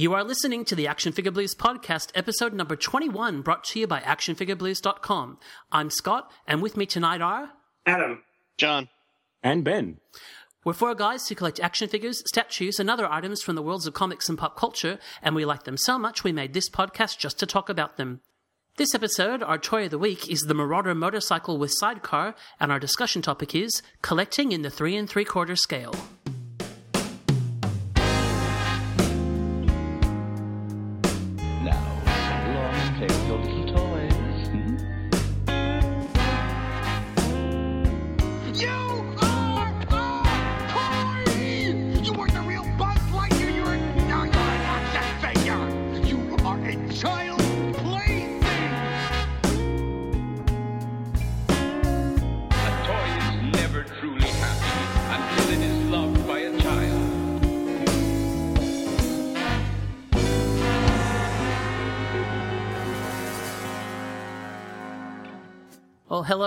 [0.00, 3.86] You are listening to the Action Figure Blues podcast, episode number 21, brought to you
[3.86, 5.36] by ActionFigureBlues.com.
[5.70, 7.50] I'm Scott, and with me tonight are
[7.84, 8.22] Adam.
[8.56, 8.88] John.
[9.42, 9.98] And Ben.
[10.64, 13.92] We're four guys who collect action figures, statues, and other items from the worlds of
[13.92, 17.38] comics and pop culture, and we like them so much we made this podcast just
[17.40, 18.22] to talk about them.
[18.76, 22.80] This episode, our toy of the week is the Marauder motorcycle with sidecar, and our
[22.80, 25.94] discussion topic is collecting in the three and three quarter scale.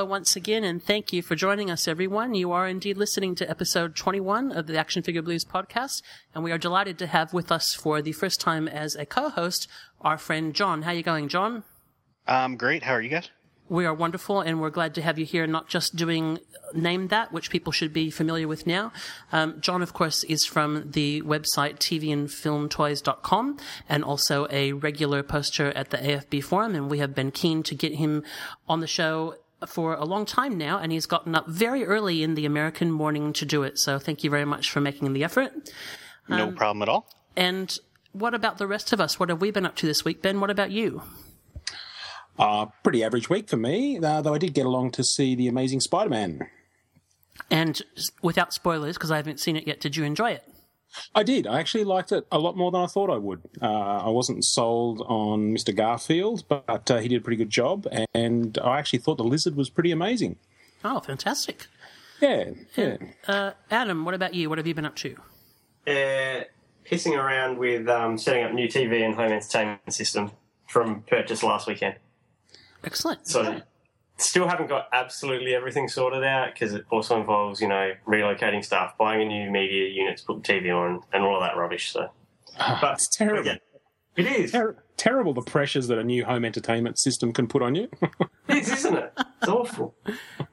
[0.03, 2.35] Hello once again, and thank you for joining us, everyone.
[2.35, 6.01] You are indeed listening to episode 21 of the Action Figure Blues podcast,
[6.35, 9.69] and we are delighted to have with us for the first time as a co-host
[10.01, 10.81] our friend John.
[10.81, 11.63] How are you going, John?
[12.27, 12.83] Um, great.
[12.83, 13.29] How are you guys?
[13.69, 16.39] We are wonderful, and we're glad to have you here, not just doing
[16.73, 18.91] Name That, which people should be familiar with now.
[19.31, 23.57] Um, John, of course, is from the website tvandfilmtoys.com
[23.87, 27.73] and also a regular poster at the AFB Forum, and we have been keen to
[27.73, 28.23] get him
[28.67, 29.35] on the show
[29.69, 33.33] for a long time now, and he's gotten up very early in the American morning
[33.33, 33.77] to do it.
[33.79, 35.51] So thank you very much for making the effort.
[36.27, 37.07] No Um, problem at all.
[37.35, 37.77] And
[38.11, 39.19] what about the rest of us?
[39.19, 40.21] What have we been up to this week?
[40.21, 41.01] Ben, what about you?
[42.37, 45.47] Uh, pretty average week for me, uh, though I did get along to see The
[45.47, 46.47] Amazing Spider Man.
[47.51, 47.81] And
[48.21, 50.43] without spoilers, because I haven't seen it yet, did you enjoy it?
[51.15, 51.47] I did.
[51.47, 53.41] I actually liked it a lot more than I thought I would.
[53.61, 53.67] Uh,
[54.05, 55.75] I wasn't sold on Mr.
[55.75, 59.55] Garfield, but uh, he did a pretty good job, and I actually thought the lizard
[59.55, 60.37] was pretty amazing.
[60.83, 61.67] Oh, fantastic.
[62.21, 62.97] Yeah, yeah.
[63.27, 64.49] Uh, Adam, what about you?
[64.49, 65.15] What have you been up to?
[65.85, 66.43] Uh,
[66.89, 70.31] pissing around with um, setting up new TV and home entertainment system
[70.67, 71.95] from purchase last weekend.
[72.83, 73.27] Excellent.
[73.27, 73.61] So
[74.17, 78.97] still haven't got absolutely everything sorted out because it also involves, you know, relocating stuff,
[78.97, 81.91] buying a new media unit to put the TV on, and all of that rubbish.
[81.91, 82.09] So,
[82.59, 83.45] ah, but It's terrible.
[83.45, 83.57] yeah,
[84.15, 84.51] it is.
[84.51, 87.89] Ter- terrible the pressures that a new home entertainment system can put on you.
[88.49, 89.13] It is, isn't it?
[89.41, 89.95] It's awful.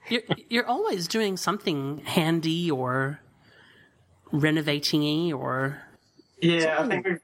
[0.09, 3.21] You're, you're always doing something handy or
[4.33, 5.83] renovating or.
[6.41, 7.21] Yeah, I think we've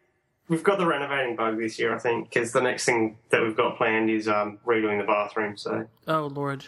[0.49, 1.95] we've got the renovating bug this year.
[1.95, 5.57] I think because the next thing that we've got planned is um, redoing the bathroom.
[5.57, 6.65] So Oh, Lord.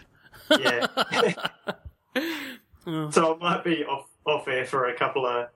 [0.59, 0.87] yeah.
[3.11, 5.49] so I might be off off air for a couple of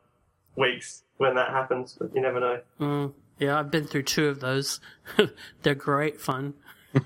[0.57, 2.61] weeks when that happens, but you never know.
[2.81, 4.81] Mm, yeah, I've been through two of those.
[5.63, 6.55] They're great fun.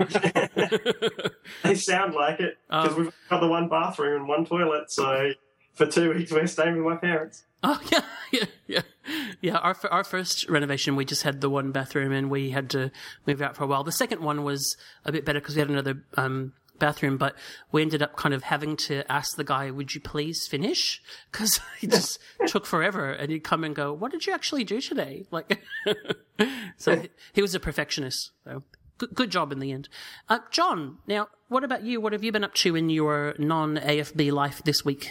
[1.62, 4.90] They sound like it because we've got the one bathroom and one toilet.
[4.90, 5.30] So
[5.74, 7.44] for two weeks we're staying with my parents.
[7.62, 8.00] Oh yeah,
[8.32, 8.82] yeah, yeah,
[9.40, 9.56] yeah.
[9.56, 12.90] Our our first renovation, we just had the one bathroom, and we had to
[13.26, 13.84] move out for a while.
[13.84, 17.34] The second one was a bit better because we had another um, bathroom, but
[17.72, 21.60] we ended up kind of having to ask the guy, "Would you please finish?" Because
[21.80, 25.26] it just took forever, and he'd come and go, "What did you actually do today?"
[25.36, 25.60] Like,
[26.76, 27.02] so
[27.32, 28.30] he, was a perfectionist.
[28.44, 28.62] So
[28.98, 29.88] good, good job in the end.
[30.28, 32.00] Uh, John, now what about you?
[32.00, 35.10] What have you been up to in your non AFB life this week?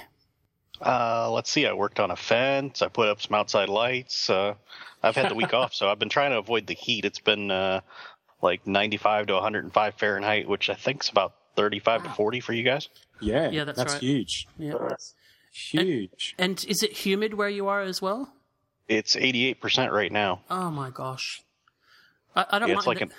[0.81, 1.65] Uh, let's see.
[1.65, 2.81] I worked on a fence.
[2.81, 4.29] I put up some outside lights.
[4.29, 4.55] Uh,
[5.03, 7.05] I've had the week off, so I've been trying to avoid the heat.
[7.05, 7.81] It's been uh,
[8.41, 12.63] like 95 to 105 Fahrenheit, which I think is about 35 to 40 for you
[12.63, 12.89] guys.
[13.21, 14.01] yeah, Yeah, that's right.
[14.01, 14.47] huge.
[14.57, 14.73] Yeah.
[14.73, 15.13] Nice.
[15.51, 16.35] Huge.
[16.37, 18.33] And is it humid where you are as well?
[18.89, 20.41] It's 88% right now.
[20.49, 21.41] Oh my gosh.
[22.35, 22.79] I, I don't Yeah, mind.
[22.79, 23.03] it's like it.
[23.03, 23.13] an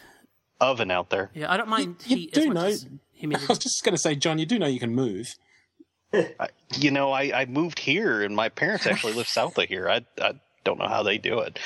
[0.60, 1.30] oven out there.
[1.34, 2.86] Yeah, I don't mind You- you heat as do much know- as
[3.44, 5.34] I was just going to say, John, you do know you can move.
[6.40, 9.88] I, you know, I, I moved here, and my parents actually live south of here.
[9.88, 10.34] I, I
[10.64, 11.58] don't know how they do it.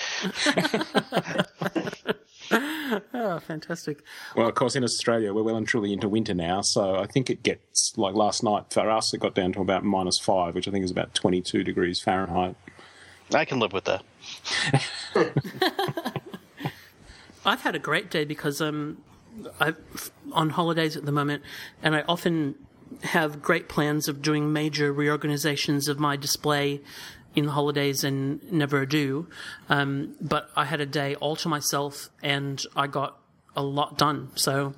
[3.15, 4.03] oh, fantastic.
[4.37, 7.31] Well, of course, in Australia, we're well and truly into winter now, so I think
[7.31, 10.69] it gets, like last night for us, it got down to about minus five, which
[10.69, 12.57] I think is about 22 degrees Fahrenheit.
[13.33, 14.03] I can live with that.
[17.47, 18.99] I've had a great day because um,
[19.61, 19.77] I'm
[20.33, 21.43] on holidays at the moment,
[21.83, 22.57] and I often
[23.03, 26.81] have great plans of doing major reorganizations of my display
[27.35, 29.29] in the holidays and never do.
[29.69, 33.19] Um, but I had a day all to myself, and I got
[33.55, 34.31] a lot done.
[34.35, 34.75] So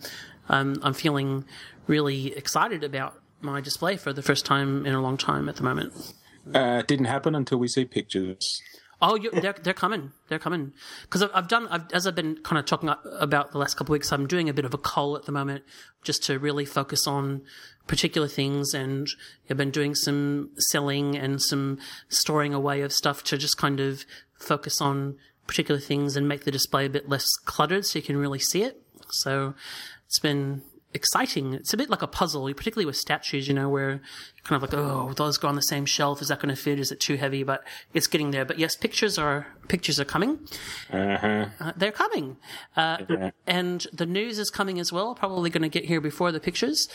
[0.49, 1.45] um, I'm feeling
[1.87, 5.63] really excited about my display for the first time in a long time at the
[5.63, 6.15] moment.
[6.55, 8.61] Uh, it didn't happen until we see pictures.
[9.05, 10.13] Oh, they're they're coming.
[10.29, 10.73] They're coming
[11.03, 12.89] because I've, I've done I've, as I've been kind of talking
[13.19, 14.13] about the last couple of weeks.
[14.13, 15.65] I'm doing a bit of a cull at the moment,
[16.05, 17.43] just to really focus on
[17.87, 19.09] particular things, and
[19.51, 24.05] I've been doing some selling and some storing away of stuff to just kind of
[24.39, 28.17] focus on particular things and make the display a bit less cluttered, so you can
[28.17, 28.81] really see it.
[29.11, 29.55] So
[30.07, 30.63] it's been
[30.95, 31.55] exciting.
[31.55, 34.01] It's a bit like a puzzle, particularly with statues, you know, where
[34.45, 36.21] kind of like, oh, those go on the same shelf.
[36.21, 36.79] Is that going to fit?
[36.79, 37.43] Is it too heavy?
[37.43, 37.65] But
[37.95, 38.45] it's getting there.
[38.45, 40.39] But yes, pictures are pictures are coming.
[40.93, 41.47] Uh-huh.
[41.61, 42.37] Uh, they're coming,
[42.77, 43.31] uh, Yeah.
[43.47, 45.15] and the news is coming as well.
[45.15, 46.89] Probably going to get here before the pictures.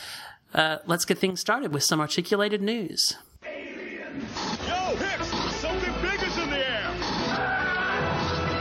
[0.53, 3.15] Uh, let's get things started with some articulated news.
[3.44, 5.27] Yo, Hicks,
[5.57, 6.94] something big is in the air.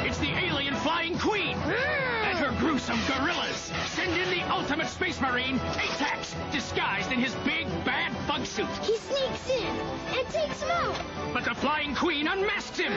[0.04, 3.72] It's the alien flying queen and her gruesome gorillas.
[3.86, 8.68] Send in the ultimate space marine, K-Tex, disguised in his big bad bug suit.
[8.82, 11.00] He sneaks in and takes him out.
[11.32, 12.92] But the flying queen unmasks him.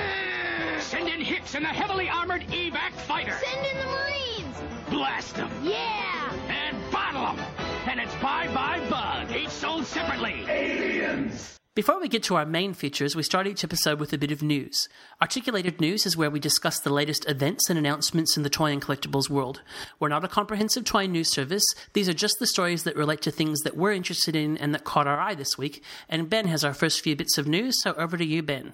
[0.82, 3.38] Send in Hicks and the heavily armored evac fighter.
[3.44, 4.58] Send in the Marines.
[4.90, 6.32] Blast them Yeah.
[6.50, 7.46] and bottle them.
[7.90, 10.46] And it's bye bye bug, each sold separately.
[10.48, 11.58] Aliens!
[11.74, 14.44] Before we get to our main features, we start each episode with a bit of
[14.44, 14.88] news.
[15.20, 18.80] Articulated news is where we discuss the latest events and announcements in the toy and
[18.80, 19.64] collectibles world.
[20.00, 21.64] We're not a comprehensive toy news service.
[21.94, 24.84] These are just the stories that relate to things that we're interested in and that
[24.84, 25.82] caught our eye this week.
[26.08, 28.74] And Ben has our first few bits of news, so over to you, Ben.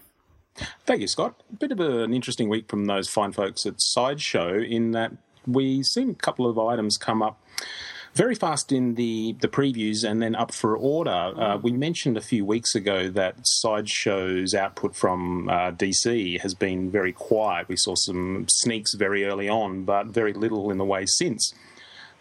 [0.85, 1.41] Thank you, Scott.
[1.53, 5.13] A bit of an interesting week from those fine folks at Sideshow in that
[5.47, 7.41] we seen a couple of items come up
[8.15, 11.12] very fast in the, the previews and then up for order.
[11.12, 16.89] Uh, we mentioned a few weeks ago that Sideshow's output from uh, DC has been
[16.89, 17.67] very quiet.
[17.67, 21.53] We saw some sneaks very early on, but very little in the way since.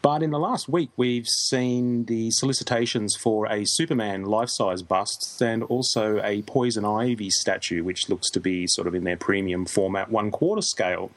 [0.03, 5.41] But in the last week, we've seen the solicitations for a Superman life size bust
[5.41, 9.65] and also a Poison Ivy statue, which looks to be sort of in their premium
[9.65, 11.11] format, one quarter scale.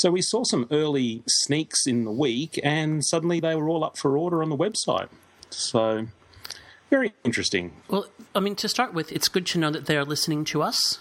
[0.00, 3.98] So we saw some early sneaks in the week, and suddenly they were all up
[3.98, 5.10] for order on the website.
[5.50, 6.06] So
[6.88, 7.72] very interesting.
[7.88, 10.62] Well, I mean, to start with, it's good to know that they are listening to
[10.62, 11.00] us.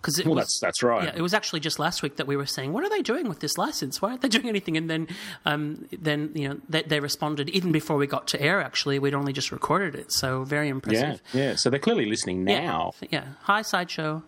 [0.00, 1.04] Because Well, that's that's right.
[1.04, 3.28] Yeah, it was actually just last week that we were saying, "What are they doing
[3.28, 4.00] with this license?
[4.00, 5.08] Why aren't they doing anything?" And then,
[5.44, 8.62] um, then you know, they, they responded even before we got to air.
[8.62, 11.20] Actually, we'd only just recorded it, so very impressive.
[11.34, 11.42] yeah.
[11.42, 11.54] yeah.
[11.56, 12.92] So they're clearly listening now.
[13.10, 13.24] yeah.
[13.42, 14.22] Hi, sideshow.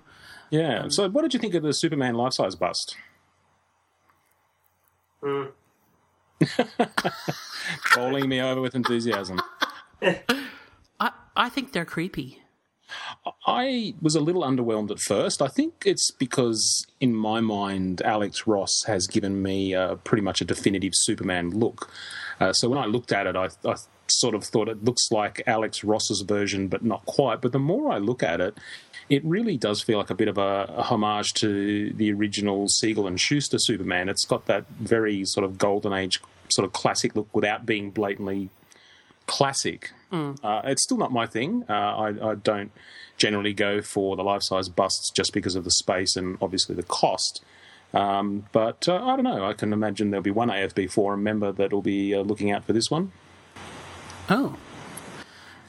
[0.50, 0.88] Yeah.
[0.88, 2.96] So what did you think of the Superman life size bust?
[7.94, 9.40] Bowling me over with enthusiasm.
[10.02, 12.40] I I think they're creepy.
[13.46, 15.40] I was a little underwhelmed at first.
[15.40, 20.40] I think it's because, in my mind, Alex Ross has given me uh, pretty much
[20.40, 21.90] a definitive Superman look.
[22.40, 23.76] Uh, so when I looked at it, I, I
[24.08, 27.40] sort of thought it looks like Alex Ross's version, but not quite.
[27.40, 28.58] But the more I look at it,
[29.10, 33.08] it really does feel like a bit of a, a homage to the original Siegel
[33.08, 34.08] and Shuster Superman.
[34.08, 38.50] It's got that very sort of golden age, sort of classic look without being blatantly
[39.26, 39.90] classic.
[40.42, 41.64] Uh, it's still not my thing.
[41.68, 42.70] Uh, I, I don't
[43.16, 46.84] generally go for the life size busts just because of the space and obviously the
[46.84, 47.42] cost.
[47.92, 49.44] Um, but uh, I don't know.
[49.44, 52.64] I can imagine there'll be one AFB forum member that will be uh, looking out
[52.64, 53.10] for this one.
[54.28, 54.56] Oh,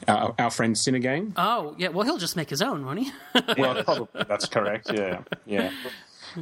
[0.08, 1.32] Uh, our friend Cinegame.
[1.36, 1.88] oh, yeah.
[1.88, 3.12] Well, he'll just make his own, won't he?
[3.58, 4.90] Well, probably that's correct.
[4.92, 5.70] Yeah, yeah.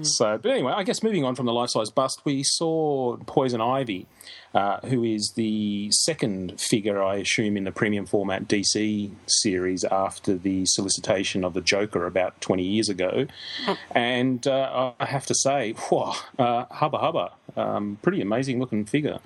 [0.02, 3.60] So, but anyway, I guess moving on from the life size bust, we saw Poison
[3.60, 4.06] Ivy,
[4.54, 10.36] uh, who is the second figure, I assume, in the premium format DC series after
[10.36, 13.26] the solicitation of the Joker about 20 years ago.
[13.92, 19.18] And uh, I have to say, whoa, uh, hubba hubba, um, pretty amazing looking figure.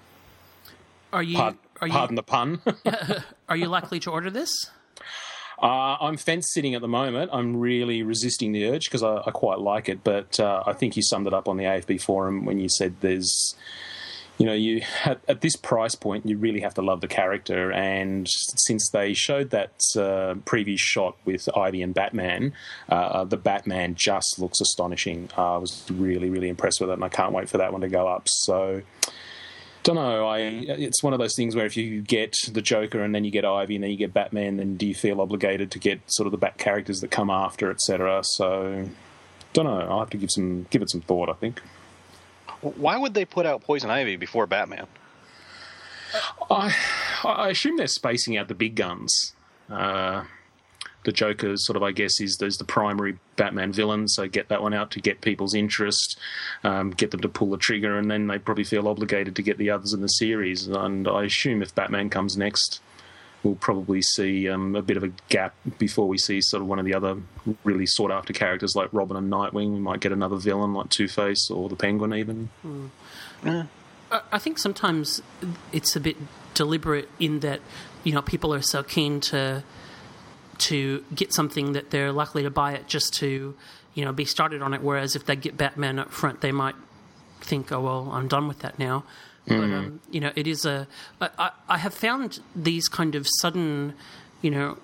[1.13, 2.61] Are you Pardon, are you pardon the pun.
[3.49, 4.71] are you likely to order this?
[5.63, 7.31] Uh, I'm fence sitting at the moment.
[7.33, 10.03] I'm really resisting the urge because I, I quite like it.
[10.03, 12.97] But uh, I think you summed it up on the AFB forum when you said
[13.01, 13.55] there's,
[14.37, 17.71] you know, you at, at this price point you really have to love the character.
[17.73, 22.53] And since they showed that uh, previous shot with Ivy and Batman,
[22.89, 25.31] uh, the Batman just looks astonishing.
[25.39, 27.83] Uh, I was really really impressed with it, and I can't wait for that one
[27.83, 28.29] to go up.
[28.29, 28.83] So
[29.85, 30.27] don't know.
[30.27, 33.31] I it's one of those things where if you get the Joker and then you
[33.31, 36.27] get Ivy and then you get Batman, then do you feel obligated to get sort
[36.27, 38.23] of the Bat characters that come after, etc.
[38.25, 38.89] So
[39.53, 39.81] don't know.
[39.81, 41.29] I'll have to give some give it some thought.
[41.29, 41.61] I think.
[42.63, 44.87] Why would they put out Poison Ivy before Batman?
[46.51, 46.75] I
[47.23, 49.35] I assume they're spacing out the big guns.
[49.71, 50.25] Uh,
[51.05, 54.63] the Joker, sort of, I guess, is there's the primary Batman villain, so get that
[54.63, 56.19] one out to get people's interest,
[56.65, 59.59] um, get them to pull the trigger, and then they probably feel obligated to get
[59.59, 60.67] the others in the series.
[60.67, 62.81] And I assume if Batman comes next,
[63.43, 66.79] we'll probably see um, a bit of a gap before we see sort of one
[66.79, 67.17] of the other
[67.63, 69.73] really sought after characters like Robin and Nightwing.
[69.75, 72.49] We might get another villain like Two Face or the Penguin, even.
[73.45, 73.67] I-
[74.33, 75.21] I think sometimes
[75.73, 76.17] it's a bit
[76.55, 77.61] deliberate in that
[78.05, 79.65] you know people are so keen to
[80.59, 83.55] to get something that they're likely to buy it just to
[83.95, 84.83] you know be started on it.
[84.83, 86.75] Whereas if they get Batman up front, they might
[87.41, 89.05] think, "Oh well, I'm done with that now."
[89.47, 90.87] But um, you know, it is a.
[91.21, 93.95] I, I- I have found these kind of sudden,
[94.41, 94.79] you know,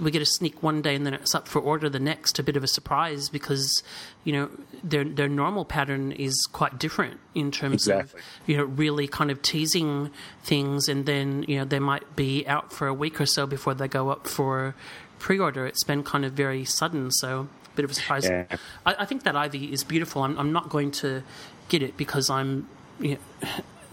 [0.00, 2.38] we get a sneak one day and then it's up for order the next.
[2.38, 3.82] A bit of a surprise because
[4.24, 4.50] you know
[4.82, 8.20] their their normal pattern is quite different in terms Exactly.
[8.20, 10.10] of you know really kind of teasing
[10.42, 13.74] things and then you know they might be out for a week or so before
[13.74, 14.74] they go up for
[15.18, 15.66] pre-order.
[15.66, 18.24] It's been kind of very sudden, so a bit of a surprise.
[18.24, 18.46] Yeah.
[18.84, 20.22] I, I think that Ivy is beautiful.
[20.22, 21.22] I'm, I'm not going to
[21.68, 22.68] get it because I'm
[22.98, 23.48] you know,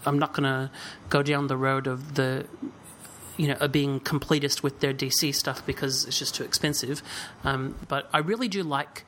[0.06, 0.72] I'm not going to
[1.10, 2.46] go down the road of the
[3.40, 7.02] you know, are being completist with their DC stuff because it's just too expensive.
[7.46, 9.06] Um, but I really do like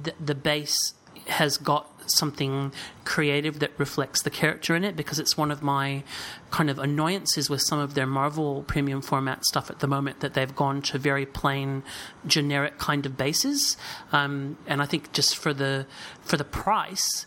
[0.00, 0.94] the, the base
[1.26, 2.72] has got something
[3.04, 6.04] creative that reflects the character in it because it's one of my
[6.50, 10.34] kind of annoyances with some of their Marvel premium format stuff at the moment that
[10.34, 11.82] they've gone to very plain
[12.24, 13.76] generic kind of bases
[14.10, 15.86] um, and I think just for the
[16.22, 17.26] for the price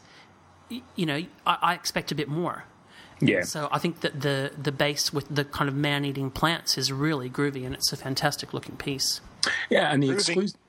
[0.70, 2.66] you know I, I expect a bit more
[3.22, 3.44] Yeah.
[3.44, 6.92] so I think that the the base with the kind of man eating plants is
[6.92, 9.22] really groovy, and it's a fantastic looking piece.
[9.70, 10.14] Yeah, and the Groovy.
[10.14, 10.60] exclusive.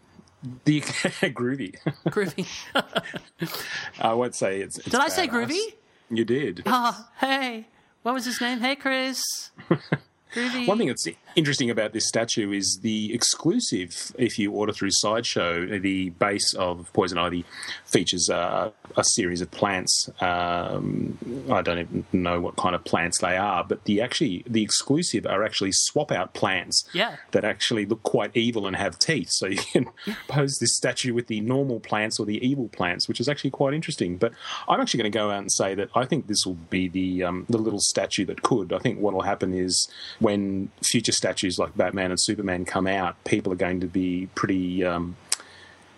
[0.65, 1.75] The groovy.
[2.07, 2.47] Groovy.
[4.01, 4.79] I won't say it's.
[4.79, 5.49] it's Did I say badass.
[5.49, 5.75] groovy?
[6.11, 6.63] You did.
[6.67, 7.67] Ah, hey,
[8.03, 8.61] what was his name?
[8.61, 9.23] Hey, Chris.
[10.35, 10.67] Groovy.
[10.69, 14.13] One thing that's interesting about this statue is the exclusive.
[14.19, 17.45] If you order through Sideshow, the base of Poison Ivy
[17.85, 20.09] features uh, a series of plants.
[20.21, 21.19] Um,
[21.53, 25.27] I don't even know what kind of plants they are, but the actually the exclusive
[25.27, 26.85] are actually swap out plants.
[26.95, 27.17] Yeah.
[27.33, 29.29] That actually look quite evil and have teeth.
[29.31, 29.91] So you can
[30.29, 33.75] pose this statue with the normal plants or the evil plants, which is actually quite
[33.75, 34.17] interesting.
[34.17, 34.33] But
[34.69, 37.25] I'm actually going to go out and say that I think this will be the
[37.25, 38.73] um, the little statue that could.
[38.73, 39.87] I think what will happen is
[40.19, 41.26] when future statues
[41.59, 44.85] like Batman and Superman come out, people are going to be pretty.
[44.85, 45.17] Um,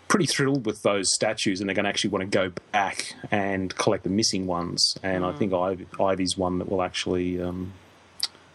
[0.09, 3.77] Pretty thrilled with those statues, and they're going to actually want to go back and
[3.77, 4.97] collect the missing ones.
[5.03, 7.75] And I think Ivy, Ivy's one that will actually um,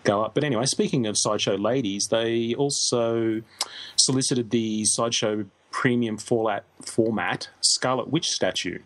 [0.04, 0.34] go up.
[0.34, 3.44] But anyway, speaking of Sideshow ladies, they also
[3.98, 8.80] solicited the Sideshow Premium Fallout format Scarlet Witch statue.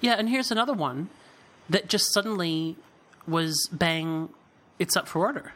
[0.00, 1.08] Yeah, and here's another one
[1.68, 2.74] that just suddenly
[3.28, 4.30] was bang.
[4.80, 5.52] It's up for order.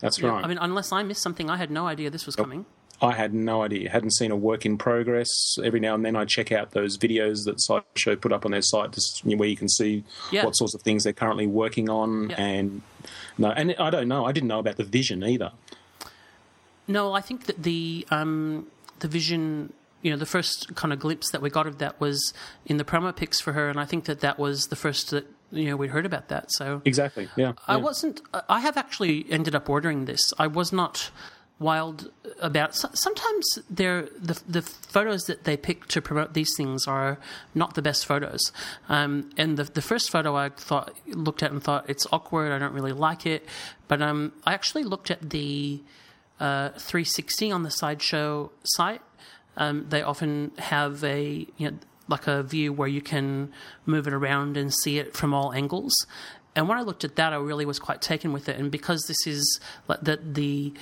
[0.00, 0.44] That's right.
[0.44, 2.66] I mean, unless I missed something, I had no idea this was coming.
[3.02, 3.90] I had no idea.
[3.90, 5.28] Hadn't seen a work in progress.
[5.62, 8.62] Every now and then I check out those videos that Sideshow put up on their
[8.62, 10.44] site, just where you can see Yeah.
[10.44, 12.30] what sorts of things they're currently working on.
[12.30, 12.36] Yeah.
[12.40, 12.82] And
[13.36, 14.24] no, and I don't know.
[14.24, 15.52] I didn't know about the vision either.
[16.86, 18.66] No, I think that the um,
[19.00, 22.32] the vision, you know, the first kind of glimpse that we got of that was
[22.66, 25.26] in the promo pics for her, and I think that that was the first that
[25.54, 26.52] you know we heard about that.
[26.52, 27.28] So Exactly.
[27.36, 27.52] Yeah.
[27.66, 27.82] I yeah.
[27.82, 28.20] wasn't.
[28.48, 30.32] I have actually ended up ordering this.
[30.38, 31.10] I was not
[31.58, 32.74] wild about.
[32.74, 37.18] Sometimes they're the the photos that they pick to promote these things are
[37.54, 38.52] not the best photos.
[38.88, 42.52] Um, and the the first photo I thought looked at and thought it's awkward.
[42.52, 43.46] I don't really like it.
[43.88, 45.80] But um, I actually looked at the
[46.40, 49.02] uh, 360 on the sideshow site.
[49.56, 53.52] Um, they often have a you know like a view where you can
[53.86, 55.94] move it around and see it from all angles.
[56.56, 58.58] And when I looked at that, I really was quite taken with it.
[58.58, 60.74] And because this is like the the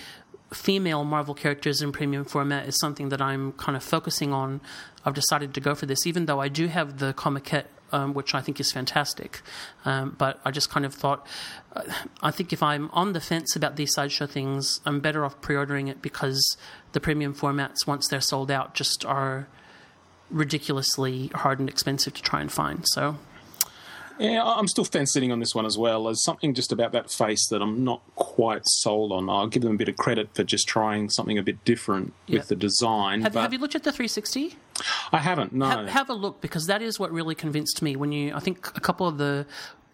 [0.52, 4.60] female Marvel characters in premium format is something that I'm kind of focusing on,
[5.04, 6.06] I've decided to go for this.
[6.06, 9.40] Even though I do have the Comiquette, um, which I think is fantastic,
[9.84, 11.26] um, but I just kind of thought,
[11.74, 11.82] uh,
[12.22, 15.88] I think if I'm on the fence about these sideshow things, I'm better off pre-ordering
[15.88, 16.58] it because
[16.92, 19.48] the premium formats, once they're sold out, just are
[20.32, 22.86] ridiculously hard and expensive to try and find.
[22.88, 23.16] So
[24.18, 26.04] Yeah, I'm still fence sitting on this one as well.
[26.04, 29.28] There's something just about that face that I'm not quite sold on.
[29.28, 32.38] I'll give them a bit of credit for just trying something a bit different Yeah.
[32.38, 33.22] with the design.
[33.22, 34.54] have, but have you looked at the 360?
[35.12, 35.52] I haven't.
[35.52, 35.66] No.
[35.66, 38.66] have, have a look because that is what really convinced me when you i think
[38.76, 39.46] a couple of the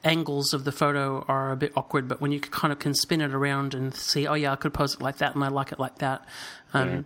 [0.04, 3.20] angles of the photo are a bit awkward but when you kind of can spin
[3.20, 5.72] it around and see oh yeah i could pose it like that and i like
[5.72, 6.24] it like that
[6.72, 7.02] um, yeah.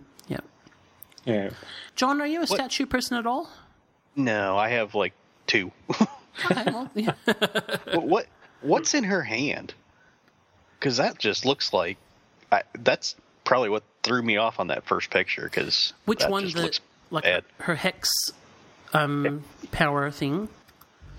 [1.25, 1.49] Yeah.
[1.95, 3.49] john are you a statue person at all
[4.15, 5.13] No, I have like
[5.47, 5.71] two.
[6.45, 7.13] okay, well, yeah.
[7.25, 8.27] But what
[8.61, 9.73] what's in her hand?
[10.79, 11.97] Because that just looks like
[12.51, 15.43] I, that's probably what threw me off on that first picture.
[15.43, 17.43] Because which one the looks like bad.
[17.59, 18.09] her hex
[18.93, 20.49] um, power thing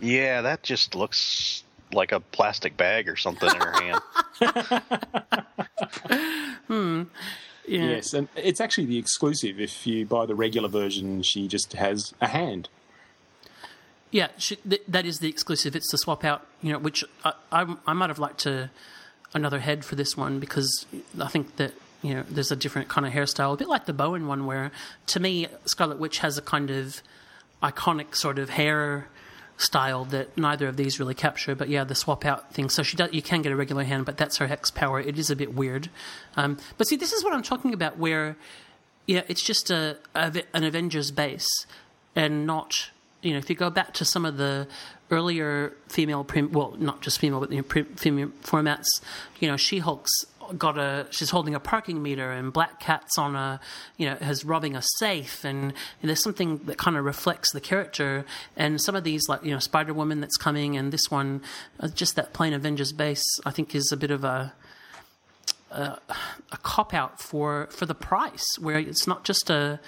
[0.01, 4.01] Yeah, that just looks like a plastic bag or something in her hand.
[7.67, 7.91] Yeah.
[7.91, 9.59] Yes, and it's actually the exclusive.
[9.61, 12.69] If you buy the regular version, she just has a hand.
[14.11, 15.75] Yeah, she, th- that is the exclusive.
[15.75, 18.71] It's the swap out, you know, which I, I, I might have liked to,
[19.35, 20.87] another head for this one because
[21.21, 23.93] I think that you know there's a different kind of hairstyle, a bit like the
[23.93, 24.71] Bowen one, where
[25.07, 27.03] to me Scarlet Witch has a kind of
[27.63, 29.09] iconic sort of hair
[29.57, 31.55] style that neither of these really capture.
[31.55, 32.69] But yeah, the swap out thing.
[32.69, 35.01] So she does, you can get a regular hand, but that's her hex power.
[35.01, 35.91] It is a bit weird.
[36.37, 38.37] Um, but see, this is what I'm talking about, where
[39.07, 41.67] yeah, it's just a, a an Avengers base,
[42.17, 42.91] and not
[43.23, 44.67] you know if you go back to some of the
[45.11, 48.87] earlier female prim, well not just female but know, prim, female formats,
[49.41, 53.37] you know She Hulk's got a she's holding a parking meter and Black Cat's on
[53.37, 53.61] a
[53.97, 55.45] you know has robbing a safe.
[55.45, 58.25] And, and there's something that kind of reflects the character.
[58.57, 61.43] And some of these like you know Spider Woman that's coming and this one
[61.81, 64.53] uh, just that plain Avengers base I think is a bit of a
[65.75, 69.81] a cop out for for the price where it's not just a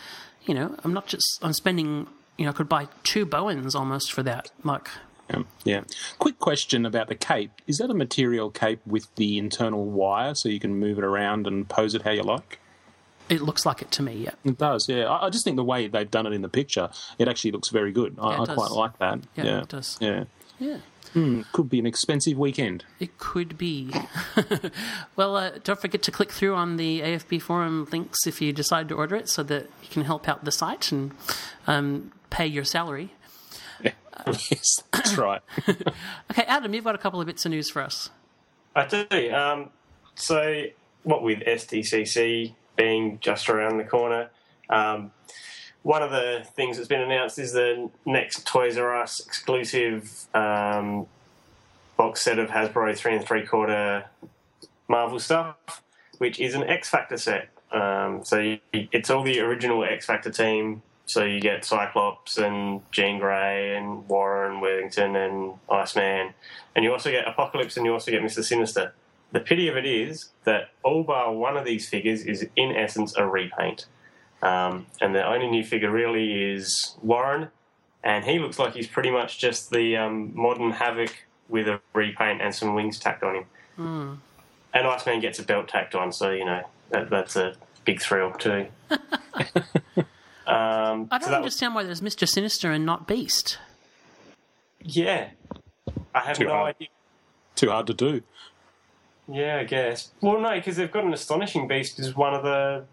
[0.44, 4.12] you know i'm not just i'm spending you know i could buy two bowens almost
[4.12, 4.50] for that.
[4.64, 4.88] Like
[5.30, 5.42] Yeah.
[5.64, 5.80] yeah.
[6.18, 7.50] Quick question about the cape.
[7.66, 11.46] Is that a material cape with the internal wire so you can move it around
[11.46, 12.58] and pose it how you like?
[13.28, 15.06] it looks like it to me yeah It does, yeah.
[15.06, 17.70] I, I just think the way they've done it in the picture, it actually looks
[17.70, 18.16] very good.
[18.20, 19.18] I, Yeah, I quite like that.
[19.34, 19.98] Yeah, Yeah, it does.
[20.00, 20.24] Yeah.
[20.60, 20.76] yeah
[21.12, 22.84] Hmm, could be an expensive weekend.
[23.00, 23.90] it could be
[25.16, 28.88] well uh, don't forget to click through on the afb forum links if you decide
[28.90, 31.12] to order it so that you can help out the site and
[31.66, 33.12] um, pay your salary
[34.26, 35.42] yes, that's right.
[36.30, 38.10] okay adam you've got a couple of bits of news for us
[38.76, 39.32] I do.
[39.32, 39.70] Um,
[40.14, 40.64] so,
[41.02, 44.28] what with SDCC being just around the corner,
[44.68, 45.12] um,
[45.82, 51.06] one of the things that's been announced is the next Toys R Us exclusive um,
[51.96, 54.04] box set of Hasbro three and three quarter
[54.88, 55.82] Marvel stuff,
[56.18, 57.48] which is an X Factor set.
[57.72, 60.82] Um, so you, it's all the original X Factor team.
[61.06, 66.34] So you get Cyclops and Jean Grey and Warren Worthington and Iceman,
[66.74, 68.92] and you also get Apocalypse and you also get Mister Sinister.
[69.30, 73.16] The pity of it is that all bar one of these figures is in essence
[73.16, 73.86] a repaint,
[74.42, 77.50] um, and the only new figure really is Warren,
[78.02, 82.42] and he looks like he's pretty much just the um, modern Havoc with a repaint
[82.42, 83.44] and some wings tacked on him.
[84.74, 88.32] And Iceman gets a belt tacked on, so you know that, that's a big thrill
[88.32, 88.66] too.
[90.46, 93.58] um, i don't that was- understand why there's mr sinister and not beast
[94.88, 95.30] yeah,
[96.14, 96.76] I have Too no hard.
[96.76, 96.88] idea.
[97.56, 98.22] Too hard to do.
[99.26, 100.10] Yeah, I guess.
[100.20, 102.84] Well, no, because they've got an astonishing beast as one of the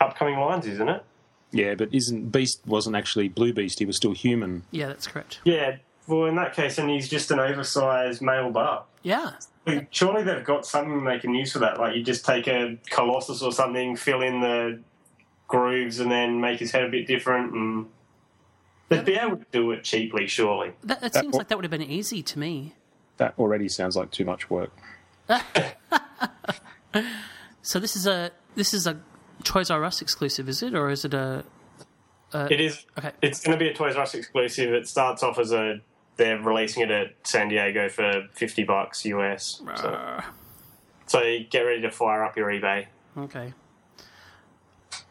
[0.00, 1.02] upcoming lines, isn't it?
[1.50, 3.78] Yeah, but isn't Beast wasn't actually Blue Beast?
[3.78, 4.64] He was still human.
[4.72, 5.76] yeah that's correct Yeah.
[6.06, 8.84] Well, in that case, then he's just an oversized male bar.
[9.02, 9.32] yeah
[9.90, 11.78] Surely they've got something they can use for that.
[11.78, 14.80] Like you just take a colossus or something, fill in the
[15.52, 17.86] grooves, and then make his head a bit different, and
[18.88, 20.72] they'd be able to do it cheaply, surely.
[20.82, 22.74] that, that seems like that would have been easy to me
[23.18, 24.72] That already sounds like too much work.
[27.62, 29.00] So this is a this is a
[29.44, 31.44] Toys R Us exclusive, is it, or is it a?
[32.34, 32.84] It is.
[32.98, 33.12] Okay.
[33.20, 34.72] It's going to be a Toys R Us exclusive.
[34.74, 35.80] It starts off as a.
[36.16, 39.62] They're releasing it at San Diego for fifty bucks US.
[39.76, 40.20] So,
[41.06, 42.86] so get ready to fire up your eBay.
[43.16, 43.54] Okay.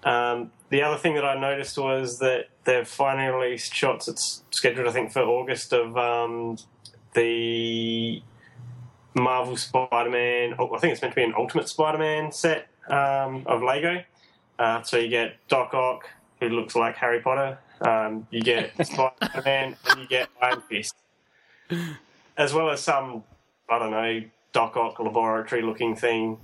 [0.03, 4.07] Um, the other thing that I noticed was that they've finally released shots.
[4.07, 6.57] It's scheduled, I think, for August of um,
[7.13, 8.21] the
[9.13, 10.53] Marvel Spider-Man.
[10.53, 14.03] I think it's meant to be an Ultimate Spider-Man set um, of Lego.
[14.57, 16.09] Uh, so you get Doc Ock,
[16.39, 17.57] who looks like Harry Potter.
[17.81, 20.95] Um, you get Spider-Man, and you get Iron Fist,
[22.37, 23.23] as well as some
[23.69, 24.21] I don't know
[24.53, 26.37] Doc Ock laboratory-looking thing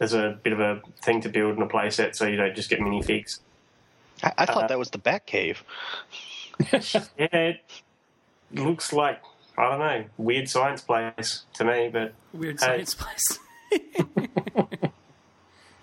[0.00, 2.70] as a bit of a thing to build in a playset, so you don't just
[2.70, 3.40] get minifigs.
[4.22, 5.58] I, I Uh, thought that was the Batcave.
[7.18, 7.60] Yeah, it
[8.52, 9.22] looks like
[9.56, 12.84] I don't know weird science place to me, but Weird Hey.
[12.84, 13.38] science place.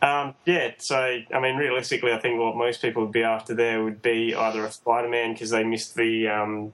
[0.02, 0.72] um, yeah.
[0.78, 4.36] So I mean, realistically, I think what most people would be after there would be
[4.36, 6.74] either a Spider-Man because they missed the um,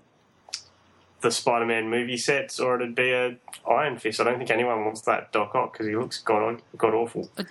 [1.24, 4.20] the Spider-Man movie sets, or it'd be a Iron Fist.
[4.20, 7.32] I don't think anyone wants that Doc Ock because he looks god god awful.
[7.38, 7.48] It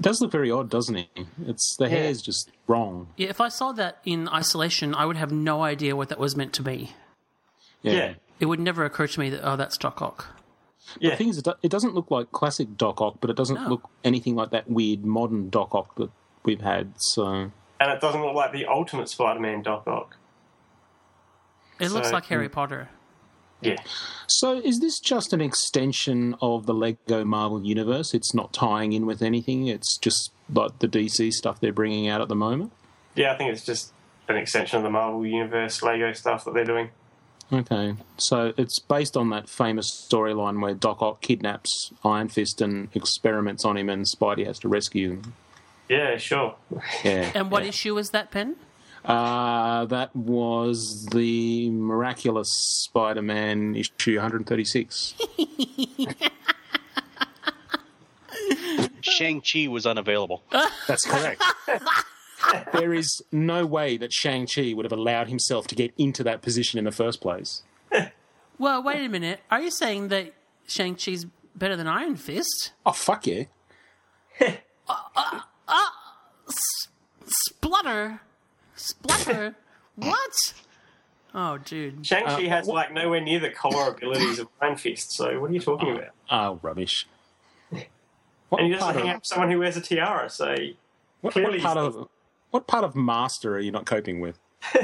[0.00, 1.08] does look very odd, doesn't he?
[1.46, 3.08] It's the hair's just wrong.
[3.16, 6.36] Yeah, if I saw that in isolation, I would have no idea what that was
[6.36, 6.92] meant to be.
[7.80, 7.92] Yeah.
[7.92, 8.14] Yeah.
[8.40, 10.26] It would never occur to me that oh, that's Doc Ock.
[10.98, 13.68] Yeah, The thing is, it doesn't look like classic Doc Ock, but it doesn't No.
[13.68, 16.10] look anything like that weird modern Doc Ock that
[16.44, 16.92] we've had.
[16.96, 20.16] So and it doesn't look like the Ultimate Spider-Man Doc Ock.
[21.80, 22.52] It looks like Harry hmm.
[22.52, 22.88] Potter.
[23.62, 23.76] Yeah.
[24.26, 28.12] So, is this just an extension of the Lego Marvel universe?
[28.14, 29.68] It's not tying in with anything.
[29.68, 32.72] It's just like the DC stuff they're bringing out at the moment.
[33.14, 33.92] Yeah, I think it's just
[34.28, 36.90] an extension of the Marvel Universe Lego stuff that they're doing.
[37.52, 42.88] Okay, so it's based on that famous storyline where Doc Ock kidnaps Iron Fist and
[42.94, 45.34] experiments on him, and Spidey has to rescue him.
[45.88, 46.56] Yeah, sure.
[47.04, 47.30] Yeah.
[47.34, 48.56] And what issue is that, Ben?
[49.04, 52.48] Uh, that was the Miraculous
[52.84, 55.14] Spider-Man issue 136.
[59.00, 60.42] Shang-Chi was unavailable.
[60.86, 61.42] That's correct.
[62.72, 66.78] there is no way that Shang-Chi would have allowed himself to get into that position
[66.78, 67.62] in the first place.
[68.58, 69.40] Well, wait a minute.
[69.50, 70.34] Are you saying that
[70.68, 72.70] Shang-Chi's better than Iron Fist?
[72.86, 73.44] Oh, fuck yeah.
[74.40, 74.52] Uh,
[75.16, 75.88] uh, uh,
[77.26, 78.20] Splutter?
[78.82, 79.54] Splutter?
[79.96, 80.54] what?
[81.34, 82.04] Oh, dude.
[82.06, 85.60] Shang-Chi has like nowhere near the collar abilities of Iron Fist, so what are you
[85.60, 86.10] talking about?
[86.30, 87.06] Oh, rubbish.
[88.48, 90.66] What And you just part hang out with someone who wears a tiara, so What,
[91.22, 92.08] what Clearly part of
[92.50, 94.38] what part of Master are you not coping with?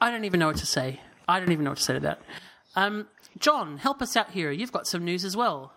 [0.00, 1.00] I don't even know what to say.
[1.26, 2.20] I don't even know what to say to that.
[2.76, 4.52] Um, John, help us out here.
[4.52, 5.72] You've got some news as well.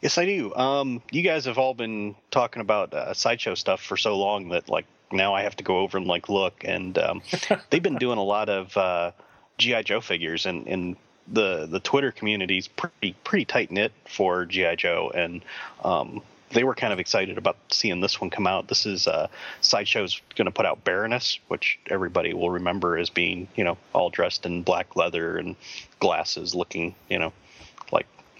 [0.00, 0.54] Yes, I do.
[0.54, 4.68] Um, you guys have all been talking about uh, sideshow stuff for so long that
[4.68, 7.22] like now I have to go over and like look, and um,
[7.70, 9.12] they've been doing a lot of uh,
[9.58, 14.76] GI Joe figures, and, and the the Twitter community's pretty pretty tight knit for GI
[14.76, 15.44] Joe, and
[15.82, 18.68] um, they were kind of excited about seeing this one come out.
[18.68, 19.26] This is uh,
[19.60, 24.10] Sideshow's going to put out Baroness, which everybody will remember as being you know all
[24.10, 25.56] dressed in black leather and
[25.98, 27.32] glasses, looking you know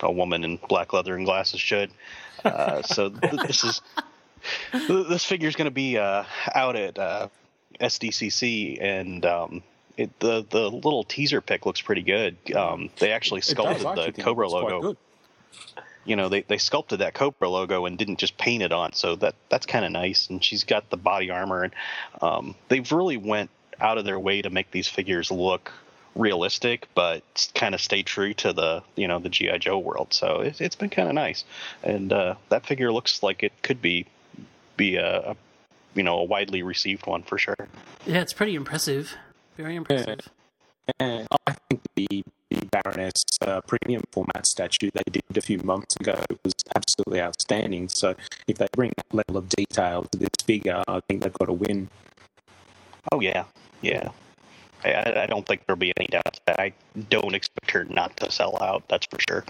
[0.02, 1.90] a woman in black leather and glasses should.
[2.44, 3.82] Uh, so th- this is
[4.72, 7.28] th- this figure is going to be uh, out at uh,
[7.80, 9.62] SDCC, and um,
[9.96, 12.36] it, the the little teaser pic looks pretty good.
[12.54, 14.96] Um, they actually sculpted actually the Cobra logo.
[16.04, 19.16] You know, they, they sculpted that Cobra logo and didn't just paint it on, so
[19.16, 20.28] that that's kind of nice.
[20.30, 21.74] And she's got the body armor, and
[22.22, 25.72] um, they've really went out of their way to make these figures look
[26.18, 30.12] realistic, but kind of stay true to the you know the GI Joe world.
[30.12, 31.44] So it's it's been kind of nice,
[31.82, 34.06] and uh, that figure looks like it could be
[34.76, 35.36] be a, a
[35.94, 37.56] you know a widely received one for sure.
[38.06, 39.14] Yeah, it's pretty impressive.
[39.56, 40.28] Very impressive.
[40.98, 45.96] And I think the, the Baroness uh, premium format statue they did a few months
[45.96, 47.88] ago was absolutely outstanding.
[47.88, 48.14] So
[48.46, 51.52] if they bring that level of detail to this figure, I think they've got a
[51.52, 51.90] win.
[53.12, 53.44] Oh yeah,
[53.82, 54.08] yeah.
[54.84, 56.40] I- I, I don't think there'll be any doubt.
[56.46, 56.72] that I
[57.10, 58.84] don't expect her not to sell out.
[58.88, 59.44] That's for sure.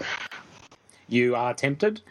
[1.07, 2.01] You are tempted?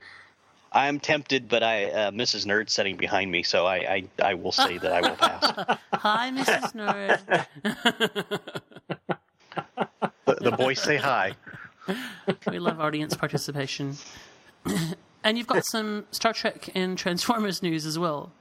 [0.73, 2.45] I'm tempted, but I uh, Mrs.
[2.45, 5.79] Nerd sitting behind me, so I, I I will say that I will pass.
[5.95, 6.75] Hi, Mrs.
[6.75, 7.47] Nerd.
[10.27, 11.33] the, the boys say hi.
[12.51, 13.97] we love audience participation.
[15.25, 18.33] and you've got some Star Trek and Transformers news as well.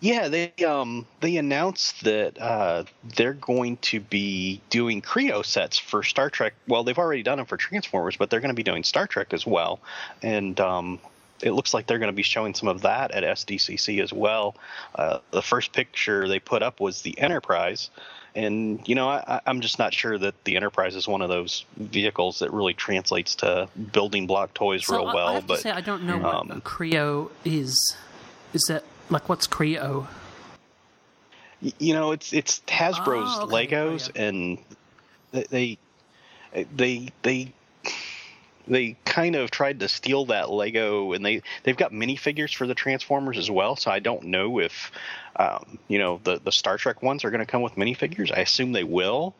[0.00, 2.84] Yeah, they um they announced that uh,
[3.16, 6.54] they're going to be doing Kre-O sets for Star Trek.
[6.66, 9.34] Well, they've already done them for Transformers, but they're going to be doing Star Trek
[9.34, 9.78] as well.
[10.22, 11.00] And um,
[11.42, 14.56] it looks like they're going to be showing some of that at SDCC as well.
[14.94, 17.90] Uh, the first picture they put up was the Enterprise.
[18.34, 21.66] And you know, I, I'm just not sure that the Enterprise is one of those
[21.76, 25.28] vehicles that really translates to building block toys So real I, well.
[25.28, 27.96] I but to say, I don't know what um, a Kre-O is.
[28.52, 30.08] Is that like what's Kre-O?
[31.78, 33.66] You know it's it's hasbro's Oh, okay.
[33.66, 34.28] legos Oh, yeah.
[34.28, 34.58] and
[35.32, 35.78] they
[36.74, 37.52] they they
[38.66, 42.74] they kind of tried to steal that lego and they they've got minifigures for the
[42.74, 44.90] transformers as well so i don't know if
[45.36, 48.40] um, you know the the star trek ones are going to come with minifigures i
[48.40, 49.34] assume they will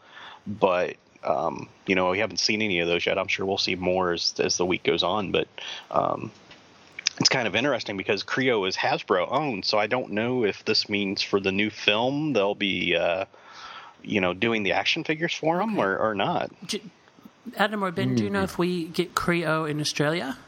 [0.46, 3.74] but um, you know we haven't seen any of those yet i'm sure we'll see
[3.76, 5.46] more as as the week goes on but
[5.90, 6.30] um,
[7.20, 10.88] it's kind of interesting because Kre-O is Hasbro owned, so I don't know if this
[10.88, 13.26] means for the new film they'll be, uh,
[14.02, 16.50] you know, doing the action figures for them or, or not.
[16.66, 16.82] J-
[17.56, 20.38] Adam or Ben, do you know if we get Kre-O in Australia?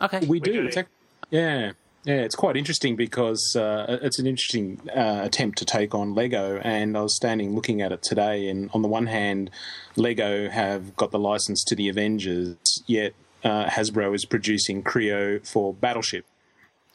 [0.00, 0.24] Okay.
[0.24, 0.52] We do.
[0.52, 0.66] do.
[0.68, 0.88] It's
[1.30, 1.72] yeah.
[2.04, 6.58] Yeah, it's quite interesting because uh, it's an interesting uh, attempt to take on Lego.
[6.64, 9.50] And I was standing looking at it today, and on the one hand,
[9.96, 13.12] Lego have got the license to the Avengers, yet
[13.44, 16.24] uh, Hasbro is producing Kre-O for Battleship.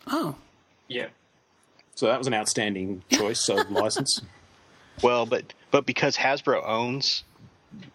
[0.07, 0.35] oh,
[0.87, 1.07] Yeah.
[1.95, 4.21] So that was an outstanding choice of license.
[5.01, 7.23] Well, but but because Hasbro owns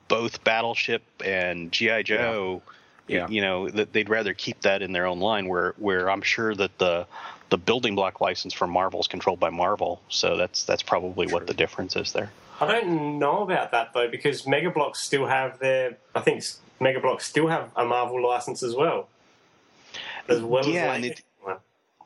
[0.08, 2.62] both Battleship and GI Joe,
[3.08, 3.28] Yeah.
[3.28, 5.48] you know, that they'd rather keep that in their own line.
[5.48, 7.06] Where where I'm sure that the
[7.50, 11.46] the building block license for Marvel is controlled by Marvel, so that's that's probably what
[11.46, 12.30] the difference is there.
[12.60, 15.98] I don't know about that though because Mega Bloks still have their.
[16.14, 16.42] I think
[16.80, 19.08] Mega Bloks still have a Marvel license as well,
[20.28, 21.22] as well Yeah, as and it-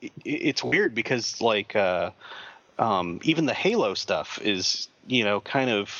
[0.02, 2.10] it, it's weird because like uh,
[2.78, 5.90] um, even the Halo stuff is you know kind of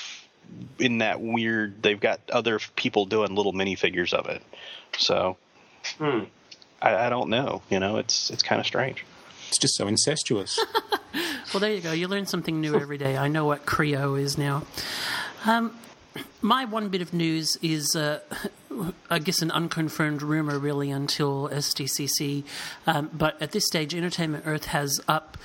[0.79, 1.83] in that weird.
[1.83, 4.43] They've got other people doing little minifigures of it,
[4.99, 5.37] so
[5.99, 6.25] Hmm.
[6.83, 7.63] I, I don't know.
[7.71, 9.05] You know, it's it's kind of strange.
[9.49, 10.59] It's just so incestuous.
[11.53, 11.93] Well, there you go.
[11.93, 13.17] You learn something new every day.
[13.17, 14.65] I know what Kre-O is now.
[15.47, 15.79] Um,
[16.41, 18.19] my one bit of news is, uh,
[19.11, 22.45] I guess, an unconfirmed rumor, really, until SDCC.
[22.87, 25.37] Um, but at this stage, Entertainment Earth has up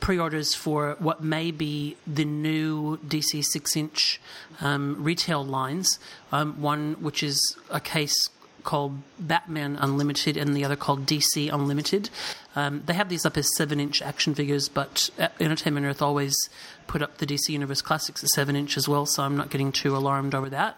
[0.00, 4.20] pre-orders for what may be the new DC six-inch
[4.60, 5.98] um, retail lines.
[6.30, 8.28] Um, one which is a case
[8.64, 12.10] called Batman Unlimited and the other called DC Unlimited.
[12.56, 16.48] Um, they have these up as seven inch action figures, but uh, Entertainment Earth always
[16.86, 19.70] put up the DC Universe Classics at seven inch as well, so I'm not getting
[19.70, 20.76] too alarmed over that.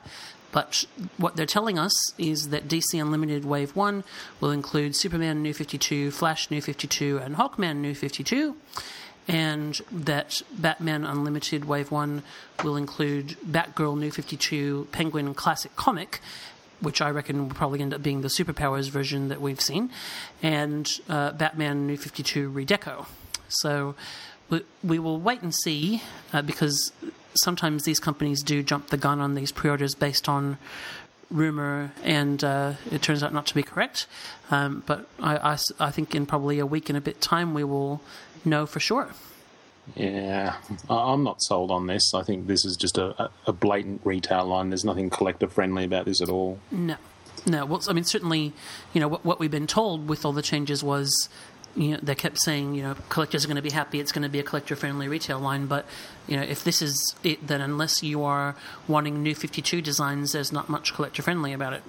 [0.57, 0.87] But
[1.19, 4.03] what they're telling us is that DC Unlimited Wave 1
[4.41, 8.57] will include Superman New 52, Flash New 52, and Hawkman New 52
[9.29, 12.23] and that Batman Unlimited Wave 1
[12.65, 16.23] will include Batgirl New 52 Penguin Classic Comic,
[16.81, 19.91] which I reckon will probably end up being the Superpowers version that we've seen,
[20.43, 23.05] and uh, Batman New 52 Redeco.
[23.51, 23.95] So
[24.49, 26.93] we, we will wait and see uh, because
[27.37, 30.59] sometimes these companies do jump the gun on these pre orders based on
[31.31, 34.07] rumor and uh, it turns out not to be correct.
[34.51, 35.57] Um, but I
[35.91, 38.01] think in probably a week and a bit time we will
[38.45, 39.11] know for sure.
[39.97, 40.57] yeah,
[40.91, 42.13] I- I'm not sold on this.
[42.15, 44.71] I think this is just a, a- a blatant retail line.
[44.71, 46.59] There's nothing collector friendly about this at all.
[46.71, 46.97] No,
[47.47, 47.65] no.
[47.67, 48.53] Well, I mean, certainly,
[48.93, 51.29] you know, what, what we've been told with all the changes was,
[51.77, 54.01] you know, they kept saying, you know, collectors are going to be happy.
[54.01, 55.67] It's going to be a collector-friendly retail line.
[55.67, 55.85] But,
[56.27, 58.57] you know, if this is it, then unless you are
[58.89, 61.83] wanting new 52 designs, there's not much collector-friendly about it.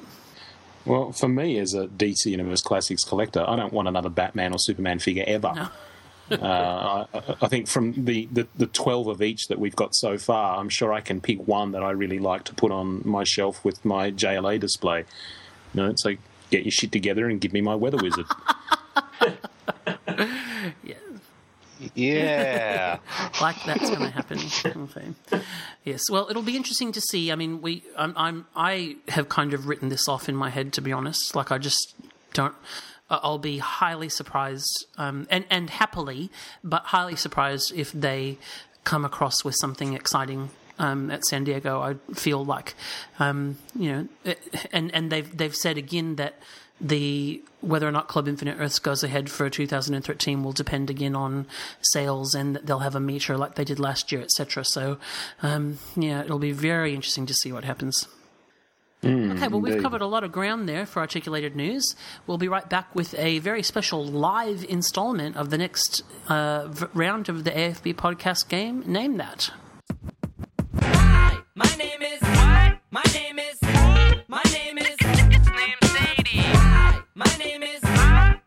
[0.85, 4.59] Well, for me as a DC Universe Classics collector, I don't want another Batman or
[4.59, 5.53] Superman figure ever.
[5.55, 5.69] No.
[6.29, 10.17] Uh, I, I think from the, the, the 12 of each that we've got so
[10.17, 13.23] far, I'm sure I can pick one that I really like to put on my
[13.23, 15.05] shelf with my JLA display.
[15.73, 16.19] You know, it's like,
[16.51, 18.25] get your shit together and give me my Weather Wizard.
[21.93, 22.99] Yeah.
[23.41, 24.39] like that's going to happen.
[24.65, 25.41] Okay.
[25.83, 26.09] Yes.
[26.11, 27.31] Well, it'll be interesting to see.
[27.31, 30.73] I mean, we, I'm, I'm, I have kind of written this off in my head,
[30.73, 31.33] to be honest.
[31.33, 31.95] Like, I just
[32.33, 32.53] don't.
[33.09, 36.29] I'll be highly surprised, um, and and happily,
[36.61, 38.37] but highly surprised if they
[38.83, 40.49] come across with something exciting.
[40.77, 42.75] Um, at San Diego, I feel like,
[43.17, 44.33] um, you know,
[44.73, 46.37] and and they've they've said again that
[46.79, 51.47] the whether or not Club Infinite Earths goes ahead for 2013 will depend again on
[51.81, 54.63] sales, and they'll have a meter like they did last year, etc.
[54.63, 54.97] So,
[55.41, 58.07] um, yeah, it'll be very interesting to see what happens.
[59.03, 61.95] okay, well, we've covered a lot of ground there for articulated news.
[62.25, 66.85] We'll be right back with a very special live installment of the next uh, v-
[66.93, 68.83] round of the AFB podcast game.
[68.85, 69.51] Name that.
[71.55, 72.77] My name is what?
[72.91, 73.57] My name is
[74.27, 75.06] my name is it's named Sadie.
[77.17, 77.81] My name is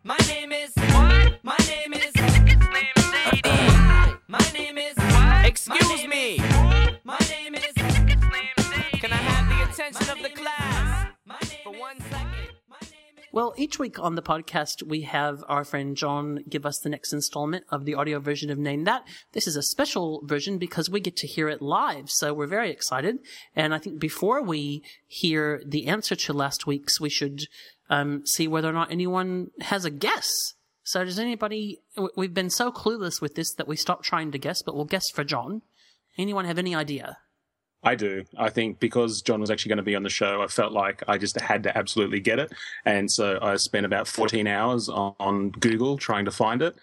[0.05, 1.41] my name is what?
[1.43, 4.17] My name is it's named Sadie.
[4.29, 5.45] My name is what?
[5.45, 6.39] Excuse me.
[7.03, 8.99] My name is it's named Sadie.
[9.01, 11.09] Can I have the attention of the class
[11.65, 12.51] for one second?
[12.69, 16.65] My name is Well, each week on the podcast, we have our friend John give
[16.65, 19.03] us the next installment of the audio version of Name That.
[19.33, 22.71] This is a special version because we get to hear it live, so we're very
[22.71, 23.19] excited.
[23.57, 27.49] And I think before we hear the answer to last week's, we should
[27.91, 30.31] um, see whether or not anyone has a guess.
[30.83, 31.81] So, does anybody?
[32.17, 35.11] We've been so clueless with this that we stopped trying to guess, but we'll guess
[35.11, 35.63] for John.
[36.17, 37.19] Anyone have any idea?
[37.83, 38.25] I do.
[38.37, 41.03] I think because John was actually going to be on the show, I felt like
[41.09, 42.53] I just had to absolutely get it.
[42.85, 46.77] And so I spent about 14 hours on, on Google trying to find it.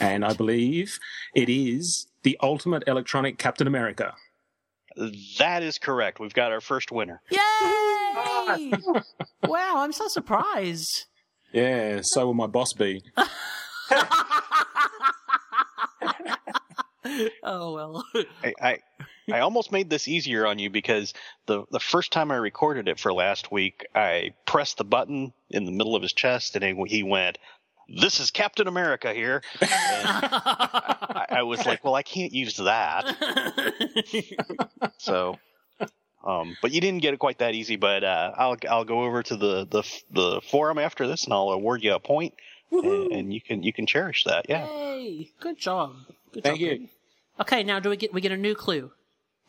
[0.00, 0.98] And I believe
[1.34, 4.14] it is the ultimate electronic Captain America.
[5.38, 6.20] That is correct.
[6.20, 7.22] We've got our first winner.
[7.30, 7.38] Yay!
[9.44, 11.06] wow, I'm so surprised.
[11.52, 13.02] Yeah, so will my boss be.
[17.42, 18.04] Oh well.
[18.44, 18.78] I, I
[19.32, 21.12] I almost made this easier on you because
[21.46, 25.64] the the first time I recorded it for last week, I pressed the button in
[25.64, 27.38] the middle of his chest, and he, he went,
[27.90, 33.16] "This is Captain America here." I, I was like, "Well, I can't use that."
[34.98, 35.38] So,
[36.24, 37.76] um, but you didn't get it quite that easy.
[37.76, 41.50] But uh, I'll I'll go over to the the the forum after this, and I'll
[41.50, 42.34] award you a point,
[42.70, 44.46] and, and you can you can cherish that.
[44.48, 44.66] Yeah.
[44.66, 45.30] Yay!
[45.40, 45.94] Good job.
[46.32, 46.60] Good Thank job.
[46.60, 46.76] you.
[46.78, 46.88] Greg.
[47.40, 48.90] Okay, now do we get we get a new clue?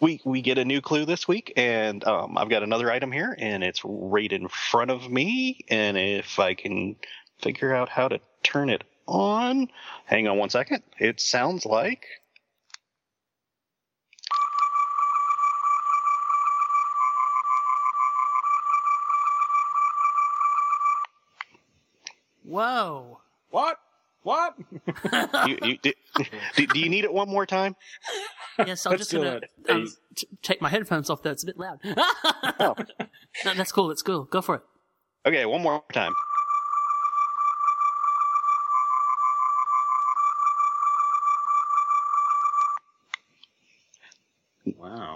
[0.02, 3.36] we we get a new clue this week, and um, I've got another item here,
[3.38, 5.60] and it's right in front of me.
[5.70, 6.96] And if I can
[7.40, 9.70] figure out how to turn it on,
[10.06, 10.84] hang on one second.
[11.00, 12.06] It sounds like
[22.52, 23.20] Whoa.
[23.50, 23.78] What?
[24.24, 24.56] What?
[25.48, 25.94] you, you, do,
[26.56, 27.78] do, do you need it one more time?
[28.60, 31.24] Yes, I'm Let's just gonna um, t- take my headphones off.
[31.24, 31.80] Though it's a bit loud.
[32.60, 32.76] Oh.
[33.46, 33.88] No, that's cool.
[33.88, 34.26] That's cool.
[34.26, 34.62] Go for it.
[35.26, 36.14] Okay, one more time.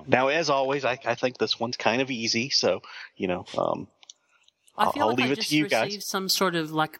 [0.08, 2.82] Now, as always, I, I think this one's kind of easy, so
[3.18, 3.88] you know, um,
[4.78, 5.86] I I'll- feel I'll like leave I it to just you guys.
[5.86, 7.00] received some sort of like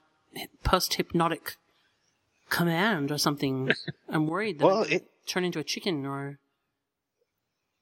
[0.64, 1.56] post hypnotic
[2.50, 3.72] command or something.
[4.10, 6.40] I'm worried that Well, I'm it- turn into a chicken or.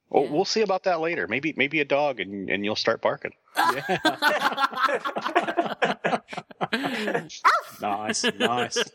[0.09, 0.31] Well, Yeah.
[0.31, 1.27] we'll see about that later.
[1.27, 3.31] Maybe maybe a dog, and, and you'll start barking.
[7.81, 8.83] Nice, nice.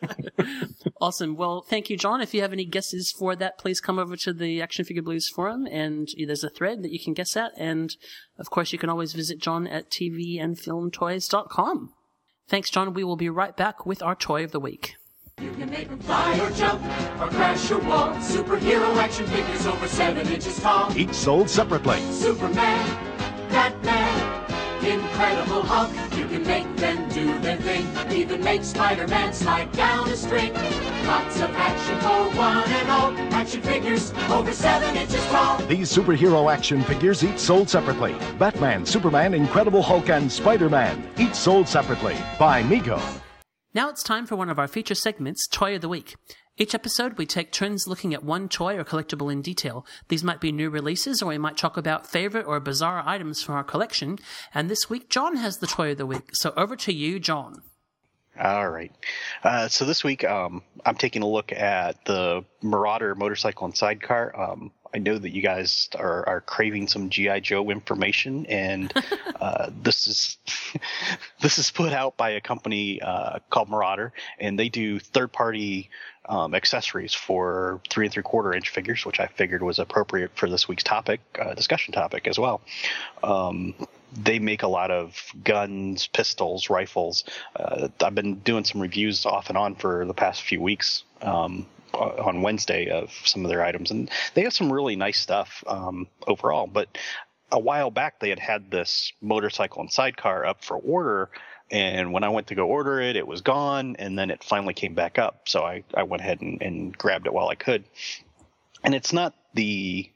[1.01, 1.37] Awesome.
[1.37, 2.21] Well, thank you, John.
[2.21, 5.29] If you have any guesses for that, please come over to the Action Figure Blues
[5.29, 7.53] forum, and there's a thread that you can guess at.
[7.57, 7.95] And
[8.37, 11.93] of course, you can always visit John at tvandfilmtoys.com.
[12.49, 12.95] Thanks, John.
[12.95, 14.97] We will be right back with our toy of the week.
[15.41, 16.83] You can make them fly or jump
[17.21, 18.09] or crash your wall.
[18.17, 20.91] Superhero action figures over seven inches tall.
[20.99, 22.01] Each sold separately.
[22.11, 22.87] Superman,
[23.51, 23.98] Batman,
[24.88, 25.90] Incredible Hulk.
[26.16, 27.87] You can make them do their thing.
[28.11, 30.53] Even make Spider-Man slide down a string.
[31.07, 33.12] Lots of action for one and all.
[33.35, 35.59] Action figures over seven inches tall.
[35.66, 38.14] These superhero action figures each sold separately.
[38.38, 41.03] Batman, Superman, Incredible Hulk, and Spider-Man.
[41.18, 42.16] Each sold separately.
[42.38, 43.01] By Mego.
[43.74, 46.16] Now it's time for one of our feature segments, Toy of the Week.
[46.61, 49.87] Each episode, we take turns looking at one toy or collectible in detail.
[50.09, 53.55] These might be new releases, or we might talk about favorite or bizarre items from
[53.55, 54.18] our collection.
[54.53, 56.31] And this week, John has the Toy of the Week.
[56.33, 57.62] So over to you, John.
[58.40, 58.90] All right.
[59.44, 64.35] Uh, so this week, um, I'm taking a look at the Marauder motorcycle and sidecar.
[64.37, 68.92] Um, I know that you guys are, are craving some GI Joe information, and
[69.40, 70.38] uh, this is
[71.40, 75.90] this is put out by a company uh, called Marauder, and they do third party
[76.29, 80.49] um, accessories for three and three quarter inch figures, which I figured was appropriate for
[80.49, 82.61] this week's topic uh, discussion topic as well.
[83.23, 83.75] Um,
[84.12, 87.25] they make a lot of guns, pistols, rifles.
[87.57, 91.67] Uh, I've been doing some reviews off and on for the past few weeks um,
[91.93, 96.07] on Wednesday of some of their items, and they have some really nice stuff um,
[96.27, 96.67] overall.
[96.67, 96.97] But
[97.51, 101.31] a while back, they had had this motorcycle and sidecar up for order.
[101.71, 104.75] And when I went to go order it, it was gone, and then it finally
[104.75, 105.49] came back up.
[105.49, 107.85] So I, I went ahead and, and grabbed it while I could.
[108.83, 110.11] And it's not the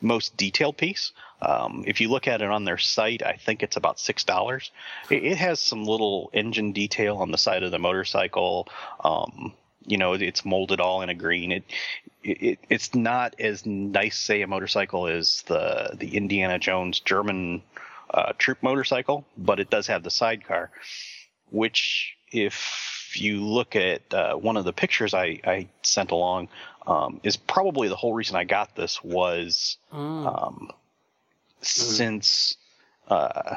[0.00, 1.12] most detailed piece.
[1.40, 4.70] Um, if you look at it on their site, I think it's about six dollars.
[5.10, 8.68] It, it has some little engine detail on the side of the motorcycle.
[9.02, 9.52] Um,
[9.86, 11.52] you know, it's molded all in a green.
[11.52, 11.64] It,
[12.22, 17.62] it it's not as nice, say, a motorcycle as the the Indiana Jones German
[18.14, 20.70] uh, troop motorcycle, but it does have the sidecar,
[21.50, 26.48] which if you look at uh, one of the pictures I, I sent along,
[26.86, 29.78] um, is probably the whole reason I got this was
[30.26, 30.70] um,
[31.60, 32.56] since
[33.08, 33.56] uh,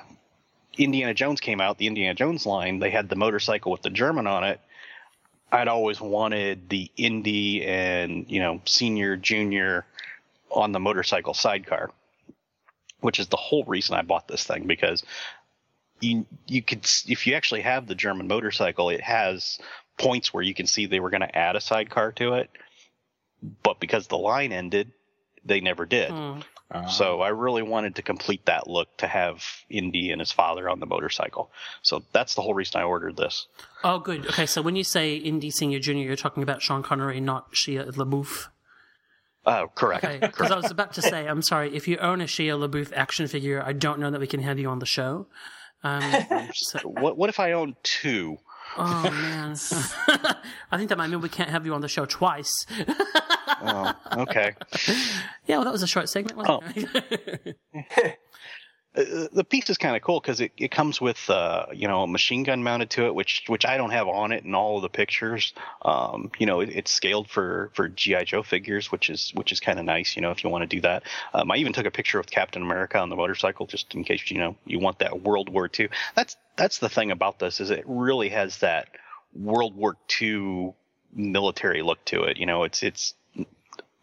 [0.77, 4.25] Indiana Jones came out, the Indiana Jones line, they had the motorcycle with the German
[4.27, 4.59] on it.
[5.51, 9.85] I'd always wanted the Indy and you know senior, junior
[10.51, 11.91] on the motorcycle sidecar,
[13.01, 15.03] which is the whole reason I bought this thing because
[15.99, 19.59] you you could if you actually have the German motorcycle, it has
[19.97, 22.49] points where you can see they were going to add a sidecar to it,
[23.63, 24.91] but because the line ended,
[25.43, 26.11] they never did.
[26.11, 26.39] Hmm.
[26.69, 26.87] Ah.
[26.87, 30.79] So I really wanted to complete that look to have Indy and his father on
[30.79, 31.49] the motorcycle.
[31.81, 33.47] So that's the whole reason I ordered this.
[33.83, 34.25] Oh, good.
[34.27, 37.89] Okay, so when you say Indy Senior Junior, you're talking about Sean Connery, not Shia
[37.93, 38.49] LaBeouf.
[39.49, 40.03] Oh, correct.
[40.03, 42.91] Okay, because I was about to say, I'm sorry, if you own a Shia LaBeouf
[42.93, 45.27] action figure, I don't know that we can have you on the show.
[45.83, 46.03] Um,
[46.53, 48.37] so, What what if I own two?
[48.77, 49.51] oh man,
[50.71, 52.51] I think that might mean we can't have you on the show twice.
[53.61, 54.53] Oh, okay.
[55.47, 56.37] yeah, well, that was a short segment.
[56.37, 56.87] Wasn't
[57.73, 58.19] it?
[58.97, 62.03] Uh, the piece is kind of cool because it, it comes with uh, you know
[62.03, 64.77] a machine gun mounted to it, which which I don't have on it in all
[64.77, 65.53] of the pictures.
[65.83, 69.59] Um, you know, it, it's scaled for for GI Joe figures, which is which is
[69.59, 70.15] kind of nice.
[70.15, 71.03] You know, if you want to do that.
[71.33, 74.31] Um, I even took a picture with Captain America on the motorcycle just in case
[74.31, 75.89] you know you want that World War II.
[76.15, 78.89] That's that's the thing about this is it really has that
[79.35, 80.73] World War II
[81.13, 82.37] military look to it.
[82.37, 83.13] You know, it's it's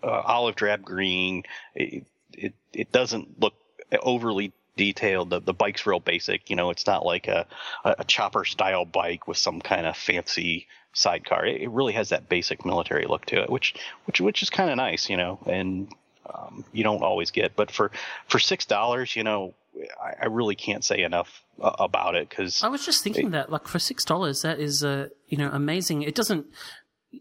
[0.04, 1.42] uh, olive drab green.
[1.74, 3.54] It, it it doesn't look
[4.00, 5.30] overly detailed.
[5.30, 6.50] The the bike's real basic.
[6.50, 7.46] You know, it's not like a
[7.84, 11.46] a, chopper style bike with some kind of fancy sidecar.
[11.46, 13.74] It, it really has that basic military look to it, which
[14.06, 15.08] which which is kind of nice.
[15.08, 15.88] You know, and
[16.32, 17.56] um, you don't always get.
[17.56, 17.90] But for
[18.28, 19.54] for six dollars, you know,
[20.02, 23.50] I, I really can't say enough uh, about it because I was just thinking that,
[23.50, 26.02] like, for six dollars, that is, uh, you know, amazing.
[26.02, 26.46] It doesn't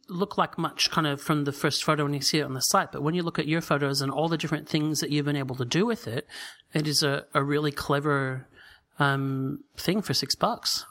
[0.09, 2.61] look like much kind of from the first photo when you see it on the
[2.61, 5.25] site, but when you look at your photos and all the different things that you've
[5.25, 6.27] been able to do with it,
[6.73, 8.47] it is a, a really clever
[8.99, 10.85] um, thing for six bucks.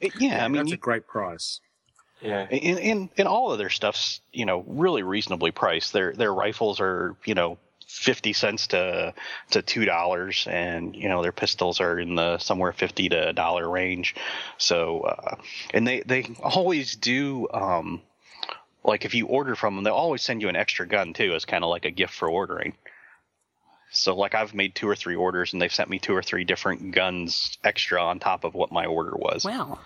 [0.00, 1.60] It- yeah, I mean, that's you- a great price.
[2.20, 2.46] Yeah.
[2.52, 5.92] and, and and all of their stuff's you know really reasonably priced.
[5.92, 7.58] Their their rifles are you know
[7.98, 9.14] fifty cents to
[9.50, 13.32] to two dollars, and you know their pistols are in the somewhere fifty to a
[13.32, 14.14] dollar range.
[14.58, 15.36] So uh,
[15.72, 17.48] and they they always do.
[17.52, 18.02] Um,
[18.84, 21.44] like if you order from them, they'll always send you an extra gun too, as
[21.44, 22.74] kind of like a gift for ordering.
[23.92, 26.44] So like I've made two or three orders, and they've sent me two or three
[26.44, 29.44] different guns extra on top of what my order was.
[29.44, 29.78] Wow.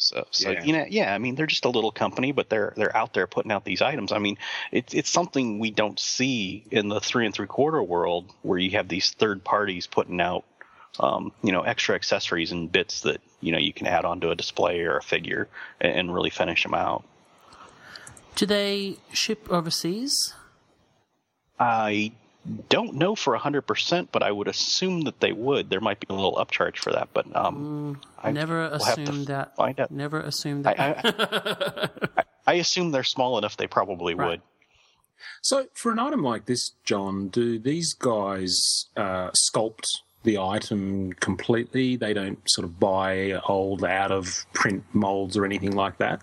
[0.00, 0.64] So, so Yeah.
[0.64, 3.26] you know, yeah, I mean, they're just a little company, but they're they're out there
[3.26, 4.12] putting out these items.
[4.12, 4.38] I mean,
[4.72, 8.70] it's it's something we don't see in the three and three quarter world, where you
[8.72, 10.44] have these third parties putting out,
[10.98, 14.34] um, you know, extra accessories and bits that you know you can add onto a
[14.34, 15.48] display or a figure
[15.80, 17.04] and, and really finish them out.
[18.36, 20.34] Do they ship overseas?
[21.58, 22.12] I
[22.68, 25.70] don't know for hundred percent, but I would assume that they would.
[25.70, 29.02] There might be a little upcharge for that, but um, I Never will have to
[29.02, 29.56] assumed that.
[29.56, 29.90] Find out.
[29.90, 30.80] Never assume that.
[30.80, 31.88] I,
[32.20, 34.28] I, I assume they're small enough they probably Right.
[34.28, 34.40] would.
[35.42, 39.84] So, for an item like this, John, do these guys uh, sculpt
[40.22, 41.96] the item completely?
[41.96, 46.22] They don't sort of buy old, out of print molds or anything like that?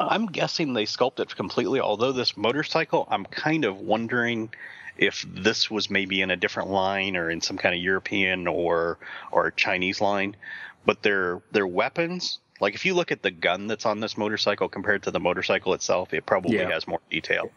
[0.00, 1.80] I'm guessing they sculpt it completely.
[1.80, 4.50] Although this motorcycle, I'm kind of wondering
[4.98, 8.98] if this was maybe in a different line or in some kind of European or
[9.32, 10.36] or Chinese line.
[10.84, 14.68] But their their weapons, like if you look at the gun that's on this motorcycle
[14.68, 16.70] compared to the motorcycle itself, it probably Yeah.
[16.70, 17.50] has more detail.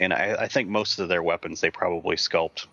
[0.00, 2.66] And I, I think most of their weapons they probably sculpt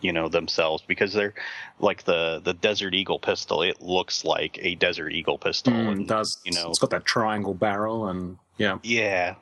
[0.00, 1.34] you know themselves because they're
[1.78, 6.00] like the the desert eagle pistol it looks like a desert eagle pistol Mm, and
[6.02, 6.38] it does.
[6.44, 8.78] you know It's got that triangle barrel and, yeah.
[8.82, 9.36] yeah.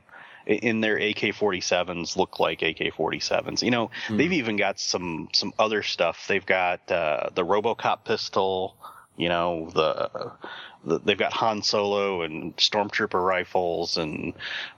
[0.46, 3.62] I- In their AK-47s look like AK-47s.
[3.62, 6.26] You know, they've even got some some other stuff.
[6.28, 8.76] They've got uh, the RoboCop pistol.
[9.16, 10.32] You know, the,
[10.84, 14.32] the they've got Han Solo and Stormtrooper rifles, and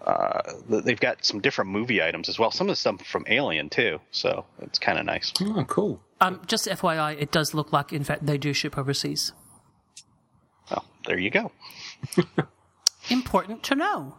[0.04, 2.50] uh, they've got some different movie items as well.
[2.50, 4.00] Some of the stuff from Alien too.
[4.10, 5.32] So it's kind of nice.
[5.40, 6.00] Oh, cool.
[6.20, 9.32] um, just FYI, it does look like, in fact, they do ship overseas.
[10.68, 11.52] Well, there you go.
[13.10, 14.16] Important to know.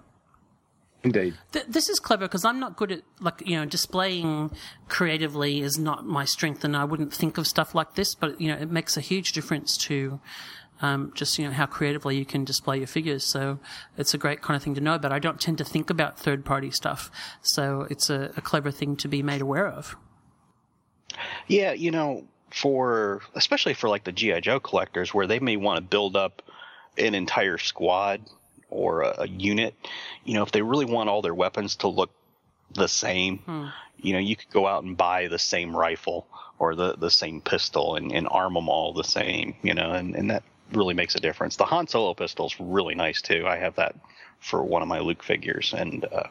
[1.05, 1.35] Indeed.
[1.51, 4.49] Th- this is clever because I'm not good at like you know displaying
[4.89, 8.15] creatively is not my strength, and I wouldn't think of stuff like this.
[8.15, 10.19] But you know, it makes a huge difference to
[10.81, 13.23] um, just you know how creatively you can display your figures.
[13.23, 13.59] So
[13.95, 15.13] it's a great kind of thing to know about.
[15.13, 17.11] I don't tend to think about third party stuff,
[17.43, 19.95] so it's a, a clever thing to be made aware of.
[21.45, 25.77] Yeah, you know, for especially for like the GI Joe collectors, where they may want
[25.77, 26.41] to build up
[26.97, 28.21] an entire squad
[28.75, 29.73] or a, a unit.
[30.23, 32.11] You know, if they really want all their weapons to look
[32.73, 33.39] the same,
[33.97, 36.27] you know, you could go out and buy the same rifle
[36.59, 39.55] or the the same pistol and, and arm them all the same.
[39.63, 41.55] You know, and and that really makes a difference.
[41.55, 43.45] The Han Solo pistol's really nice too.
[43.47, 43.95] I have that
[44.39, 46.27] for one of my Luke figures, and uh,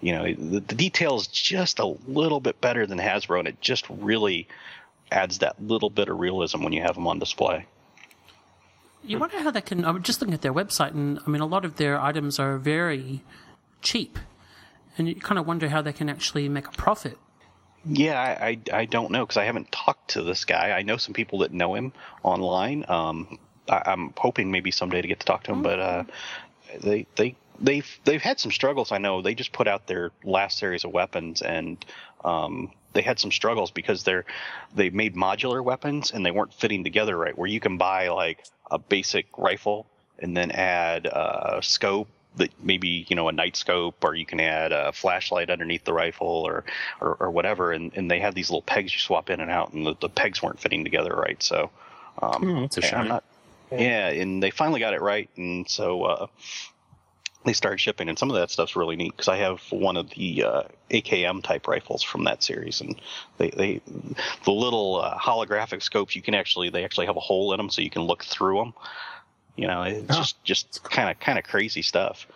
[0.00, 3.60] you know the, the detail is just a little bit better than Hasbro, and it
[3.60, 4.48] just really
[5.10, 7.66] adds that little bit of realism when you have them on display.
[9.04, 9.84] You wonder how they can.
[9.84, 12.58] I'm just looking at their website, and I mean, a lot of their items are
[12.58, 13.22] very
[13.82, 14.18] cheap,
[14.98, 17.18] and you kind of wonder how they can actually make a profit.
[17.84, 20.72] Yeah, I, I, I don't know because I haven't talked to this guy.
[20.72, 21.92] I know some people that know him
[22.22, 22.84] online.
[22.88, 23.38] Um,
[23.68, 26.04] I, I'm hoping maybe someday to get to talk to him, but uh,
[26.80, 28.92] they they they've they've had some struggles.
[28.92, 31.84] I know they just put out their last series of weapons and.
[32.24, 34.24] Um, they had some struggles because they're
[34.74, 37.36] they made modular weapons and they weren't fitting together right.
[37.36, 39.86] Where you can buy like a basic rifle
[40.18, 44.38] and then add a scope that maybe you know a night scope or you can
[44.38, 46.64] add a flashlight underneath the rifle or
[47.00, 49.72] or, or whatever and, and they have these little pegs you swap in and out
[49.72, 51.70] and the, the pegs weren't fitting together right so
[52.22, 53.08] um Oh, that's a yeah, I'm shame.
[53.08, 53.24] not-
[53.72, 56.26] yeah and they finally got it right and so uh
[57.44, 60.10] they started shipping and some of that stuff's really neat because i have one of
[60.10, 63.00] the uh, akm type rifles from that series and
[63.38, 63.80] they, they
[64.44, 67.70] the little uh, holographic scopes you can actually they actually have a hole in them
[67.70, 68.72] so you can look through them
[69.56, 70.16] you know it's Ah.
[70.18, 72.26] just just kind of kind of crazy stuff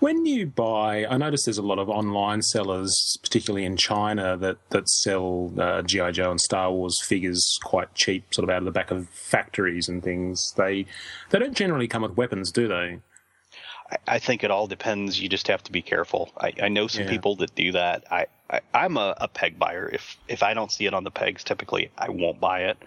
[0.00, 4.56] When you buy, I notice there's a lot of online sellers, particularly in China, that
[4.70, 8.64] that sell uh, GI Joe and Star Wars figures quite cheap, sort of out of
[8.64, 10.52] the back of factories and things.
[10.56, 10.86] They
[11.30, 12.98] they don't generally come with weapons, do they?
[13.90, 15.20] I, I think it all depends.
[15.20, 16.30] You just have to be careful.
[16.38, 17.10] I, I know some Yeah.
[17.10, 18.04] people that do that.
[18.10, 19.88] I, I I'm a, a peg buyer.
[19.92, 22.78] If if I don't see it on the pegs, typically I won't buy it.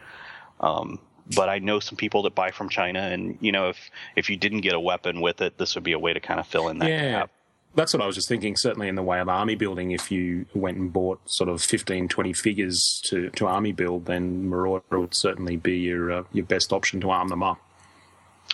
[0.60, 1.00] Um,
[1.36, 3.78] but I know some people that buy from China, and you know, if
[4.16, 6.40] if you didn't get a weapon with it, this would be a way to kind
[6.40, 7.12] of fill in that yeah.
[7.12, 7.32] gap.
[7.76, 8.56] That's what I was just thinking.
[8.56, 12.08] Certainly in the way of army building, if you went and bought sort of 15,
[12.08, 16.74] 20 figures to, to army build, then Marauder would certainly be your uh, your best
[16.74, 17.60] option to arm them up.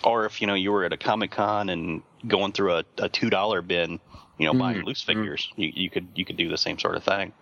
[0.04, 3.10] Or if you know you were at a comic con and going through a, a
[3.10, 4.00] two dollar bin,
[4.38, 6.96] you know, buying Mm, loose figures, you, you could you could do the same sort
[6.96, 7.34] of thing.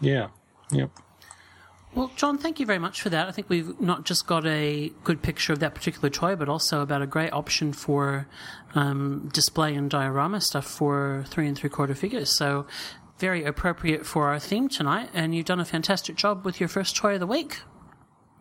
[0.00, 0.28] Yeah.
[0.70, 0.90] Yep.
[1.94, 3.28] Well, John, thank you very much for that.
[3.28, 6.80] I think we've not just got a good picture of that particular toy, but also
[6.80, 8.26] about a great option for
[8.74, 12.30] um, display and diorama stuff for three and three quarter figures.
[12.30, 12.66] So,
[13.18, 15.10] very appropriate for our theme tonight.
[15.12, 17.58] And you've done a fantastic job with your first toy of the week.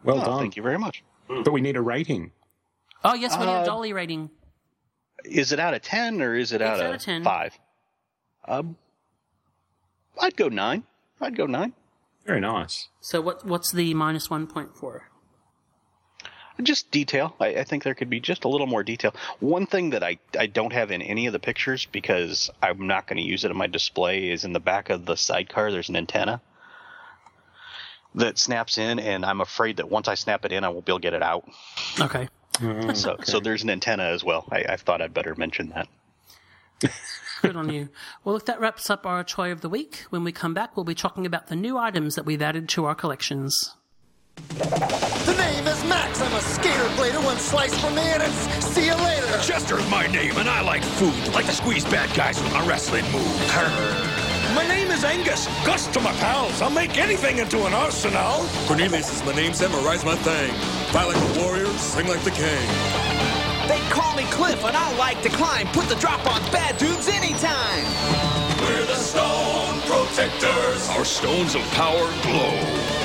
[0.03, 0.39] Well Oh, done.
[0.39, 1.03] Thank you very much.
[1.27, 2.31] But we need a rating.
[3.03, 4.29] Oh, yes, we need Uh, a dolly rating.
[5.23, 7.23] Is it out of ten or is it It's out, out of of 10.
[7.23, 7.57] five?
[8.47, 8.75] Um,
[10.19, 10.83] I'd go nine.
[11.19, 11.73] I'd go nine.
[12.25, 12.89] Very nice.
[12.99, 15.01] So, what what's the minus 1.4?
[16.61, 17.35] Just detail.
[17.39, 19.15] I, I think there could be just a little more detail.
[19.39, 23.07] One thing that I, I don't have in any of the pictures because I'm not
[23.07, 25.71] going to use it in my display is in the back of the sidecar.
[25.71, 26.39] There's an antenna
[28.13, 30.91] that snaps in, and I'm afraid that once I snap it in, I won't be
[30.91, 31.49] able to get it out.
[31.99, 32.27] Okay.
[32.53, 34.45] Mm, so so there's an antenna as well.
[34.51, 35.87] I, I thought I'd better mention that.
[37.41, 37.89] Good on you.
[38.23, 40.83] Well, if that wraps up our toy of the week, when we come back, we'll
[40.83, 43.75] be talking about the new items that we've added to our collections.
[44.35, 46.21] The name is Max.
[46.21, 47.23] I'm a skater blader.
[47.23, 49.27] One slice for me and it's see you later.
[49.39, 53.05] Chester's my name, and I like food, like to squeeze bad guys with my wrestling
[53.11, 54.20] moves.
[54.55, 55.47] My name is Angus.
[55.65, 56.61] Gus to my pals.
[56.61, 58.45] I'll make anything into an arsenal.
[58.67, 60.53] Cornelius is my name, memorize my thing.
[60.91, 62.67] Fight like a warrior, sing like the king.
[63.69, 65.67] They call me Cliff, and I like to climb.
[65.67, 67.85] Put the drop on bad dudes anytime.
[68.61, 70.89] We're the Stone Protectors.
[70.89, 73.01] Our stones of power glow.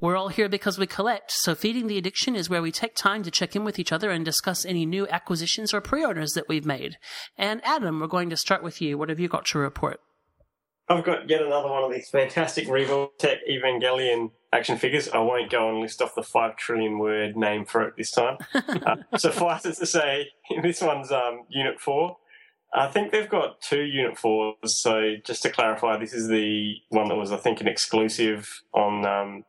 [0.00, 3.22] We're all here because we collect, so Feeding the Addiction is where we take time
[3.24, 6.48] to check in with each other and discuss any new acquisitions or pre orders that
[6.48, 6.96] we've made.
[7.36, 8.96] And Adam, we're going to start with you.
[8.96, 10.00] What have you got to report?
[10.90, 15.08] I've got yet another one of these fantastic Revoltech Evangelion action figures.
[15.08, 18.38] I won't go and list off the five trillion word name for it this time.
[18.54, 20.30] uh, suffice it to say,
[20.62, 22.16] this one's um, Unit 4.
[22.74, 27.08] I think they've got two Unit 4s, so just to clarify, this is the one
[27.08, 29.44] that was, I think, an exclusive on um,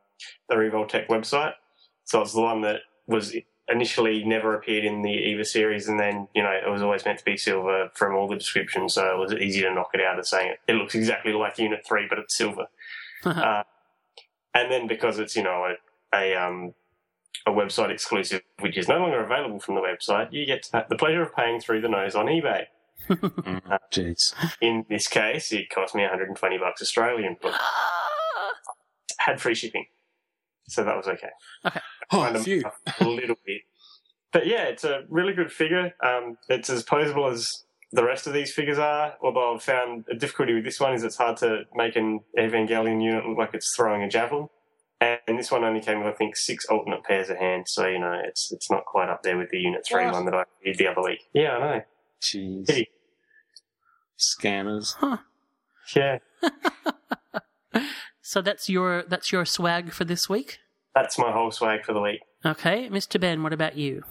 [0.48, 1.54] the Revoltech website.
[2.04, 3.36] So it's the one that was
[3.72, 7.20] initially never appeared in the Eva series, and then you know it was always meant
[7.20, 10.20] to be silver from all the descriptions, so it was easy to knock it out
[10.20, 10.60] of saying it.
[10.68, 12.68] It looks exactly like Unit Three, but it's silver.
[13.26, 13.64] uh,
[14.54, 15.74] and then because it's you know
[16.14, 16.74] a, a um
[17.46, 20.90] a website exclusive, which is no longer available from the website, you get to have
[20.90, 22.66] the pleasure of paying through the nose on eBay.
[23.10, 24.34] Uh, Jeez.
[24.62, 27.54] in this case, it cost me 120 bucks Australian, but
[29.18, 29.86] had free shipping,
[30.68, 31.30] so that was okay.
[31.66, 31.80] Okay.
[32.12, 32.36] Oh, Kind
[33.00, 33.62] a little bit,
[34.34, 35.94] but yeah, it's a really good figure.
[36.04, 39.16] Um, it's as posable as the rest of these figures are.
[39.22, 43.02] Although I've found a difficulty with this one is it's hard to make an Evangelion
[43.04, 44.48] unit look like it's throwing a javelin.
[45.00, 47.98] And this one only came with, I think, six alternate pairs of hands, so you
[47.98, 50.14] know it's it's not quite up there with the Unit Three What?
[50.14, 51.22] one that I did the other week.
[51.34, 51.82] Yeah, I know.
[52.22, 52.68] Jeez.
[52.68, 52.90] Pity.
[54.20, 54.94] Scammers.
[55.96, 56.20] Yeah,
[58.32, 60.60] So that's your that's your swag for this week.
[60.96, 62.22] that's my whole swag for the week.
[62.46, 63.20] Okay, Mr.
[63.20, 64.04] Ben, what about you?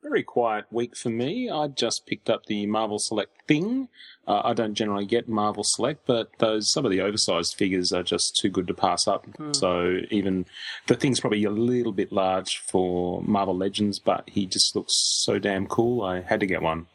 [0.00, 1.50] Very quiet week for me.
[1.50, 3.88] I just picked up the Marvel Select thing.
[4.28, 8.04] Uh, I don't generally get Marvel Select, but those some of the oversized figures are
[8.04, 9.26] just too good to pass up.
[9.36, 9.52] Hmm.
[9.52, 10.46] So even
[10.86, 15.40] the thing's probably a little bit large for Marvel Legends, but he just looks so
[15.40, 16.04] damn cool.
[16.04, 16.86] I had to get one.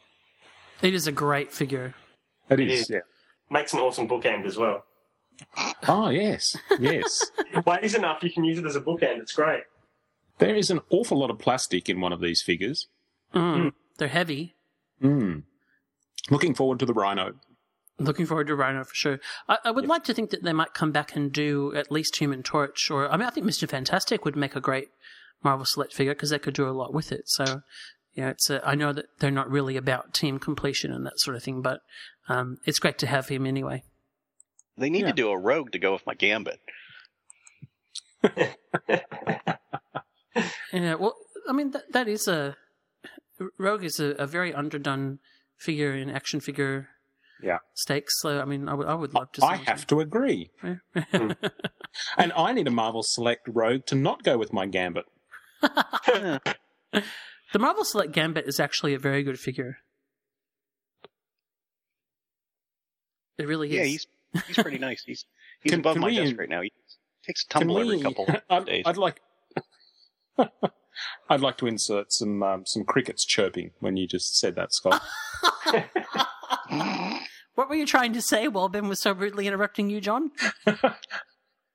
[0.80, 1.92] It is a great figure.
[2.48, 2.90] It It is, is.
[2.90, 3.00] yeah.
[3.50, 4.86] Makes an awesome bookend as well.
[5.88, 7.30] Oh yes, yes.
[7.66, 9.18] Weighs enough, you can use it as a bookend.
[9.20, 9.62] It's great.
[10.38, 12.88] there is an awful lot of plastic in one of these figures.
[13.34, 14.54] Mm, They're heavy.
[15.02, 15.42] Mm.
[16.30, 17.34] Looking forward to the Rhino.
[17.98, 19.20] Looking forward to Rhino for sure.
[19.48, 22.16] I, I would like to think that they might come back and do at least
[22.16, 24.88] Human Torch, or I mean, I think Mister Fantastic would make a great
[25.42, 27.22] Marvel Select figure because they could do a lot with it.
[27.26, 27.60] So,
[28.14, 28.48] yeah, it's.
[28.50, 31.60] A, I know that they're not really about team completion and that sort of thing,
[31.62, 31.80] but
[32.28, 33.82] um, it's great to have him anyway.
[34.76, 35.08] They need Yeah.
[35.08, 36.60] to do a rogue to go with my gambit.
[40.72, 41.14] Yeah, well,
[41.48, 42.56] I mean that that is a
[43.58, 45.20] Rogue is a, a very underdone
[45.56, 46.88] figure in action figure
[47.40, 47.58] Yeah.
[47.74, 48.12] stakes.
[48.20, 49.40] So I mean, I would I would love to.
[49.40, 50.50] See I have to agree.
[50.60, 50.74] Hmm.
[52.18, 55.04] and I need a Marvel Select Rogue to not go with my Gambit.
[55.62, 56.40] the
[57.56, 59.78] Marvel Select Gambit is actually a very good figure.
[63.38, 63.74] It really is.
[63.74, 64.06] Yeah, he's
[64.46, 65.02] he's pretty nice.
[65.04, 65.24] He's
[65.62, 66.60] he's Can- above can my we- desk right now.
[66.62, 66.72] He
[67.26, 68.82] takes a Can tumble every we- couple I'd, days.
[68.86, 69.20] I'd like.
[71.28, 75.02] I'd like to insert some um, some crickets chirping when you just said that, Scott.
[77.56, 80.32] What were you trying to say while Ben was so rudely interrupting you, John?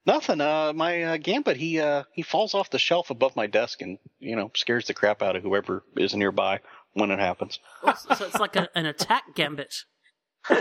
[0.05, 0.41] Nothing.
[0.41, 3.97] Uh, my uh, Gambit, he uh, he falls off the shelf above my desk and
[4.20, 6.60] you know scares the crap out of whoever is nearby
[6.93, 7.60] when it happens.
[7.84, 9.74] Oh, so so it's like a, an attack gambit.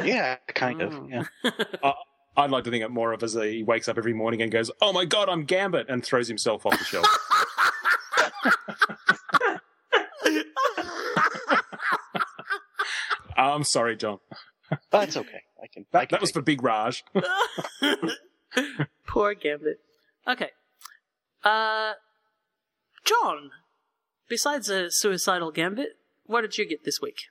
[0.05, 1.09] Yeah, kind of.
[1.09, 1.25] Yeah.
[1.83, 1.93] uh,
[2.37, 4.53] I'd like to think it more of as a, he wakes up every morning and
[4.53, 7.07] goes, "Oh my god, I'm Gambit," and throws himself off the shelf.
[13.37, 14.19] I'm sorry, John.
[14.91, 15.43] That's okay.
[15.63, 15.87] I can.
[15.93, 17.05] That, that was for Big Raj.
[19.07, 19.81] Poor Gambit.
[20.27, 20.51] Okay.
[21.45, 21.95] Uh,
[23.05, 23.51] John,
[24.29, 27.23] besides a suicidal Gambit, what did you get this week?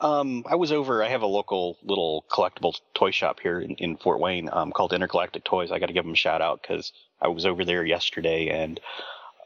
[0.00, 1.02] Um, I was over.
[1.02, 4.92] I have a local little collectible toy shop here in, in Fort Wayne um, called
[4.92, 5.72] Intergalactic Toys.
[5.72, 8.80] I got to give them a shout out because I was over there yesterday and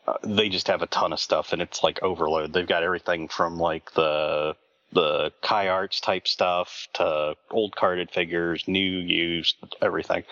[0.06, 2.52] uh, they just have a ton of stuff and it's like overload.
[2.52, 4.56] They've got everything from like the
[4.92, 10.24] the Kai Arts type stuff to old carded figures, new, used, everything.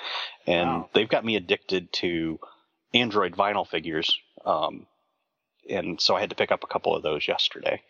[0.47, 2.39] And they've got me addicted to
[2.93, 4.19] Android vinyl figures.
[4.45, 4.87] Um,
[5.69, 7.81] and so I had to pick up a couple of those yesterday.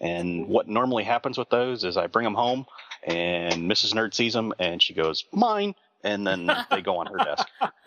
[0.00, 2.66] And what normally happens with those is I bring them home,
[3.04, 3.94] and Mrs.
[3.94, 5.74] Nerd sees them, and she goes, "Mine,"
[6.04, 7.48] and then they go on her desk.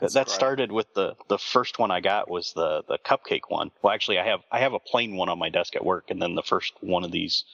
[0.00, 3.70] that that started with the the first one I got was the the cupcake one.
[3.82, 6.20] Well, actually, I have I have a plain one on my desk at work, and
[6.20, 7.44] then the first one of these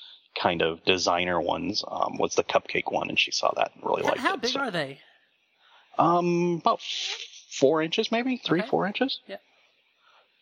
[0.40, 4.02] kind of designer ones um, was the cupcake one, and she saw that and really
[4.02, 4.42] How, liked how it.
[4.42, 4.98] big So- are they?
[5.98, 6.80] um, about
[7.50, 9.20] four inches, maybe three, four inches.
[9.26, 9.36] Yeah.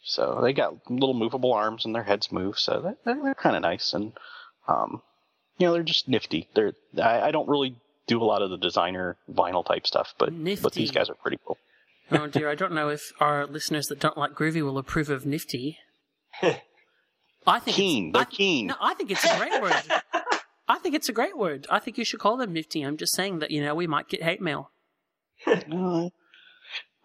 [0.03, 3.62] So they got little movable arms and their heads move, so they're, they're, kind of
[3.62, 4.12] nice and,
[4.66, 5.03] um,
[5.59, 6.49] you know, they're just nifty.
[6.55, 6.72] They're
[7.03, 7.76] I, I don't really
[8.07, 10.32] do a lot of the designer vinyl type stuff, but
[10.62, 11.59] but these guys are pretty cool.
[12.11, 15.26] Oh dear, I don't know if our listeners that don't like Groovy will approve of
[15.26, 15.76] Nifty.
[16.42, 18.66] I think Keen, it's, they're I, keen.
[18.68, 19.74] No, I think it's a great word.
[20.68, 21.66] I think it's a great word.
[21.68, 22.80] I think you should call them Nifty.
[22.80, 24.70] I'm just saying that you know we might get hate mail.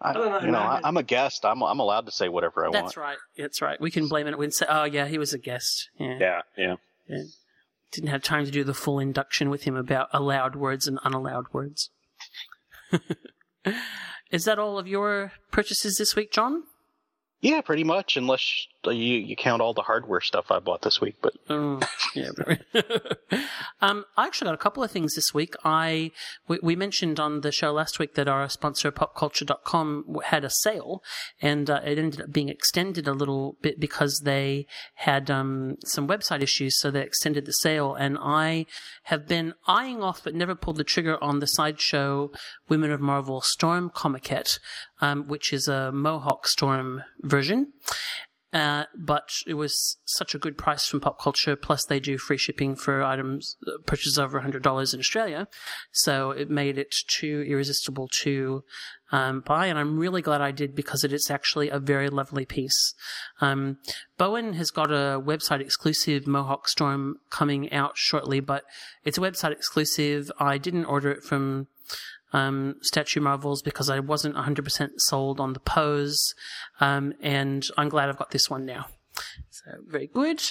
[0.00, 0.80] I, don't know, you know, I, man.
[0.84, 1.44] I'm a guest.
[1.44, 2.74] I'm I'm allowed to say whatever I want.
[2.74, 3.16] That's right.
[3.38, 3.80] That's right.
[3.80, 4.36] We can blame it.
[4.36, 6.18] We can say, "Oh yeah, he was a guest." Yeah.
[6.20, 6.76] Yeah, yeah.
[7.08, 7.22] Yeah.
[7.92, 11.46] Didn't have time to do the full induction with him about allowed words and unallowed
[11.52, 11.90] words.
[14.30, 16.64] Is that all of your purchases this week, John?
[17.40, 21.16] Yeah, pretty much, unless you you count all the hardware stuff I bought this week.
[21.20, 21.80] But Oh,
[22.14, 22.30] yeah.
[23.80, 25.54] um, I actually got a couple of things this week.
[25.64, 26.10] I
[26.48, 31.02] we, we mentioned on the show last week that our sponsor popculture.com had a sale,
[31.40, 36.08] and uh, it ended up being extended a little bit because they had um, some
[36.08, 37.94] website issues, so they extended the sale.
[37.94, 38.66] And I
[39.04, 42.30] have been eyeing off, but never pulled the trigger on the sideshow
[42.68, 44.58] Women of Marvel Storm Comiquette,
[45.00, 47.72] um, which is a Mohawk Storm version.
[48.54, 51.56] Uh, but it was such a good price from Pop Culture.
[51.56, 55.48] Plus, they do free shipping for items uh, purchases over $100 in Australia.
[55.90, 58.62] So it made it too irresistible to
[59.10, 59.66] um, buy.
[59.66, 62.94] And I'm really glad I did because it is actually a very lovely piece.
[63.40, 63.78] Um,
[64.18, 68.62] Bowen has got a website exclusive Mohawk Storm coming out shortly, but
[69.04, 70.30] it's a website exclusive.
[70.38, 71.66] I didn't order it from
[72.34, 76.34] um, Statue Marvels because I wasn't 100% sold on the pose.
[76.80, 78.86] Um, and I'm glad I've got this one now.
[79.50, 80.42] So, very good.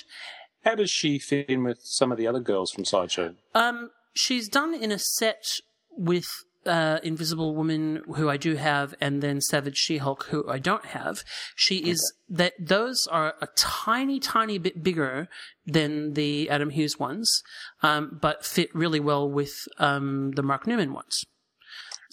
[0.64, 3.36] How does she fit in with some of the other girls from Sideshow?
[3.54, 5.44] Um, she's done in a set
[5.92, 6.28] with
[6.66, 11.26] uh, Invisible Woman, who I do have, and then Savage She-Hulk, who I don't have.
[11.54, 15.28] She is that those are a tiny, tiny bit bigger
[15.66, 17.44] than the Adam Hughes ones,
[17.82, 21.26] um, but fit really well with um, the Mark Newman ones.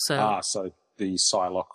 [0.01, 1.67] So Ah, so the Psylocke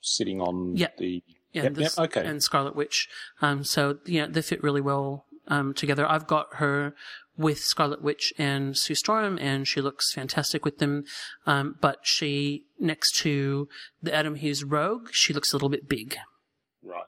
[0.00, 0.88] sitting on Yeah.
[0.98, 1.22] the.
[1.52, 2.26] Yeah, Yep, yep, okay.
[2.26, 3.08] and Scarlet Witch.
[3.40, 6.04] Um, so yeah, they fit really well um, together.
[6.04, 6.96] I've got her
[7.36, 11.04] with Scarlet Witch and Sue Storm, and she looks fantastic with them.
[11.46, 13.68] Um, but she next to
[14.02, 16.16] the Adam Hughes Rogue, she looks a little bit big.
[16.82, 17.02] Right.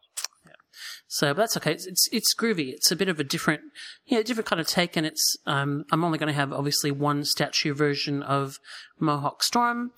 [1.09, 1.73] So but that's okay.
[1.73, 2.73] It's, it's it's groovy.
[2.73, 3.63] It's a bit of a different,
[4.07, 7.25] yeah, different kind of take, and it's um, I'm only going to have obviously one
[7.25, 8.59] statue version of
[9.01, 9.93] Mohawk Storm,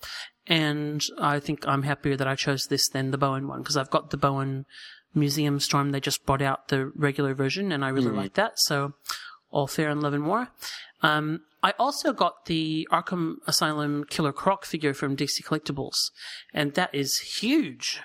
[0.49, 3.91] and I think I'm happier that I chose this than the Bowen one because I've
[3.91, 4.65] got the Bowen
[5.13, 5.91] Museum Storm.
[5.91, 8.17] They just brought out the regular version, and I really Mhm.
[8.17, 8.59] like that.
[8.59, 8.93] So
[9.51, 10.49] all fair and love and war.
[11.01, 16.11] Um, I also got the Arkham Asylum Killer Croc figure from DC Collectibles,
[16.53, 18.01] and that is huge.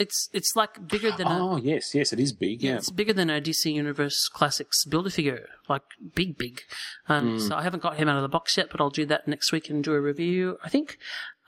[0.00, 2.62] It's it's like bigger than a Oh yes, yes, it is big.
[2.62, 2.76] yeah, Yeah.
[2.78, 5.82] it's bigger than a DC Universe Classics Builder figure, like
[6.14, 6.62] big, big.
[7.08, 7.48] Um, Mm.
[7.48, 9.52] So I haven't got him out of the box yet, but I'll do that next
[9.52, 10.96] week and do a review, I think.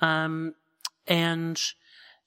[0.02, 0.54] Um,
[1.08, 1.58] and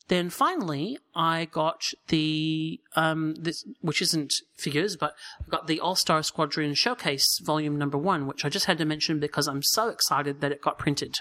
[0.08, 5.14] then finally, I got the um, this, which isn't figures, but
[5.46, 8.86] I got the All Star Squadron Showcase Volume Number One, which I just had to
[8.86, 11.18] mention because I'm so excited that it got printed.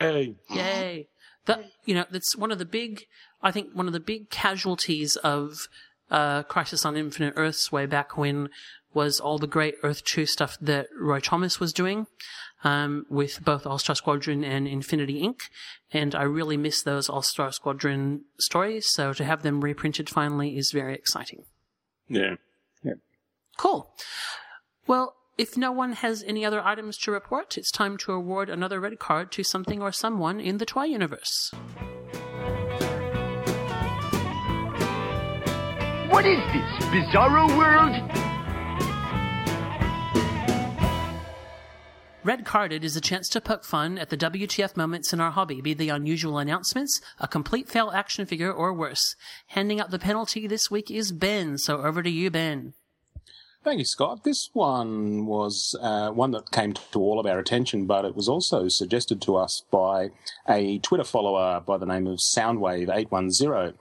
[0.00, 0.34] Yay.
[0.50, 1.08] Yay!
[1.48, 3.06] That you know, that's one of the big.
[3.42, 5.68] I think one of the big casualties of
[6.10, 8.50] uh, Crisis on Infinite Earths way back when
[8.94, 12.06] was all the great Earth Two stuff that Roy Thomas was doing
[12.64, 15.40] um, with both All Star Squadron and Infinity Inc.
[15.92, 18.88] And I really miss those All Star Squadron stories.
[18.88, 21.44] So to have them reprinted finally is very exciting.
[22.08, 22.36] Yeah.
[22.82, 22.94] Yeah.
[23.56, 23.90] Cool.
[24.86, 28.80] Well, if no one has any other items to report, it's time to award another
[28.80, 31.52] red card to something or someone in the toy universe.
[36.10, 37.94] What is this, Bizarro World?
[42.24, 45.60] Red Carded is a chance to poke fun at the WTF moments in our hobby,
[45.60, 49.14] be they unusual announcements, a complete fail action figure, or worse.
[49.46, 52.74] Handing out the penalty this week is Ben, so over to you, Ben.
[53.64, 54.24] Thank you, Scott.
[54.24, 58.28] This one was uh, one that came to all of our attention, but it was
[58.28, 60.10] also suggested to us by
[60.48, 63.74] a Twitter follower by the name of Soundwave810.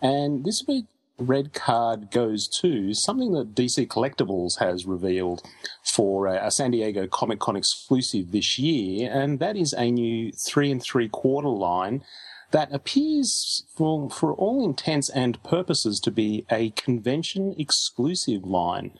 [0.00, 0.86] And this week,
[1.18, 5.42] red card goes to something that DC Collectibles has revealed
[5.84, 10.70] for a, San Diego Comic Con exclusive this year, and that is a new three
[10.70, 12.02] and three quarter line
[12.50, 18.92] that appears, for, for all intents and purposes, to be a convention exclusive line.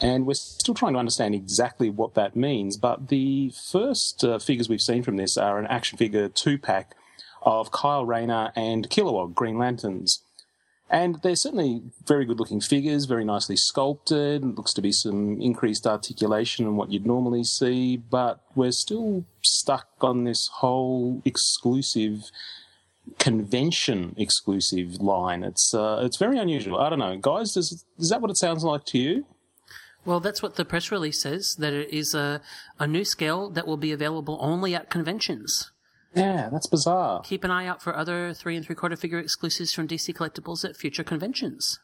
[0.00, 2.76] And we're still trying to understand exactly what that means.
[2.76, 6.94] But the first uh, figures we've seen from this are an action figure two pack
[7.42, 10.22] of Kyle Rayner and Kilowog Green Lanterns.
[10.90, 14.44] And they're certainly very good looking figures, very nicely sculpted.
[14.44, 19.88] Looks to be some increased articulation in what you'd normally see, but we're still stuck
[20.02, 22.30] on this whole exclusive
[23.18, 25.42] convention exclusive line.
[25.42, 26.78] It's uh, it's very unusual.
[26.78, 27.52] I don't know, guys.
[27.54, 29.26] Does is that what it sounds like to you?
[30.04, 32.40] Well, that's what the press release says, that it is a,
[32.78, 35.70] a new scale that will be available only at conventions.
[36.14, 37.22] Yeah, that's bizarre.
[37.24, 40.64] Keep an eye out for other three and three quarter figure exclusives from DC Collectibles
[40.64, 41.80] at future conventions.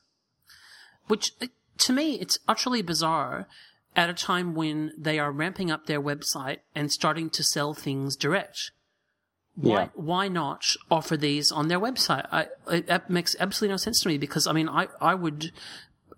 [1.08, 1.46] Which, uh,
[1.78, 3.48] to me, it's utterly bizarre
[3.96, 8.14] at a time when they are ramping up their website and starting to sell things
[8.16, 8.70] direct.
[9.56, 9.88] Why, Yeah.
[9.94, 12.26] why not offer these on their website?
[12.30, 15.50] I, it, that makes absolutely no sense to me because, I mean, I, I would,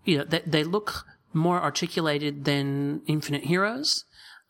[0.04, 4.04] you know, they, they look more articulated than Infinite Heroes,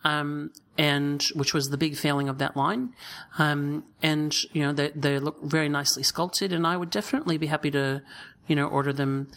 [0.05, 2.95] um, and which was the big failing of that line.
[3.39, 7.47] Um, and you know, they they look very nicely sculpted, and I would definitely be
[7.47, 8.03] happy to,
[8.47, 9.29] you know, order them.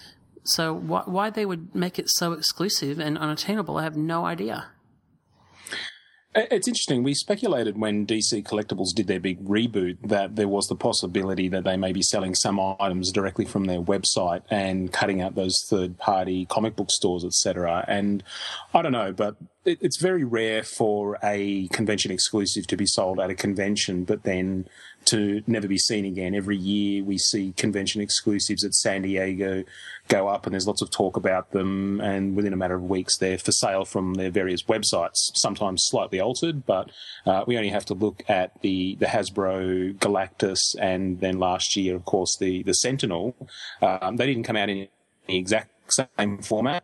[0.44, 4.68] So why why they would make it so exclusive and unattainable, I have no idea.
[6.36, 7.04] It- It's interesting.
[7.04, 11.64] We speculated when DC Collectibles did their big reboot that there was the possibility that
[11.64, 16.46] they may be selling some items directly from their website and cutting out those third-party
[16.48, 17.86] comic book stores, etc.
[17.88, 18.24] And
[18.74, 23.20] I don't know, but it, it's very rare for a convention exclusive to be sold
[23.20, 24.68] at a convention, but then
[25.06, 26.34] to never be seen again.
[26.34, 29.64] Every year we see convention exclusives at San Diego
[30.08, 32.00] go up, and there's lots of talk about them.
[32.02, 36.20] And within a matter of weeks, they're for sale from their various websites, sometimes slightly
[36.20, 36.66] altered.
[36.66, 36.92] But
[37.26, 41.96] uh, we only have to look at the the Hasbro Galactus, and then last year,
[41.96, 43.36] of course, the the Sentinel.
[43.82, 44.88] Um, they didn't come out in
[45.28, 46.84] the exact same format.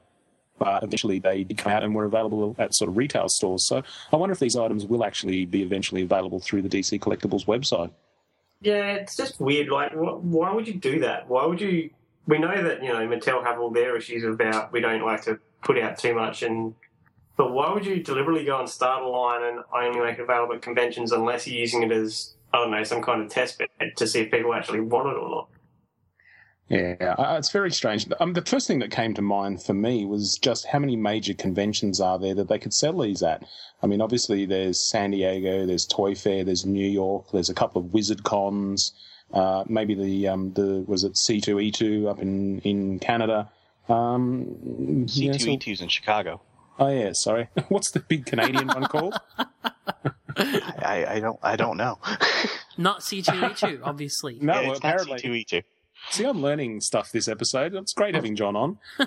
[0.62, 3.64] But eventually they did come out and were available at sort of retail stores.
[3.64, 3.82] So
[4.14, 7.89] I wonder if these items will actually be eventually available through the DC Collectibles website.
[8.62, 9.70] Yeah, it's just weird.
[9.70, 11.28] Like, wh- why would you do that?
[11.28, 11.89] Why would you?
[12.28, 15.39] We know that you know Mattel have all their issues about we don't like to
[15.64, 16.76] put out too much, and
[17.38, 20.53] but why would you deliberately go and start a line and only make it available
[20.53, 23.70] at conventions unless you're using it as I don't know some kind of test bed
[23.95, 25.47] to see if people actually want it or not?
[26.72, 28.07] Yeah, uh, it's very strange.
[28.22, 31.34] Um, the first thing that came to mind for me was just how many major
[31.34, 33.43] conventions are there that they could sell these at?
[33.84, 37.82] I mean, obviously there's San Diego, there's Toy Fair, there's New York, there's a couple
[37.82, 38.93] of Wizard Cons,
[39.34, 43.49] uh, maybe the um, the was it C2E2 up in in Canada.
[43.89, 44.45] Um,
[45.07, 46.39] C2E2's in Chicago.
[46.80, 47.49] oh yeah, sorry.
[47.67, 49.15] What's the big Canadian one called?
[50.38, 51.99] I, I don't I don't know.
[52.78, 54.38] Not C2E2, obviously.
[54.39, 55.43] No, Yeah, well, it's not apparently.
[55.45, 55.63] C2E2.
[56.10, 57.74] See, I'm learning stuff this episode.
[57.76, 58.80] It's great having John on.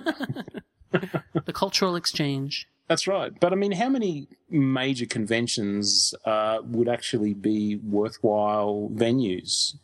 [0.90, 2.68] the cultural exchange.
[2.88, 3.32] That's right.
[3.38, 9.74] But I mean, how many major conventions uh, would actually be worthwhile venues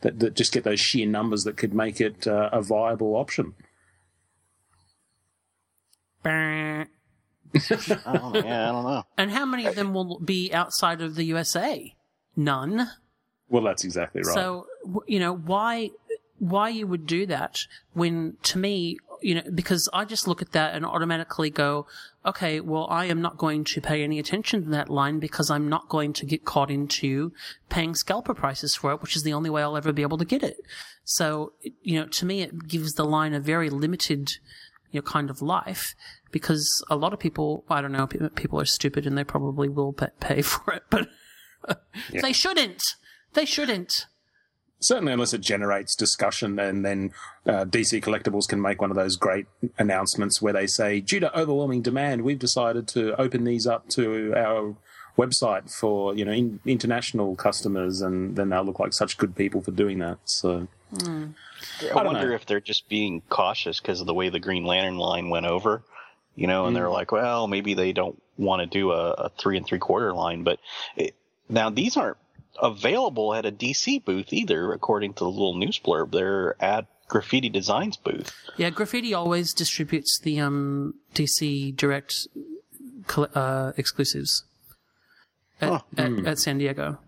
[0.00, 3.54] that, that just get those sheer numbers that could make it uh, a viable option?
[8.06, 9.02] Oh, yeah, I don't know.
[9.16, 11.94] And how many of them will be outside of the USA?
[12.36, 12.88] None.
[13.48, 14.34] Well, that's exactly right.
[14.34, 14.66] So
[15.06, 15.90] you know why
[16.38, 17.60] why you would do that
[17.94, 21.86] when to me you know because I just look at that and automatically go
[22.24, 25.68] okay well I am not going to pay any attention to that line because I'm
[25.68, 27.32] not going to get caught into
[27.68, 30.24] paying scalper prices for it which is the only way I'll ever be able to
[30.24, 30.58] get it.
[31.04, 34.30] So you know to me it gives the line a very limited
[34.92, 35.94] you know kind of life
[36.30, 39.92] because a lot of people I don't know people are stupid and they probably will
[39.92, 41.08] pa- pay for it but
[42.12, 42.20] Yeah.
[42.22, 42.82] they shouldn't
[43.34, 44.06] they shouldn't
[44.80, 47.12] Certainly, unless it generates discussion, and then
[47.46, 49.46] uh, DC Collectibles can make one of those great
[49.78, 54.32] announcements where they say, due to overwhelming demand, we've decided to open these up to
[54.36, 54.76] our
[55.16, 59.60] website for you know in, international customers, and then they'll look like such good people
[59.60, 60.18] for doing that.
[60.24, 61.34] So I, don't
[62.06, 62.34] wonder know.
[62.34, 65.82] if they're just being cautious because of the way the Green Lantern line went over,
[66.36, 66.92] you know, and they're Mm.
[66.92, 70.44] like, well, maybe they don't want to do a, a three and three quarter line,
[70.44, 70.60] but
[70.96, 71.14] it,
[71.48, 72.16] now these aren't
[72.62, 76.12] available at a DC booth either, according to the little news blurb.
[76.12, 78.34] They're at Graffiti Designs booth.
[78.56, 82.26] Yeah, Graffiti always distributes the um, DC Direct
[83.16, 84.44] uh, exclusives
[85.60, 85.80] at, Huh.
[85.96, 86.26] at, Hmm.
[86.26, 86.98] at San Diego.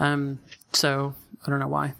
[0.00, 0.40] Um,
[0.72, 1.14] so
[1.46, 1.94] I don't know why,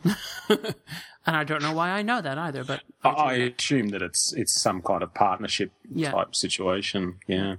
[1.28, 2.64] and I don't know why I know that either.
[2.64, 6.10] But I, I assume that it's it's some kind of partnership Yeah.
[6.10, 7.18] type situation.
[7.26, 7.56] Yeah.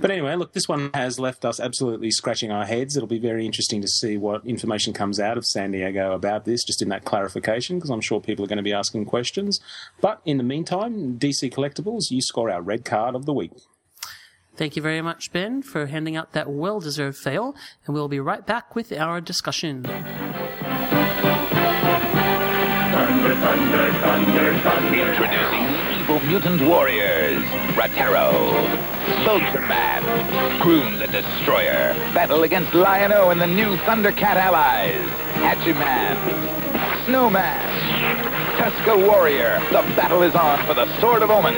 [0.00, 2.96] But anyway, look, this one has left us absolutely scratching our heads.
[2.96, 6.62] It'll be very interesting to see what information comes out of San Diego about this,
[6.62, 9.60] just in that clarification, because I'm sure people are going to be asking questions.
[10.00, 13.52] But in the meantime, DC Collectibles, you score our red card of the week.
[14.56, 17.54] thank you very much, Ben, for handing out that well-deserved fail,
[17.86, 19.82] and we'll be right back with our discussion.
[24.92, 27.42] Introducing the evil mutant warriors,
[27.72, 28.52] Ratar-O,
[30.60, 36.16] Grune the Destroyer, battle against Lion-O and the new Thundercat allies, Hachiman,
[37.06, 37.58] Snowman,
[38.58, 41.54] Tuska Warrior, the battle is on for the Sword of Omen.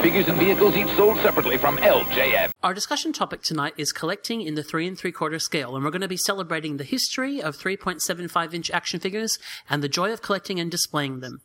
[0.00, 2.52] Figures and vehicles each sold separately from LJN.
[2.62, 5.90] Our discussion topic tonight is collecting in the three and three quarter scale, and we're
[5.90, 9.38] going to be celebrating the history of 3.75 inch action figures
[9.68, 11.42] and the joy of collecting and displaying them.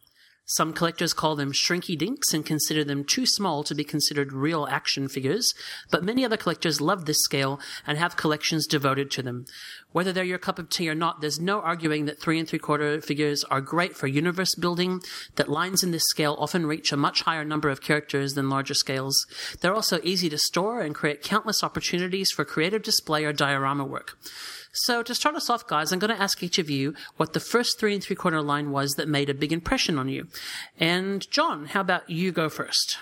[0.47, 4.67] Some collectors call them shrinky dinks and consider them too small to be considered real
[4.69, 5.55] action figures,
[5.89, 9.45] but many other collectors love this scale and have collections devoted to them.
[9.91, 12.59] Whether they're your cup of tea or not, there's no arguing that three and three
[12.59, 15.01] quarter figures are great for universe building,
[15.35, 18.75] that lines in this scale often reach a much higher number of characters than larger
[18.75, 19.25] scales.
[19.61, 24.15] They're also easy to store and create countless opportunities for creative display or diorama work.
[24.75, 27.39] So to start us off, guys, I'm going to ask each of you what the
[27.39, 30.27] first three and three quarter line was that made a big impression on you.
[30.79, 32.97] And John, how about you go first?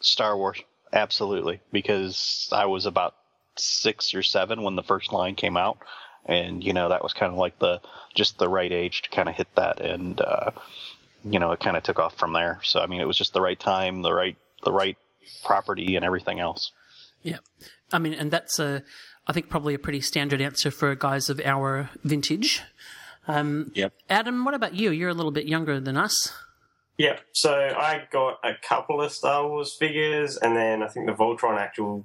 [0.00, 0.60] Star Wars,
[0.92, 3.14] absolutely, because I was about
[3.56, 5.78] six or seven when the first line came out,
[6.26, 7.80] and you know that was kind of like the
[8.14, 10.50] just the right age to kind of hit that, and uh,
[11.24, 12.58] you know it kind of took off from there.
[12.64, 14.96] So I mean, it was just the right time, the right the right
[15.44, 16.72] property, and everything else.
[17.22, 17.38] Yeah.
[17.92, 18.82] I mean, and that's a,
[19.26, 22.62] I think probably a pretty standard answer for guys of our vintage.
[23.28, 23.94] Um, yep.
[24.10, 24.90] Adam, what about you?
[24.90, 26.32] You're a little bit younger than us.
[26.98, 31.12] Yeah, so I got a couple of Star Wars figures, and then I think the
[31.12, 32.04] Voltron actual,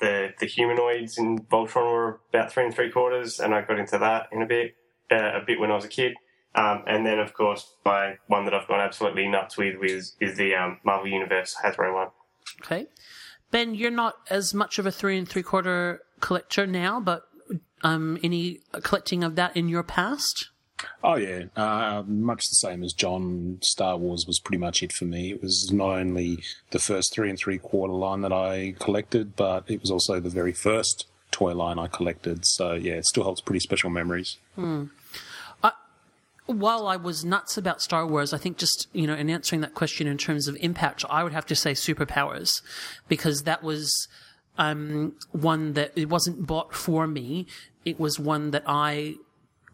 [0.00, 3.98] the the humanoids in Voltron were about three and three quarters, and I got into
[3.98, 4.76] that in a bit,
[5.10, 6.14] uh, a bit when I was a kid.
[6.54, 10.36] Um, and then, of course, my one that I've gone absolutely nuts with is, is
[10.36, 12.08] the um, Marvel Universe Hasbro one.
[12.60, 12.86] Okay.
[13.50, 17.28] Ben, you're not as much of a three and three quarter collector now, but
[17.82, 20.48] um, any collecting of that in your past?
[21.04, 23.58] Oh yeah, uh, much the same as John.
[23.62, 25.30] Star Wars was pretty much it for me.
[25.30, 29.64] It was not only the first three and three quarter line that I collected, but
[29.68, 32.44] it was also the very first toy line I collected.
[32.44, 34.38] So yeah, it still holds pretty special memories.
[34.54, 34.86] Hmm.
[35.62, 35.72] I,
[36.46, 39.74] while I was nuts about Star Wars, I think just, you know, in answering that
[39.74, 42.60] question in terms of impact, I would have to say superpowers
[43.08, 44.08] because that was,
[44.58, 47.46] um, one that it wasn't bought for me.
[47.84, 49.16] It was one that I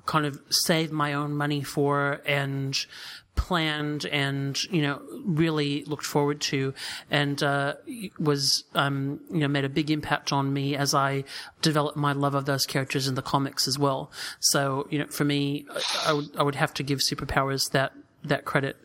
[0.06, 2.86] kind of saved my own money for and
[3.34, 6.74] planned and you know really looked forward to
[7.08, 7.74] and uh,
[8.18, 11.24] was um, you know made a big impact on me as I
[11.62, 14.10] developed my love of those characters in the comics as well.
[14.40, 15.66] So you know for me,
[16.06, 17.92] I would I would have to give Superpowers that
[18.24, 18.76] that credit.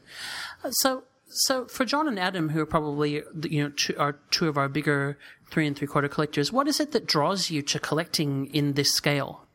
[0.70, 1.04] So
[1.34, 4.70] so for John and Adam, who are probably you know two, are two of our
[4.70, 5.18] bigger
[5.50, 8.94] three and three quarter collectors, what is it that draws you to collecting in this
[8.94, 9.46] scale?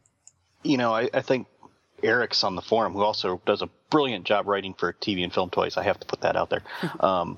[0.63, 1.47] You know, I, I think
[2.03, 5.51] Eric's on the forum, who also does a brilliant job writing for TV and film
[5.51, 5.77] toys.
[5.77, 6.63] I have to put that out there.
[7.01, 7.37] Um,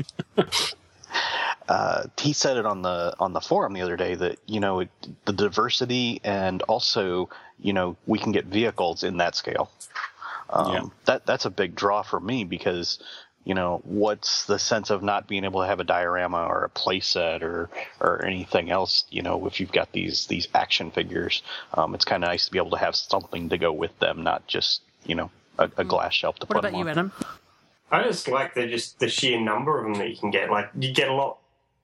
[1.69, 4.81] uh, he said it on the on the forum the other day that you know
[4.81, 4.91] it,
[5.25, 7.29] the diversity and also
[7.59, 9.71] you know we can get vehicles in that scale.
[10.51, 10.83] Um, Yeah.
[11.07, 12.99] That that's a big draw for me because
[13.45, 16.71] you know what's the sense of not being able to have a diorama or a
[16.71, 17.71] playset or
[18.01, 21.43] or anything else you know if you've got these these action figures
[21.75, 24.23] um, it's kind of nice to be able to have something to go with them
[24.23, 25.31] not just you know
[25.61, 26.85] a, a glass shelf to What put them on.
[26.85, 27.11] What about you.
[27.11, 27.37] Adam?
[27.93, 30.51] I just like the just the sheer number of them that you can get.
[30.51, 31.39] Like you get a lot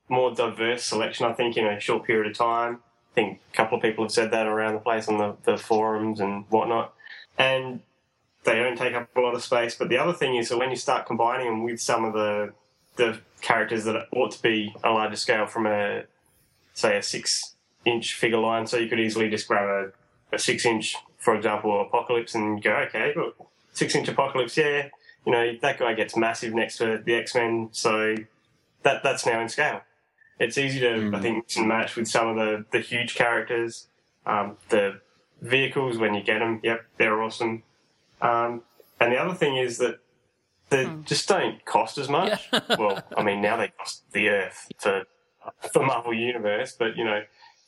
[0.09, 1.27] more diverse selection.
[1.27, 2.81] I think in a short period of time.
[3.13, 5.57] I think a couple of people have said that around the place on the, the
[5.57, 6.93] forums and whatnot.
[7.39, 7.81] And
[8.47, 9.75] they don't take up a lot of space.
[9.75, 12.53] But the other thing is that when you start combining them with some of the
[12.97, 16.05] the characters that ought to be a larger scale from a
[16.73, 19.69] say a six inch figure line, so you could easily just grab
[20.33, 23.37] a, a six inch, for example, Apocalypse, and go, okay, look,
[23.73, 24.89] six inch Apocalypse, yeah,
[25.25, 28.15] you know that guy gets massive next to the X Men, so
[28.83, 29.83] that that's now in scale.
[30.39, 33.89] It's easy to I think mix and match with some of the the huge characters,
[34.25, 35.01] um, the
[35.43, 36.61] vehicles when you get them.
[36.63, 37.63] Yep, they're awesome.
[38.21, 38.63] Um,
[39.01, 39.99] and the other thing is that
[40.71, 42.49] they just don't cost as much.
[42.79, 45.05] well, I mean now they cost the earth for
[45.73, 47.23] for Marvel Universe, but you know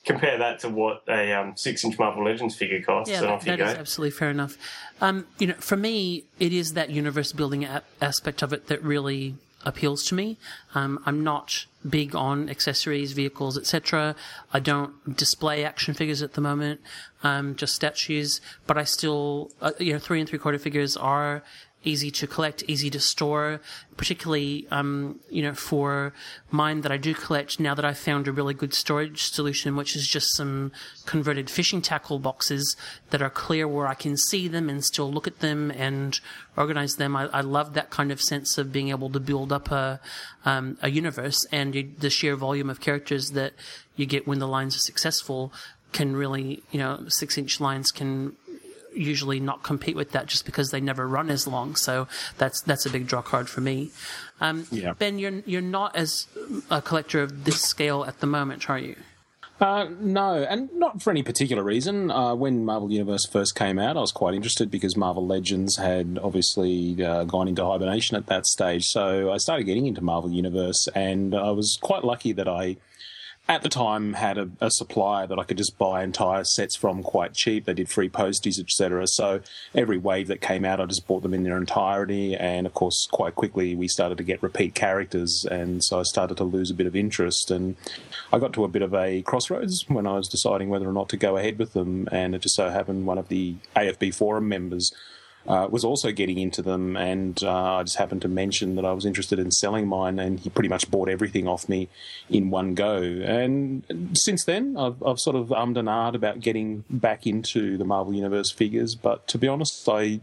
[0.05, 3.33] compare that to what a um, six inch Marvel Legends figure costs, Yeah, and that,
[3.33, 3.67] off you that go.
[3.67, 4.57] is absolutely fair enough.
[5.01, 8.83] Um, you know, for me, it is that universe building a- aspect of it that
[8.83, 9.35] really
[9.69, 10.39] appeals to me.
[10.75, 14.17] Um, I'm not big on accessories, vehicles, etc.
[14.53, 16.81] I don't display action figures at the moment,
[17.23, 18.41] um, just statues.
[18.67, 21.43] But I still, uh, you know, three and three quarter figures are
[21.85, 23.61] easy to collect, easy to store,
[23.97, 26.13] particularly, um, you know, for
[26.51, 29.95] mine that I do collect now that I've found a really good storage solution, which
[29.95, 30.73] is just some
[31.07, 32.77] converted fishing tackle boxes
[33.11, 36.19] that are clear where I can see them and still look at them and
[36.57, 37.15] organize them.
[37.15, 40.01] I, I love that kind of sense of being able to build up a,
[40.45, 43.53] um, a universe and you, the sheer volume of characters that
[43.95, 45.53] you get when the lines are successful
[45.93, 48.37] can really, you know, six inch lines can
[48.99, 51.77] usually not compete with that just because they never run as long.
[51.77, 53.91] So that's that's a big draw card for me.
[54.41, 54.93] Um, Yeah.
[54.93, 56.27] Ben, you're you're not as
[56.71, 58.97] a collector of this scale at the moment, are you?
[59.61, 62.13] Uh, no, and not for any particular reason.
[62.13, 66.17] Uh, when Marvel Universe first came out, I was quite interested because Marvel Legends had
[66.23, 68.85] obviously uh, gone into hibernation at that stage.
[68.85, 72.77] So I started getting into Marvel Universe, and I was quite lucky that I,
[73.49, 77.03] at the time, had a, a supplier that I could just buy entire sets from
[77.03, 77.65] quite cheap.
[77.65, 79.07] They did free posties, etc.
[79.07, 79.41] So
[79.75, 82.37] every wave that came out, I just bought them in their entirety.
[82.37, 86.37] And of course, quite quickly, we started to get repeat characters, and so I started
[86.37, 87.51] to lose a bit of interest.
[87.51, 87.77] And
[88.33, 91.09] I got to a bit of a crossroads when I was deciding whether or not
[91.11, 92.07] to go ahead with them.
[92.13, 94.93] And it just so happened one of the AFB forum members
[95.47, 98.93] uh, was also getting into them, and uh, I just happened to mention that I
[98.93, 101.89] was interested in selling mine, and he pretty much bought everything off me
[102.29, 102.97] in one go.
[102.97, 107.85] And since then, I've, I've sort of ummed and ahed about getting back into the
[107.85, 110.21] Marvel Universe figures, but to be honest, I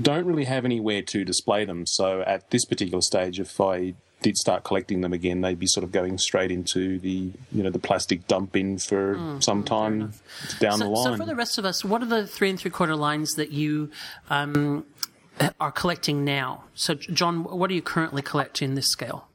[0.00, 1.86] don't really have anywhere to display them.
[1.86, 5.84] So at this particular stage, if I did start collecting them again, they'd be sort
[5.84, 10.12] of going straight into the you know the plastic dump bin for Mm, some time
[10.58, 11.04] down so, the line.
[11.04, 13.50] so for the rest of us, what are the three and three quarter lines that
[13.50, 13.90] you
[14.28, 14.84] um,
[15.58, 16.64] are collecting now?
[16.74, 19.26] So, John, what do you currently collect in this scale?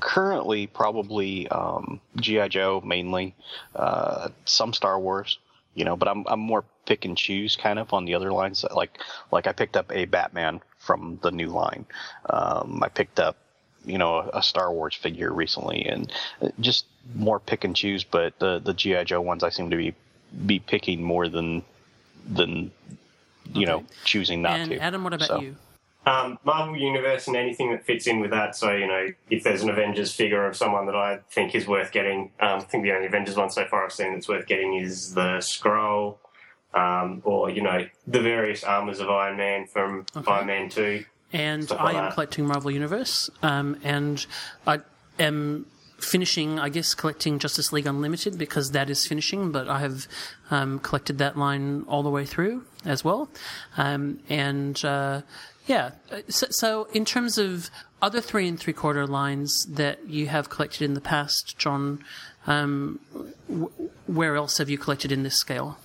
[0.00, 3.34] currently probably um, GI Joe mainly,
[3.76, 5.38] uh, some Star Wars,
[5.74, 8.64] you know, but I'm I'm more pick and choose kind of on the other lines.
[8.74, 8.98] Like
[9.30, 11.84] like I picked up a Batman from the new line.
[12.30, 13.36] Um, I picked up
[13.84, 16.10] you know a, a Star Wars figure recently, and
[16.42, 18.04] uh, just more pick and choose.
[18.04, 19.94] But the the GI Joe ones I seem to be
[20.46, 21.62] be picking more than
[22.28, 22.70] than
[23.52, 24.78] you know choosing not and to.
[24.78, 25.56] Adam, what about So- you?
[26.06, 28.56] Um, Marvel Universe and anything that fits in with that.
[28.56, 31.92] So, you know, if there's an Avengers figure of someone that I think is worth
[31.92, 34.76] getting, um, I think the only Avengers one so far I've seen that's worth getting
[34.76, 36.16] is the Skrull,
[36.72, 40.32] um, or, you know, the various armors of Iron Man from Okay.
[40.32, 41.04] Iron Man 2.
[41.32, 42.14] And Stuff I like am that.
[42.14, 44.26] collecting Marvel Universe, um, and
[44.66, 44.80] I
[45.18, 45.66] am
[45.98, 50.08] finishing, I guess, collecting Justice League Unlimited because that is finishing, but I have
[50.50, 53.28] um, collected that line all the way through as well.
[53.76, 55.20] Um, and uh,
[55.66, 55.92] yeah,
[56.28, 57.70] so, so in terms of
[58.02, 62.02] other three and three quarter lines that you have collected in the past, John,
[62.46, 62.98] um,
[63.48, 63.70] w-
[64.06, 65.78] where else have you collected in this scale?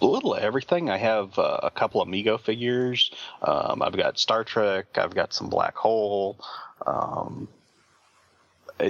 [0.00, 0.90] A little of everything.
[0.90, 3.10] I have uh, a couple of Mego figures.
[3.42, 4.98] Um, I've got Star Trek.
[4.98, 6.38] I've got some Black Hole.
[6.86, 7.48] Um,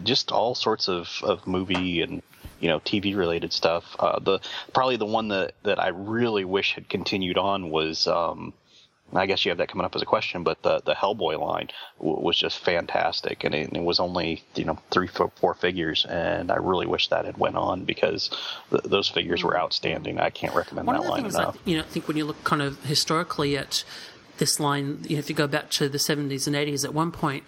[0.03, 2.23] just all sorts of, of movie and
[2.59, 3.85] you know TV related stuff.
[3.99, 4.41] Uh, the
[4.73, 8.07] probably the one that, that I really wish had continued on was.
[8.07, 8.53] Um,
[9.13, 11.69] I guess you have that coming up as a question, but the the Hellboy line
[11.99, 16.05] w- was just fantastic, and it, it was only you know three four, four figures,
[16.05, 18.31] and I really wish that had went on because
[18.71, 20.19] th- those figures were outstanding.
[20.19, 21.57] I can't recommend One that line enough.
[21.65, 23.85] you know, I think when you look kind of historically at
[24.39, 27.11] this line, you know, if you go back to the 70s and 80s, at one
[27.13, 27.45] point,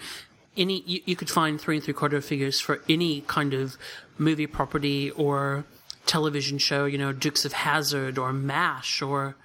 [0.56, 3.76] any you, you could find three and three quarter figures for any kind of
[4.16, 5.64] movie property or
[6.06, 6.84] television show.
[6.84, 9.36] You know, Dukes of Hazzard or Mash, or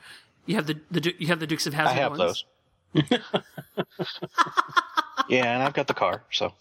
[0.46, 1.98] you have the, the you have the Dukes of Hazzard.
[1.98, 2.46] I have ones.
[2.94, 3.10] those.
[5.30, 6.54] yeah, and I've got the car, so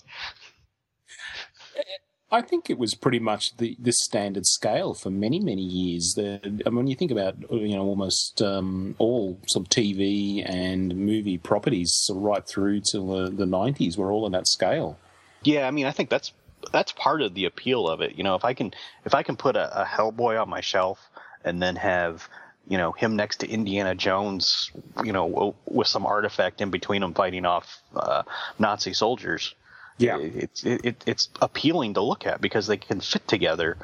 [2.32, 6.14] I think it was pretty much the, the standard scale for many, many years.
[6.14, 10.42] The, I mean, when you think about, you know, almost um, all sort of TV
[10.48, 14.48] and movie properties, sort of right through till the, the 90s, were all in that
[14.48, 14.98] scale.
[15.42, 15.68] yeah.
[15.68, 16.32] I mean, I think that's
[16.72, 18.16] that's part of the appeal of it.
[18.16, 18.72] You know, if I can
[19.04, 21.10] if I can put a, a Hellboy on my shelf
[21.44, 22.30] and then have
[22.68, 24.70] you know him next to Indiana Jones,
[25.04, 28.22] you know, w- with some artifact in between them fighting off uh,
[28.58, 29.54] Nazi soldiers.
[29.98, 33.76] Yeah, it's it, it, it's appealing to look at because they can fit together,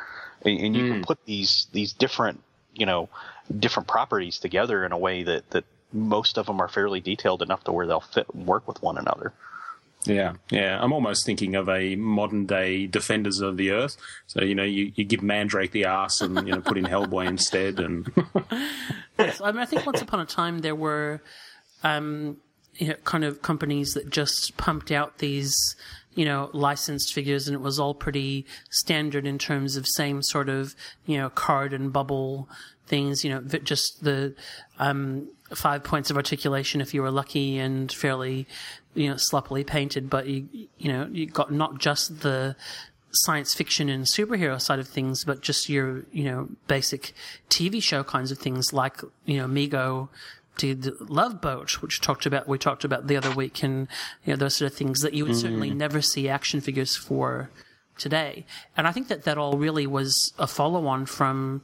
[0.45, 0.89] and, and you Mm.
[0.93, 2.43] can put these these different
[2.75, 3.09] you know
[3.59, 7.65] different properties together in a way that that most of them are fairly detailed enough
[7.65, 9.33] to where they'll fit and work with one another.
[10.09, 10.83] Yeah, yeah.
[10.83, 13.97] I'm almost thinking of a modern day Defenders of the Earth.
[14.27, 17.27] So, you know, you, you give Mandrake the ass and, you know, put in Hellboy
[17.27, 17.79] instead.
[17.79, 18.11] And
[19.19, 21.21] yes, I mean, I think once upon a time there were,
[21.85, 22.39] um,
[22.77, 25.55] you know, kind of companies that just pumped out these,
[26.15, 30.49] you know, licensed figures, and it was all pretty standard in terms of same sort
[30.49, 32.49] of, you know, card and bubble
[32.87, 33.25] things.
[33.25, 34.35] You know, just the
[34.79, 38.47] um, five points of articulation if you were lucky, and fairly,
[38.99, 40.11] you know, sloppily painted.
[40.11, 42.57] But you, you know, you got not just the
[43.11, 47.15] science fiction and superhero side of things, but just your, you know, basic
[47.49, 50.09] TV show kinds of things like, you know, Mego
[50.59, 53.89] did Love Boat, which talked about, we talked about the other week and,
[54.25, 55.77] you know, those sort of things that you would certainly Mm.
[55.77, 57.49] never see action figures for
[57.97, 58.45] today.
[58.77, 61.63] And I think that that all really was a follow on from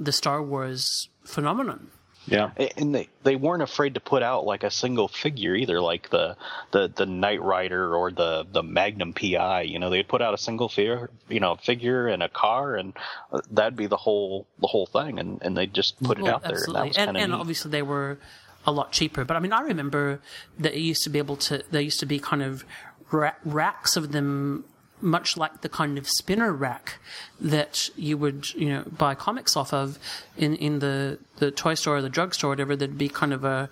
[0.00, 1.90] the Star Wars phenomenon.
[2.26, 6.10] Yeah, and they they weren't afraid to put out like a single figure either, like
[6.10, 6.36] the
[6.72, 9.62] the the Knight Rider or the the Magnum PI.
[9.62, 12.94] You know, they'd put out a single figure, you know, figure and a car, and
[13.32, 16.34] uh, that'd be the whole the whole thing, and and they just put it Well,
[16.34, 18.18] out there, and that was And, kind of and obviously they were
[18.66, 19.24] a lot cheaper.
[19.24, 20.20] But I mean, I remember
[20.58, 21.62] that it used to be able to.
[21.70, 22.64] There used to be kind of
[23.12, 24.64] ra- racks of them,
[25.00, 26.98] much like the kind of spinner rack
[27.40, 29.98] that you would you know buy comics off of
[30.36, 32.76] in in the the toy store or the drugstore, or whatever.
[32.76, 33.68] There'd be kind of a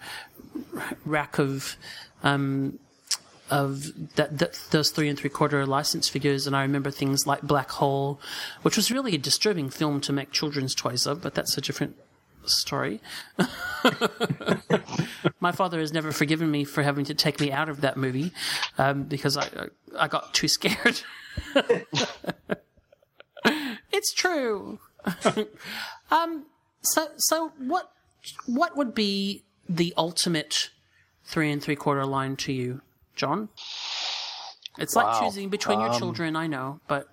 [1.05, 1.77] rack of.
[2.23, 2.79] Um,
[3.51, 7.43] of that, that those three and three quarter license figures, and I remember things like
[7.43, 8.19] Black Hole,
[8.63, 11.95] which was really a disturbing film to make children's toys of, but that's a different
[12.47, 13.01] story.
[15.41, 18.33] My father has never forgiven me for having to take me out of that movie
[18.79, 19.49] um, because I
[19.99, 21.01] I got too scared.
[23.93, 24.79] it's true.
[26.11, 26.47] um.
[26.83, 27.91] So so what
[28.47, 30.71] what would be the ultimate
[31.25, 32.81] three and three quarter line to you,
[33.17, 33.49] John?
[34.79, 35.21] It's like Wow.
[35.21, 36.37] choosing between your Um, children.
[36.37, 37.09] I know, but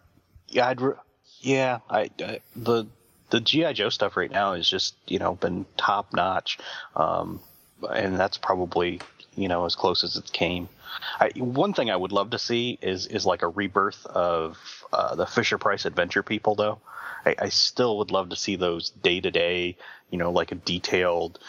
[0.48, 0.96] Yeah, I'd re-
[1.40, 2.86] yeah, I, I the
[3.32, 6.60] the GI Joe stuff right now is just you know been top notch,
[6.96, 7.40] um,
[7.92, 9.02] and that's probably
[9.36, 10.70] you know as close as it came.
[11.20, 14.58] I, one thing I would love to see is is like a rebirth of
[14.94, 16.80] uh, the Fisher Price Adventure people though.
[17.26, 19.78] I, I still would love to see those day to day,
[20.10, 21.40] you know, like a detailed,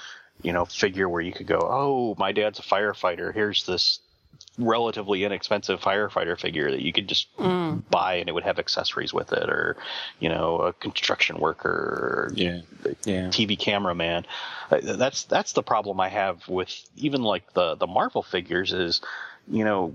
[0.42, 3.32] you know, figure where you could go, oh, my dad's a firefighter.
[3.34, 4.00] Here's this
[4.58, 7.82] relatively inexpensive firefighter figure that you could just Mm.
[7.90, 9.76] buy and it would have accessories with it or
[10.20, 12.60] you know a construction worker or yeah.
[13.04, 13.28] Yeah.
[13.28, 14.26] Tv cameraman
[14.70, 19.00] Uh, that's that's the problem i have with even like the the marvel figures is
[19.48, 19.94] you know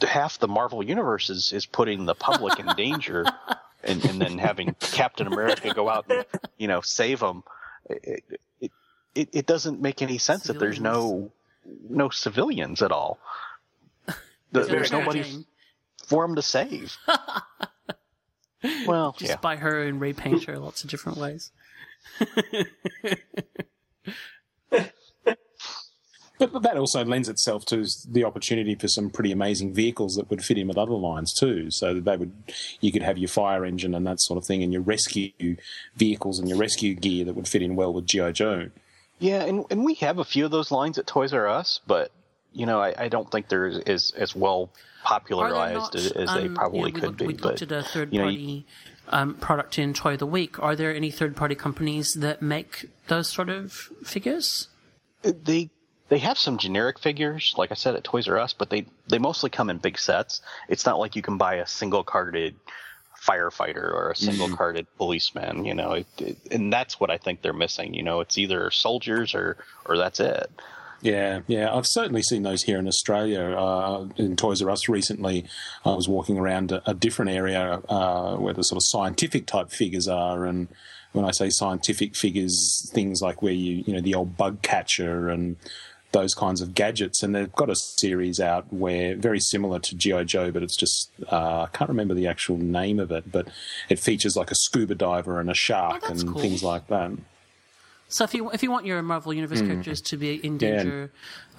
[0.00, 3.26] half the marvel universe is is putting the public in danger
[3.84, 6.24] and, and then having captain america go out and
[6.56, 7.44] you know save them
[7.90, 8.24] it,
[8.60, 8.70] it,
[9.14, 11.30] it, it doesn't make any sense if there's no
[11.88, 13.18] no civilians at all
[14.54, 15.44] Th- there's nobody Jane.
[16.06, 16.96] for him to save
[18.86, 19.36] Well, just yeah.
[19.38, 21.50] buy her and repaint her lots of different ways.
[26.38, 30.28] But, but that also lends itself to the opportunity for some pretty amazing vehicles that
[30.28, 31.70] would fit in with other lines too.
[31.70, 32.32] So that they would,
[32.80, 35.30] you could have your fire engine and that sort of thing, and your rescue
[35.94, 38.70] vehicles and your rescue gear that would fit in well with GI Joe.
[39.20, 42.10] Yeah, and and we have a few of those lines at Toys R Us, but
[42.52, 44.70] you know, I, I don't think they're as, as, as well
[45.04, 47.26] popularized as, as they um, probably you know, we could looked, be.
[47.26, 48.66] We but at a third you know, party
[49.08, 50.58] um, product in Toy of the Week.
[50.62, 53.72] Are there any third party companies that make those sort of
[54.04, 54.68] figures?
[55.22, 55.70] they
[56.08, 59.18] they have some generic figures, like I said at Toys R Us, but they they
[59.18, 60.42] mostly come in big sets.
[60.68, 62.54] It's not like you can buy a single carded
[63.20, 65.64] firefighter or a single carded policeman.
[65.64, 67.94] You know, it, it, and that's what I think they're missing.
[67.94, 69.56] You know, it's either soldiers or
[69.86, 70.50] or that's it.
[71.02, 73.40] Yeah, yeah, I've certainly seen those here in Australia.
[73.40, 75.44] Uh, in Toys R Us recently,
[75.84, 79.72] I was walking around a, a different area uh, where the sort of scientific type
[79.72, 80.68] figures are, and
[81.10, 85.28] when I say scientific figures, things like where you you know the old bug catcher
[85.28, 85.56] and
[86.12, 90.24] those kinds of gadgets, and they've got a series out where very similar to GI
[90.26, 93.48] Joe, but it's just uh, I can't remember the actual name of it, but
[93.88, 96.40] it features like a scuba diver and a shark and cool.
[96.40, 97.10] things like that.
[98.12, 99.68] So if you if you want your Marvel Universe Mm.
[99.68, 100.58] characters to be in Yeah.
[100.58, 101.12] danger,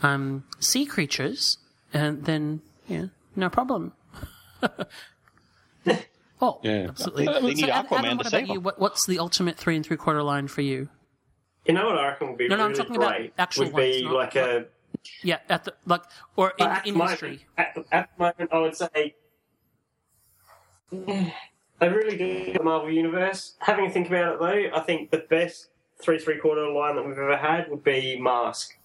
[0.03, 1.57] um, sea creatures,
[1.93, 3.05] and then yeah,
[3.35, 3.93] no problem.
[6.41, 7.25] oh, Yeah, absolutely.
[7.25, 8.59] They need So, Adam, Aquaman Adam, to what save about you?
[8.59, 10.89] What, what's the ultimate three and three quarter line for you?
[11.65, 13.33] You know what I reckon would be No, no, I'm really talking about great?
[13.37, 14.65] actual would be ones, not- like a
[15.23, 16.03] Yeah, at the like
[16.35, 17.47] or in at the the moment- industry.
[17.57, 19.15] At the, at the moment, I would say
[21.79, 23.55] they really do the Marvel Universe.
[23.59, 25.69] Having a think about it though, I think the best
[26.03, 28.77] three three quarter line that we've ever had would be Mask.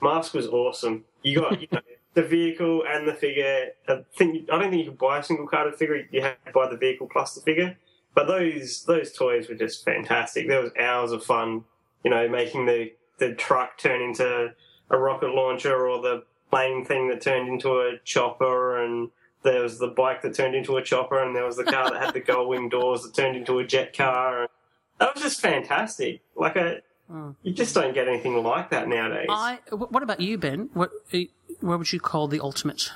[0.00, 1.04] Mask was awesome.
[1.22, 1.80] You got you know,
[2.14, 3.68] the vehicle and the figure.
[3.88, 6.06] I think I don't think you could buy a single carded figure.
[6.10, 7.76] You had to buy the vehicle plus the figure.
[8.14, 10.48] But those those toys were just fantastic.
[10.48, 11.64] There was hours of fun,
[12.04, 14.54] you know, making the the truck turn into
[14.90, 19.10] a rocket launcher or the plane thing that turned into a chopper and
[19.42, 22.02] there was the bike that turned into a chopper and there was the car that
[22.02, 24.48] had the gull wing doors that turned into a jet car.
[24.98, 26.22] That was just fantastic.
[26.36, 26.80] Like a,
[27.42, 29.26] you just don't get anything like that nowadays.
[29.28, 29.58] I.
[29.70, 30.70] What about you, Ben?
[30.72, 31.18] What uh,
[31.60, 32.90] what would you call the ultimate?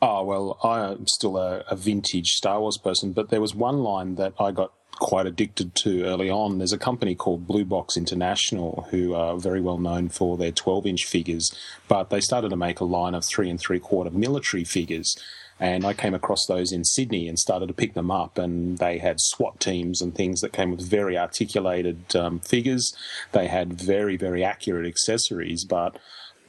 [0.00, 4.16] Oh well, I'm still a, a vintage Star Wars person, but there was one line
[4.16, 6.58] that I got quite addicted to early on.
[6.58, 10.86] There's a company called Blue Box International who are very well known for their 12
[10.86, 11.54] inch figures,
[11.88, 15.16] but they started to make a line of three and three quarter military figures.
[15.62, 18.36] And I came across those in Sydney and started to pick them up.
[18.36, 22.92] And they had SWAT teams and things that came with very articulated um, figures.
[23.30, 25.96] They had very, very accurate accessories, but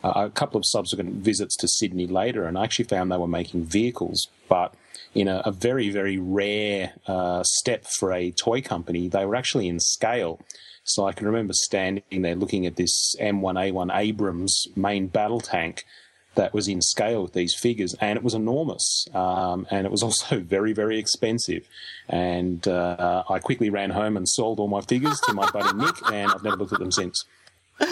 [0.04, 3.28] uh, a couple of subsequent visits to Sydney later, and I actually found they were
[3.28, 4.74] making vehicles, but
[5.14, 9.68] in a, a very, very rare uh, step for a toy company, they were actually
[9.68, 10.42] in scale.
[10.86, 15.86] So I can remember standing there looking at this M1A1 Abrams main battle tank
[16.36, 20.04] that was in scale with these figures, and it was enormous, um, and it was
[20.08, 21.68] also very, very expensive.
[22.10, 25.96] And uh, I quickly ran home and sold all my figures to my buddy Nick,
[26.12, 27.26] and I've never looked at them since.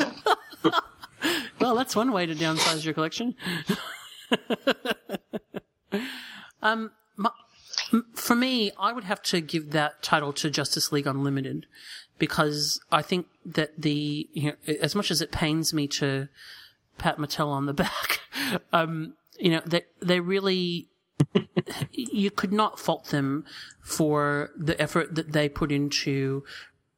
[1.61, 3.35] Well, that's one way to downsize your collection.
[6.63, 7.29] um, my,
[8.15, 11.67] for me, I would have to give that title to Justice League Unlimited
[12.17, 16.29] because I think that the you know, as much as it pains me to
[17.01, 18.21] pat Mattel on the back,
[18.73, 20.87] um, you know, they they really
[21.91, 23.45] you could not fault them
[23.81, 26.43] for the effort that they put into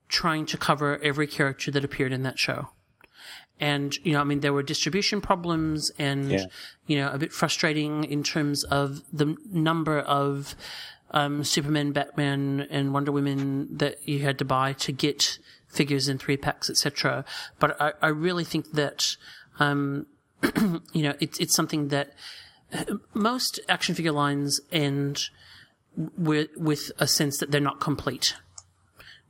[0.08, 2.70] trying to cover every character that appeared in that show.
[3.60, 6.46] And, you know, I mean, there were distribution problems and, Yeah.
[6.88, 10.56] you know, a bit frustrating in terms of the number of,
[11.12, 16.18] um, Superman, Batman, and Wonder Woman that you had to buy to get figures in
[16.18, 17.24] three packs, etc.
[17.60, 19.16] But I, I really think that,
[19.60, 20.06] um,
[20.94, 22.14] you know, it's, it's something that
[22.74, 25.30] uh, most action figure lines end
[26.18, 28.36] with, with a sense that they're not complete.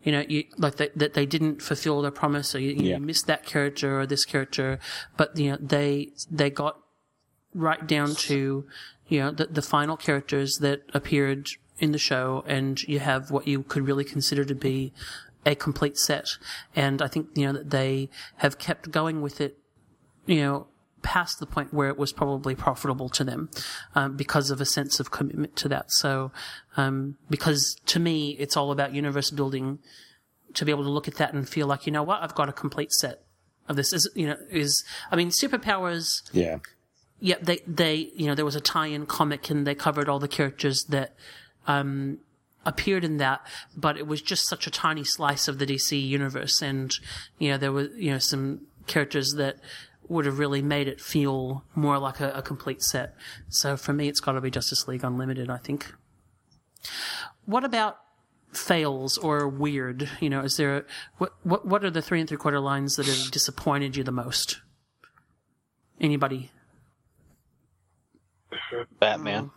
[0.03, 2.97] You know, you, like that, that they didn't fulfill their promise, or you, you Yeah.
[2.97, 4.79] missed that character or this character,
[5.15, 6.77] but you know they they got
[7.53, 8.65] right down to
[9.07, 11.47] you know the the final characters that appeared
[11.79, 14.91] in the show, and you have what you could really consider to be
[15.45, 16.37] a complete set.
[16.75, 19.57] And I think you know that they have kept going with it,
[20.25, 20.67] you know,
[21.01, 23.49] past the point where it was probably profitable to them
[23.93, 25.91] um, because of a sense of commitment to that.
[25.91, 26.31] So,
[26.77, 29.79] um, because to me, it's all about universe building.
[30.55, 32.47] To be able to look at that and feel like, you know what, I've got
[32.47, 33.23] a complete set
[33.67, 33.91] of this.
[33.91, 36.59] Is you know, is I mean, superpowers Yeah.
[37.19, 40.27] yeah, they they you know there was a tie-in comic and they covered all the
[40.27, 41.15] characters that
[41.65, 42.19] um,
[42.65, 43.41] appeared in that,
[43.75, 46.93] but it was just such a tiny slice of the DC universe, and
[47.39, 49.57] you know there were you know some characters that
[50.09, 53.15] would have really made it feel more like a, a complete set.
[53.49, 55.49] So for me, it's got to be Justice League Unlimited.
[55.49, 55.93] I think.
[57.45, 57.97] What about
[58.51, 60.09] fails or weird?
[60.19, 60.83] You know, is there a,
[61.17, 64.11] what what what are the three and three quarter lines that have disappointed you the
[64.11, 64.61] most?
[65.99, 66.51] Anybody?
[68.99, 69.51] Batman,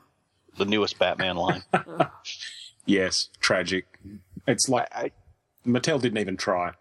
[0.57, 1.63] the newest Batman line.
[2.87, 3.99] Yes, tragic.
[4.47, 5.13] It's like
[5.67, 6.73] Mattel didn't even try.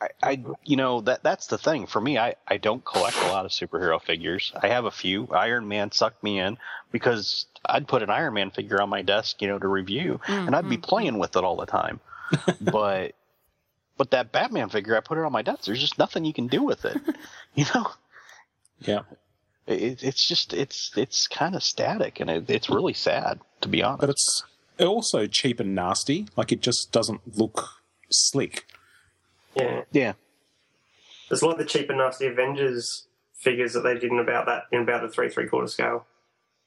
[0.00, 2.18] I, I, you know, that that's the thing for me.
[2.18, 4.52] I, I don't collect a lot of superhero figures.
[4.60, 5.28] I have a few.
[5.28, 6.58] Iron Man sucked me in
[6.90, 10.54] because I'd put an Iron Man figure on my desk, you know, to review, and
[10.54, 10.82] I'd be mm-hmm.
[10.82, 12.00] playing with it all the time.
[12.60, 13.14] but
[13.96, 15.64] but that Batman figure, I put it on my desk.
[15.64, 17.00] There's just nothing you can do with it.
[17.56, 17.86] You know,
[18.80, 19.02] Yeah.
[19.68, 23.80] it, it's just it's it's kind of static, and it, it's really sad to be
[23.80, 24.00] honest.
[24.00, 24.42] But it's
[24.80, 26.26] also cheap and nasty.
[26.36, 27.68] Like it just doesn't look
[28.10, 28.66] slick.
[29.56, 29.82] Yeah.
[29.92, 30.12] Yeah.
[31.28, 34.46] There's a lot of the cheap and nasty Avengers figures that they did in about
[34.46, 36.06] that in about a three three quarter scale.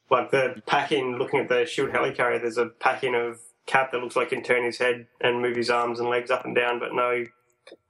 [0.09, 4.15] Like the packing, looking at the shield helicarrier, there's a packing of Cap that looks
[4.15, 6.80] like he can turn his head and move his arms and legs up and down,
[6.80, 7.26] but no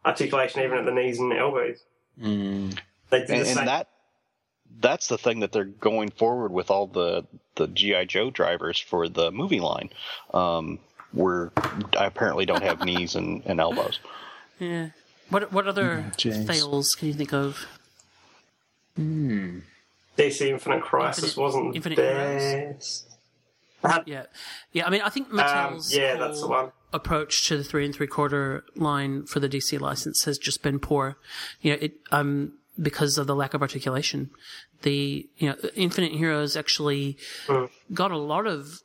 [0.04, 1.84] articulation even at the knees and elbows.
[2.20, 2.78] Mm.
[3.12, 3.90] They did the and, and that
[4.80, 7.26] that's the thing that they're going forward with all the
[7.56, 9.90] the GI Joe drivers for the movie line.
[10.34, 10.80] Um,
[11.12, 11.52] where
[11.98, 14.00] I apparently don't have knees and, and elbows.
[14.60, 14.90] Yeah.
[15.30, 16.46] What what other James.
[16.48, 17.66] fails can you think of?
[18.96, 19.60] Hmm.
[20.18, 23.04] DC Infinite Crisis Infinite- wasn't Infinite best.
[24.06, 24.24] Yeah,
[24.74, 24.88] yeah.
[24.88, 26.72] I mean, I think Mattel's Um, yeah, that's the whole one.
[26.92, 30.80] approach to the three and three quarter line for the DC license has just been
[30.80, 31.18] poor.
[31.62, 34.32] You know, it um because of the lack of articulation.
[34.82, 37.18] The you know Infinite Heroes actually
[37.94, 38.82] got a lot of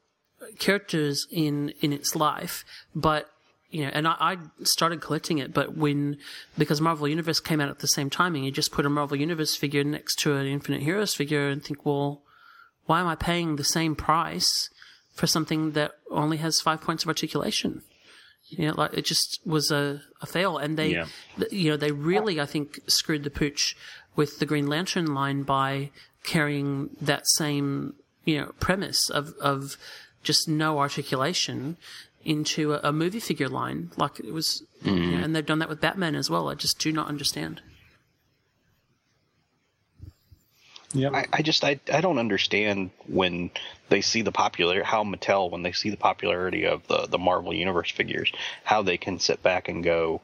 [0.59, 3.29] characters in in its life, but
[3.73, 6.19] you know, and I, I started collecting it, but when
[6.57, 9.57] because Marvel Universe came out at the same timing, you just put a Marvel Universe
[9.57, 12.23] figure next to an Infinite Heroes figure and think, well,
[12.87, 14.69] why am I paying the same price
[15.15, 17.83] for something that only has five points of articulation?
[18.49, 21.07] You know, like it just was a, a fail, and they, Yeah.
[21.39, 23.75] th- you know, they really I think screwed the pooch
[24.17, 25.91] with the Green Lantern line by
[26.25, 27.95] carrying that same
[28.25, 29.77] you know premise of of
[30.23, 31.77] just no articulation
[32.25, 33.91] into a, a movie figure line.
[33.97, 35.25] Like it was you know, mm.
[35.25, 36.49] and they've done that with batman as well.
[36.49, 37.61] I just do not understand.
[41.15, 43.51] I, I just I, I don't understand when
[43.89, 47.55] they see the popular how Mattel when they see the popularity of the the Marvel
[47.55, 48.31] Universe figures
[48.65, 50.21] how they can sit back and go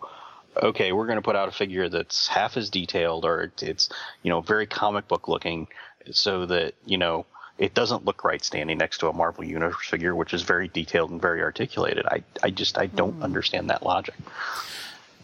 [0.63, 3.89] okay we're going to put out a figure that's half as detailed or it's
[4.23, 5.69] you know very comic book looking
[6.11, 7.25] so that you know
[7.59, 11.11] it doesn't look right standing next to a Marvel Universe figure which is very detailed
[11.11, 14.15] and very articulated I I just I don't understand that logic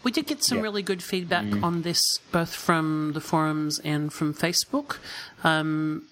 [0.03, 1.63] We did get some really good feedback Mm.
[1.63, 2.01] on this,
[2.31, 4.97] both from the forums and from Facebook.
[5.43, 6.03] Um,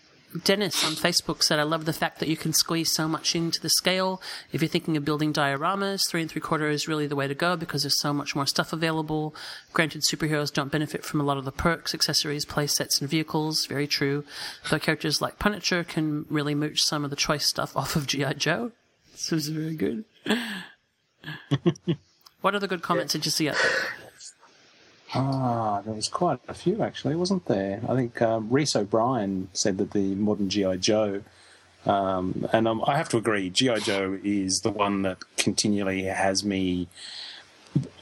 [0.44, 3.62] Dennis on Facebook said, I love the fact that you can squeeze so much into
[3.62, 4.22] the scale.
[4.52, 7.36] If you're thinking of building dioramas, three and three quarter is really the way to
[7.36, 9.36] go because there's so much more stuff available.
[9.74, 13.66] Granted, superheroes don't benefit from a lot of the perks, accessories, play sets, and vehicles.
[13.68, 14.24] Very true.
[14.70, 18.34] Though characters like Punisher can really mooch some of the choice stuff off of G.I.
[18.34, 18.72] Joe.
[19.12, 20.06] This was very good.
[22.42, 24.03] what other good comments did you see out there?
[25.16, 27.82] Ah, there was quite a few actually, wasn't there?
[27.88, 31.22] I think um, Reese O'Brien said that the modern GI Joe,
[31.86, 36.44] um, and um, I have to agree, GI Joe is the one that continually has
[36.44, 36.88] me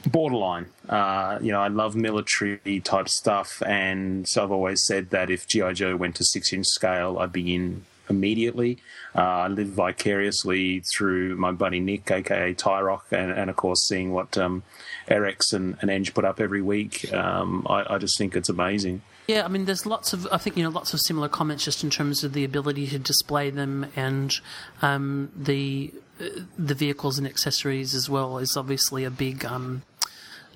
[0.06, 0.66] borderline.
[0.88, 5.46] Uh, you know, I love military type stuff, and so I've always said that if
[5.46, 8.78] GI Joe went to six inch scale, I'd be in immediately.
[9.14, 14.12] Uh, I live vicariously through my buddy Nick, aka Tyrock, and, and of course seeing
[14.12, 14.62] what um,
[15.08, 17.12] Erex and, and Eng put up every week.
[17.12, 19.02] Um, I, I just think it's amazing.
[19.28, 21.84] Yeah, I mean, there's lots of, I think, you know, lots of similar comments just
[21.84, 24.34] in terms of the ability to display them and
[24.82, 26.26] um, the uh,
[26.58, 29.82] the vehicles and accessories as well is obviously a big um,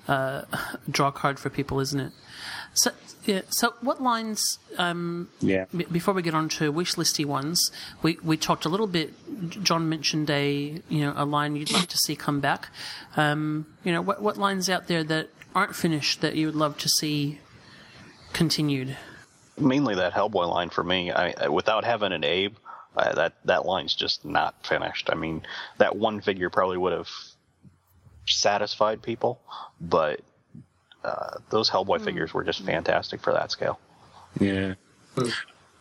[0.07, 0.43] uh,
[0.89, 2.11] draw card for people, isn't it?
[2.73, 2.91] So,
[3.27, 3.41] yeah.
[3.49, 4.41] So, what lines?
[4.77, 5.65] Um, Yeah.
[5.75, 7.71] b- before we get on to wish listy ones,
[8.01, 9.13] we, we talked a little bit.
[9.63, 12.69] John mentioned a you know a line you'd like to see come back.
[13.15, 16.77] Um, you know, what what lines out there that aren't finished that you would love
[16.79, 17.39] to see
[18.33, 18.95] continued?
[19.59, 21.11] mainly that Hellboy line for me.
[21.11, 22.55] I, I- without having an Abe,
[22.95, 25.09] uh, that that line's just not finished.
[25.11, 25.41] I mean,
[25.79, 27.09] that one figure probably would have
[28.27, 29.39] satisfied people,
[29.81, 30.19] but
[31.07, 33.79] uh, those Hellboy figures were just fantastic for that scale.
[34.39, 34.75] Yeah.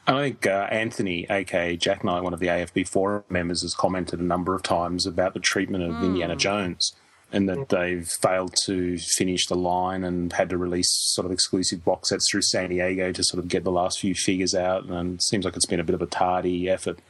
[0.07, 4.21] I think uh, Anthony, aka Jack Knight, one of the AFB forum members, has commented
[4.21, 6.95] a number of times about the treatment of Indiana Jones
[7.33, 11.85] and that they've failed to finish the line and had to release sort of exclusive
[11.85, 14.85] box sets through San Diego to sort of get the last few figures out.
[14.85, 17.01] And it seems like it's been a bit of a tardy effort.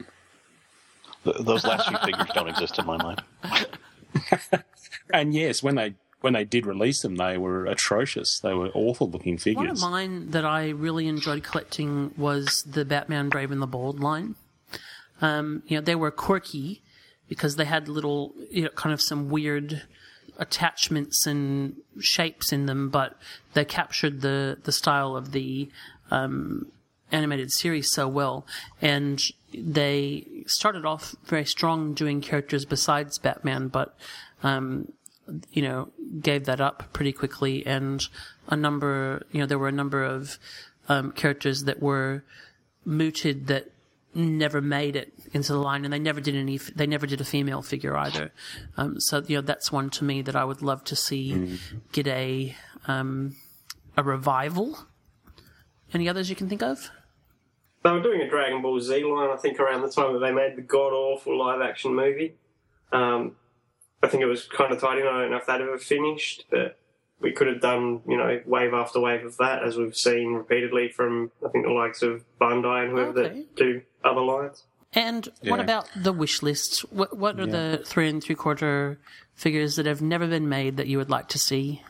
[1.25, 3.23] Th- those last few figures don't exist in my mind.
[5.13, 5.95] And yes, when they
[6.27, 8.41] when they did release them, they were atrocious.
[8.41, 9.57] They were awful looking figures.
[9.59, 14.01] One of mine that I really enjoyed collecting was the Batman Brave and the Bold
[14.01, 14.35] line.
[15.23, 16.83] Um, you know, they were quirky
[17.29, 19.83] because they had little, you know, kind of some weird
[20.37, 23.17] attachments and shapes in them, but
[23.55, 25.71] they captured the, the style of the,
[26.11, 26.67] um,
[27.13, 28.45] animated series so well.
[28.83, 29.23] And
[29.55, 33.97] they started off very strong doing characters besides Batman, but,
[34.43, 34.91] um,
[35.53, 35.89] you know,
[36.21, 38.07] gave that up pretty quickly, and
[38.49, 40.39] a number, you know, there were a number of
[40.89, 42.25] um, characters that were
[42.85, 43.71] mooted that
[44.15, 46.59] never made it into the line, and they never did any.
[46.59, 48.33] They never did a female figure either.
[48.77, 51.59] Um, so you know, that's one to me that I would love to see
[51.93, 53.37] get a um,
[53.97, 54.79] a revival.
[55.93, 56.91] Any others you can think of?
[57.83, 60.33] They were doing a Dragon Ball Z line, I think, around the time that they
[60.33, 62.35] made the god awful live action movie.
[62.91, 63.37] Um,
[64.07, 65.07] I think it was kind of tied in.
[65.07, 66.79] I don't know if that ever finished, but
[67.21, 70.89] we could have done, you know, wave after wave of that, as we've seen repeatedly
[70.91, 73.23] from, I think, the likes of Bandai and whoever Okay.
[73.41, 74.65] that do other lines.
[74.93, 76.81] And what about the wish list?
[76.91, 78.99] What, what are the three and three quarter
[79.35, 81.83] figures that have never been made that you would like to see?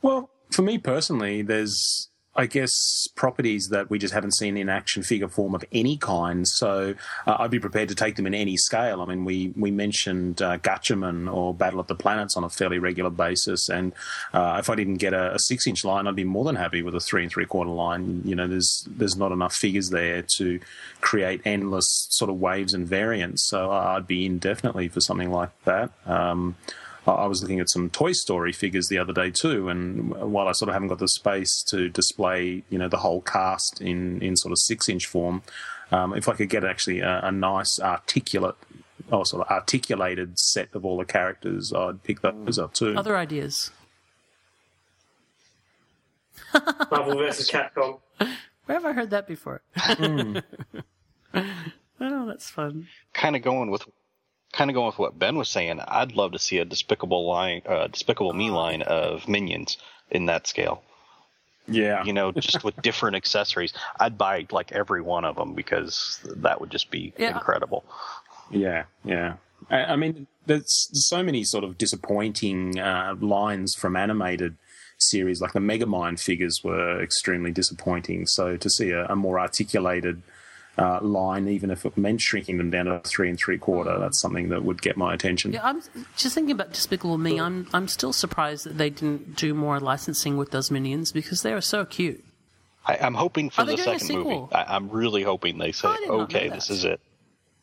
[0.00, 5.02] Well, for me personally, there's, I guess, properties that we just haven't seen in action
[5.02, 6.46] figure form of any kind.
[6.46, 6.94] So
[7.26, 9.02] uh, I'd be prepared to take them in any scale.
[9.02, 12.78] I mean, we, we mentioned uh, Gatchaman or Battle of the Planets on a fairly
[12.78, 13.68] regular basis.
[13.68, 13.92] And
[14.32, 16.82] uh, if I didn't get a, a six inch line, I'd be more than happy
[16.82, 18.22] with a three and three quarter line.
[18.24, 20.60] You know, there's, there's not enough figures there to
[21.00, 23.48] create endless sort of waves and variants.
[23.48, 25.90] So I'd be in definitely for something like that.
[26.06, 26.54] Um,
[27.06, 30.48] I I was looking at some Toy Story figures the other day too, and while
[30.48, 34.22] I sort of haven't got the space to display, you know, the whole cast in
[34.22, 35.42] in sort of six inch form,
[35.92, 38.56] um, if I could get actually a, a nice articulate
[39.10, 42.94] or sort of articulated set of all the characters, I'd pick those up too.
[42.96, 43.70] Other ideas?
[46.90, 47.98] Marvel versus Capcom.
[48.18, 49.62] Where have I heard that before?
[49.76, 50.42] oh,
[52.00, 52.88] that's fun.
[53.12, 53.84] kind of going with
[54.52, 55.80] kind of going with what Ben was saying.
[55.80, 59.76] I'd love to see a despicable line, uh, despicable me line of minions
[60.10, 60.82] in that scale.
[61.68, 63.72] Yeah, you know, just with different accessories.
[64.00, 67.32] I'd buy like every one of them because that would just be Yeah.
[67.32, 67.84] incredible.
[68.50, 69.34] Yeah, yeah.
[69.70, 74.56] I, I mean, there's so many sort of disappointing uh, lines from animated
[74.98, 78.26] series, like the Megamind figures were extremely disappointing.
[78.26, 80.22] So to see a, a more articulated
[80.78, 84.20] uh, line, even if it meant shrinking them down to three and three quarter, that's
[84.20, 85.52] something that would get my attention.
[85.52, 85.82] Yeah, I'm
[86.16, 87.40] just thinking about Despicable Me.
[87.40, 91.52] I'm I'm still surprised that they didn't do more licensing with those minions because they
[91.52, 92.24] are so cute.
[92.86, 94.48] I, I'm hoping for Are the second movie.
[94.52, 97.00] I, I'm really hoping they say, did "Okay, this is it."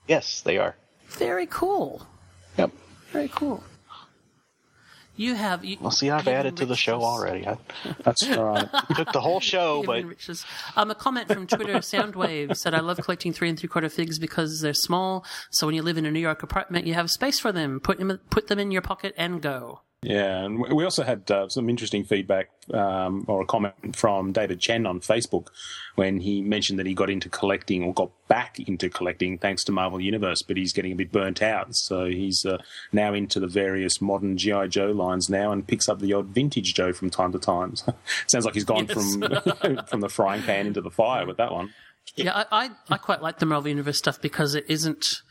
[0.08, 0.76] Yes, they are.
[1.08, 2.06] Very cool.
[2.58, 2.72] Yep.
[3.12, 3.64] Very cool.
[5.18, 5.66] You have.
[5.66, 7.46] You, Well, see, I've you've added to the show already.
[7.46, 7.58] I,
[8.04, 8.70] That's right.
[8.96, 10.46] took the whole show, but enriched.
[10.76, 14.20] Um, a comment from Twitter, Soundwave said, "I love collecting three and three quarter figs
[14.20, 15.26] because they're small.
[15.52, 17.80] So when you live in a New York apartment, you have space for them.
[17.80, 21.50] Put them put them in your pocket and go." Yeah, and we also had uh,
[21.50, 25.48] some interesting feedback um, or a comment from David Chen on Facebook
[25.96, 29.72] when he mentioned that he got into collecting or got back into collecting thanks to
[29.72, 31.76] Marvel Universe, but he's getting a bit burnt out.
[31.76, 32.60] So he's uh,
[32.92, 36.76] now into the various modern GI Joe lines now and picks up the odd vintage
[36.76, 37.74] Joe from time to time.
[38.28, 39.16] Sounds like he's gone Yes.
[39.16, 39.22] from
[39.88, 41.74] from the frying pan into the fire with that one.
[42.16, 45.24] Yeah, I, I, I quite like the Marvel Universe stuff because it isn't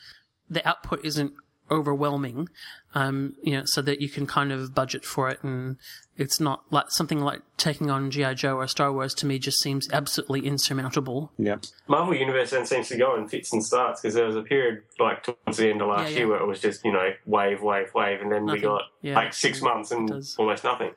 [0.51, 1.33] the output isn't
[1.71, 2.49] overwhelming,
[2.95, 5.77] um, you know, so that you can kind of budget for it, and
[6.17, 9.15] it's not like something like taking on GI Joe or Star Wars.
[9.15, 11.33] To me, just seems absolutely insurmountable.
[11.39, 11.57] Yeah.
[11.89, 14.83] Marvel Universe then seems to go in fits and starts because there was a period
[14.99, 16.19] like towards the end of last Yeah, yeah.
[16.19, 19.15] year where it was just you know wave, wave, wave, and then we got Yeah.
[19.15, 20.93] like six months and almost nothing.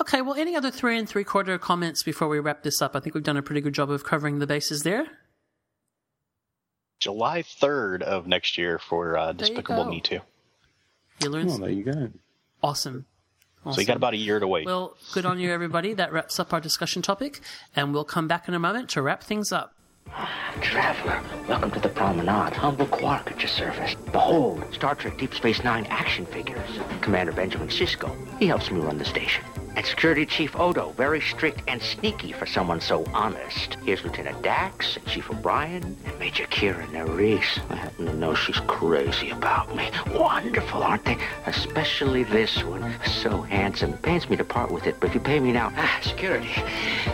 [0.00, 2.96] Okay, well, any other three and three quarter comments before we wrap this up?
[2.96, 5.06] I think we've done a pretty good job of covering the bases there.
[7.00, 9.86] July 3rd of next year for uh, Despicable.
[9.86, 10.20] Me 2.
[11.22, 12.10] You learned Oh, there you go.
[12.62, 13.06] awesome.
[13.72, 14.64] So you got about a year to wait.
[14.64, 15.92] Well, good on you, everybody.
[15.92, 17.40] That wraps up our discussion topic,
[17.76, 19.74] and we'll come back in a moment to wrap things up.
[20.60, 22.52] Traveler, welcome to the promenade.
[22.52, 23.94] Humble Quark at your service.
[24.12, 26.68] Behold, Star Trek Deep Space Nine action figures.
[27.00, 28.14] Commander Benjamin Sisko.
[28.38, 29.44] He helps me run the station.
[29.76, 33.76] And Security Chief Odo, very strict and sneaky for someone so honest.
[33.84, 37.60] Here's Lieutenant Dax, and Chief O'Brien, and Major Kira Nerys.
[37.70, 39.90] I happen to know she's crazy about me.
[40.12, 41.18] Wonderful, aren't they?
[41.46, 42.94] Especially this one.
[43.04, 43.96] So handsome.
[43.98, 46.50] Pains me to part with it, but if you pay me now, ah, security.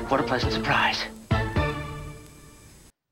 [0.09, 1.05] What a pleasant surprise.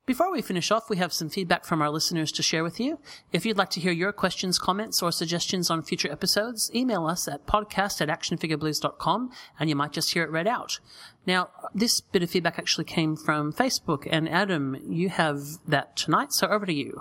[0.06, 2.98] Before we finish off, we have some feedback from our listeners to share with you.
[3.32, 7.26] If you'd like to hear your questions, comments, or suggestions on future episodes, email us
[7.26, 10.78] at podcast at actionfigureblues.com and you might just hear it read out.
[11.26, 16.34] Now, this bit of feedback actually came from Facebook, and Adam, you have that tonight,
[16.34, 17.00] so over to you.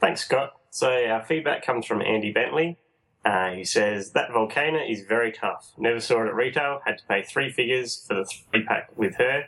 [0.00, 0.54] Thanks, Scott.
[0.70, 2.78] So our feedback comes from Andy Bentley.
[3.26, 5.72] Uh, he says that Volcana is very tough.
[5.76, 6.80] Never saw it at retail.
[6.86, 9.44] Had to pay three figures for the three pack with her.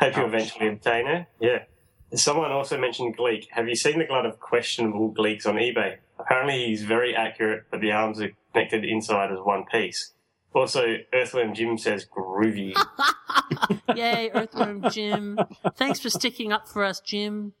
[0.00, 1.26] Hope you eventually obtain her.
[1.40, 1.64] Yeah.
[2.14, 3.48] Someone also mentioned Gleek.
[3.50, 5.96] Have you seen the glut of questionable Gleeks on eBay?
[6.18, 10.12] Apparently he's very accurate, but the arms are connected inside as one piece.
[10.54, 12.74] Also, Earthworm Jim says groovy.
[13.96, 15.38] Yay, Earthworm Jim.
[15.76, 17.54] Thanks for sticking up for us, Jim.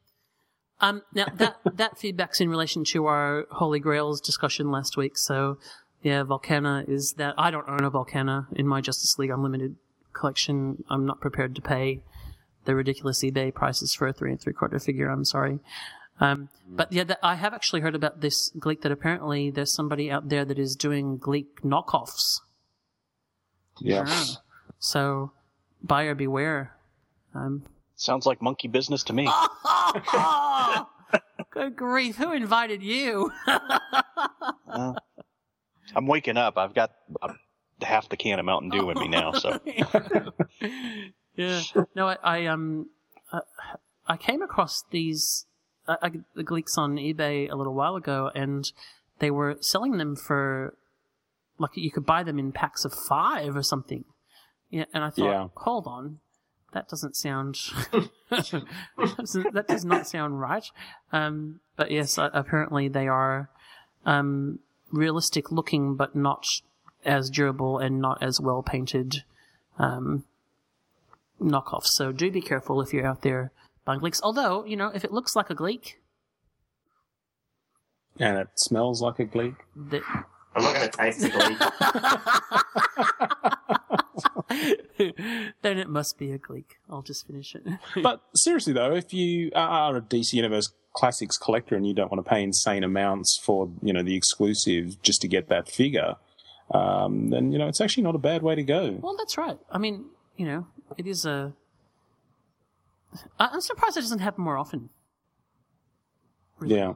[0.80, 5.16] Um, now that that feedback's in relation to our Holy Grails discussion last week.
[5.16, 5.58] So,
[6.02, 9.76] yeah, Volcana is that I don't own a Volcana in my Justice League Unlimited
[10.12, 10.84] collection.
[10.88, 12.00] I'm not prepared to pay
[12.64, 15.08] the ridiculous eBay prices for a three and three quarter figure.
[15.08, 15.60] I'm sorry.
[16.20, 20.10] Um, but yeah, that, I have actually heard about this Gleek that apparently there's somebody
[20.10, 22.40] out there that is doing Gleek knockoffs.
[23.80, 24.04] Yeah.
[24.06, 24.24] Yeah.
[24.78, 25.32] So,
[25.82, 26.76] buyer beware.
[27.34, 27.64] Um,
[27.96, 29.24] Sounds like monkey business to me.
[31.50, 32.16] Good grief!
[32.16, 33.30] Who invited you?
[34.66, 34.92] Uh,
[35.94, 36.58] I'm waking up.
[36.58, 36.90] I've got
[37.22, 37.34] uh,
[37.80, 39.30] half the can of Mountain Dew in me now.
[39.32, 39.60] So
[41.36, 41.62] yeah.
[41.94, 42.88] No, I, I um,
[43.32, 43.40] uh,
[44.06, 45.46] I came across these
[45.88, 48.70] uh, uh, the Gleeks on eBay a little while ago, and
[49.18, 50.74] they were selling them for
[51.58, 54.04] like you could buy them in packs of five or something.
[54.70, 55.48] Yeah, and I thought, Yeah.
[55.56, 56.18] hold on,
[56.72, 57.56] that doesn't sound
[58.30, 60.64] that does not sound right.
[61.12, 63.48] Um, but yes, uh, apparently they are
[64.04, 64.58] um,
[64.90, 66.46] realistic looking, but not
[67.04, 69.22] as durable and not as well painted
[69.78, 70.24] um,
[71.40, 71.86] knockoffs.
[71.88, 73.52] So do be careful if you're out there
[73.84, 74.20] buying Gleeks.
[74.22, 75.98] Although, you know, if it looks like a Gleek,
[78.18, 79.54] And it smells like a gleek.
[79.90, 80.02] that
[80.54, 81.58] I'm not going to taste the Gleek.
[85.62, 86.78] then it must be a Gleek.
[86.88, 87.64] I'll just finish it.
[88.02, 92.24] But seriously though, if you are a DC Universe Classics collector and you don't want
[92.24, 96.14] to pay insane amounts for you know the exclusive just to get that figure,
[96.70, 98.96] um, then you know it's actually not a bad way to go.
[99.02, 99.58] well, that's right.
[99.72, 100.04] I mean,
[100.36, 100.66] you know,
[100.96, 101.52] it is a.
[103.38, 104.90] I- I'm surprised it doesn't happen more often.
[106.64, 106.94] Yeah.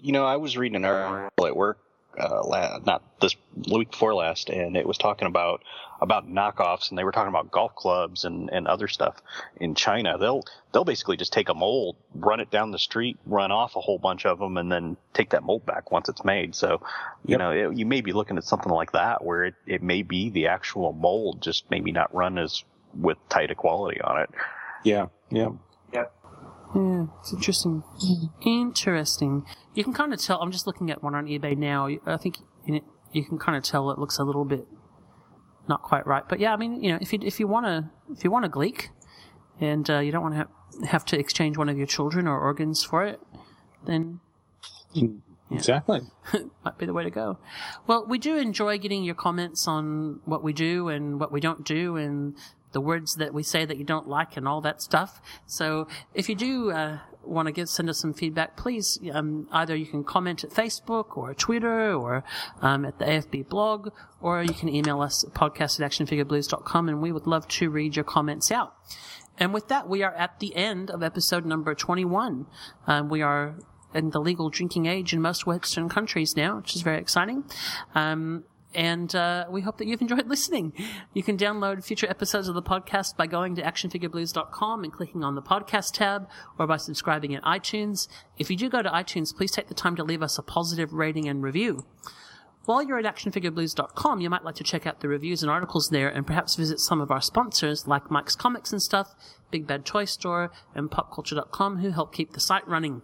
[0.00, 1.78] you know, I was reading an article at work,
[2.18, 3.36] uh, la- not this
[3.70, 5.62] week before last, and it was talking about
[6.00, 9.20] about knockoffs, and they were talking about golf clubs and, and other stuff
[9.60, 10.16] in China.
[10.18, 10.42] They'll
[10.72, 13.98] they'll basically just take a mold, run it down the street, run off a whole
[13.98, 16.54] bunch of them, and then take that mold back once it's made.
[16.54, 16.80] So,
[17.26, 17.38] you Yep.
[17.38, 20.30] know, it, you may be looking at something like that where it, it may be
[20.30, 22.64] the actual mold, just maybe not run as
[22.94, 24.30] with tight a quality on it.
[24.84, 25.48] Yeah, yeah.
[25.92, 26.12] Yep.
[26.74, 27.82] Yeah, it's interesting.
[28.44, 29.44] Interesting.
[29.74, 30.40] You can kind of tell.
[30.40, 31.88] I'm just looking at one on eBay now.
[32.06, 34.66] I think in it, you can kind of tell it looks a little bit
[35.68, 36.24] not quite right.
[36.28, 38.44] But yeah, I mean, you know, if you if you want to if you want
[38.44, 38.88] a Gleek,
[39.60, 42.40] and uh, you don't want to have, have to exchange one of your children or
[42.40, 43.20] organs for it,
[43.86, 44.20] then
[45.50, 46.00] Exactly.
[46.64, 47.38] might be the way to go.
[47.86, 51.64] Well, we do enjoy getting your comments on what we do and what we don't
[51.64, 52.36] do and
[52.72, 55.20] the words that we say that you don't like and all that stuff.
[55.46, 59.76] So if you do uh, want to get send us some feedback, please um, either
[59.76, 62.24] you can comment at Facebook or Twitter or
[62.60, 63.90] um, at the AFB blog,
[64.20, 67.96] or you can email us at podcast at actionfigureblues.com and we would love to read
[67.96, 68.74] your comments out.
[69.38, 72.46] And with that, we are at the end of episode number 21.
[72.86, 73.56] Um, we are
[73.94, 77.44] in the legal drinking age in most Western countries now, which is very exciting.
[77.94, 78.44] Um,
[78.74, 80.72] and uh, we hope that you've enjoyed listening.
[81.14, 85.34] You can download future episodes of the podcast by going to actionfigureblues.com and clicking on
[85.34, 86.28] the podcast tab
[86.58, 88.08] or by subscribing at iTunes.
[88.38, 90.92] If you do go to iTunes, please take the time to leave us a positive
[90.92, 91.84] rating and review.
[92.64, 96.08] While you're at actionfigureblues.com, you might like to check out the reviews and articles there
[96.08, 99.14] and perhaps visit some of our sponsors like Mike's Comics and Stuff,
[99.50, 103.02] Big Bad Toy Store, and popculture.com who help keep the site running.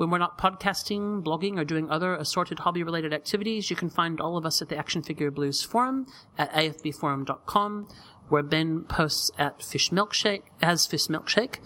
[0.00, 4.18] When we're not podcasting, blogging, or doing other assorted hobby related activities, you can find
[4.18, 6.06] all of us at the Action Figure Blues forum
[6.38, 7.86] at afbforum.com,
[8.30, 11.58] where Ben posts at Fish Milkshake, as Fish Milkshake,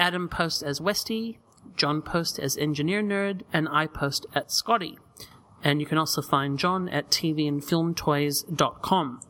[0.00, 1.38] Adam posts as Westy,
[1.76, 4.98] John posts as Engineer Nerd, and I post at Scotty.
[5.62, 9.20] And you can also find John at tvandfilmtoys.com.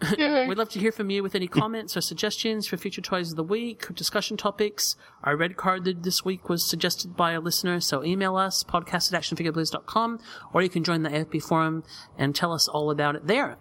[0.00, 3.36] We'd love to hear from you with any comments or suggestions for future toys of
[3.36, 4.94] the week, discussion topics.
[5.24, 9.20] Our red card this week was suggested by a listener, so email us, podcast at
[9.20, 10.20] actionfigureblues.com,
[10.52, 11.82] or you can join the AFB forum
[12.16, 13.58] and tell us all about it there.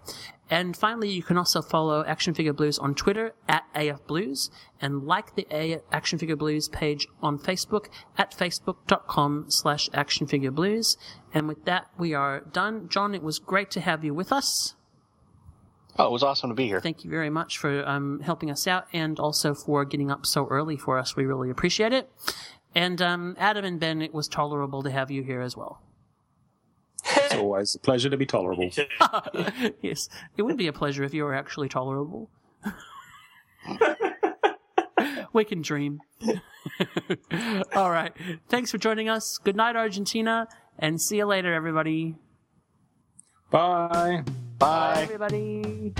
[0.50, 4.50] And finally, you can also follow Action Figure Blues on Twitter at AF Blues
[4.80, 7.88] and like the A- Action Figure Blues page on Facebook
[8.18, 10.96] at facebook.com slash Action Figure Blues.
[11.34, 12.88] And with that, we are done.
[12.88, 14.77] John, it was great to have you with us.
[16.00, 16.80] Oh, it was awesome to be here.
[16.80, 20.48] Thank you very much for um, helping us out and also for getting up so
[20.48, 21.16] early for us.
[21.16, 22.12] We really appreciate it.
[22.76, 25.82] And um, Adam and Ben, it was tolerable to have you here as well.
[27.16, 28.70] It's always a pleasure to be tolerable.
[29.82, 32.30] yes, it would be a pleasure if you were actually tolerable.
[35.34, 36.02] we can dream.
[37.76, 38.14] All right.
[38.50, 39.40] Thanks for joining us.
[39.44, 40.48] Good night, Argentina,
[40.78, 42.16] and see you later, everybody.
[43.50, 44.24] Bye.
[44.60, 45.94] Bye, everybody.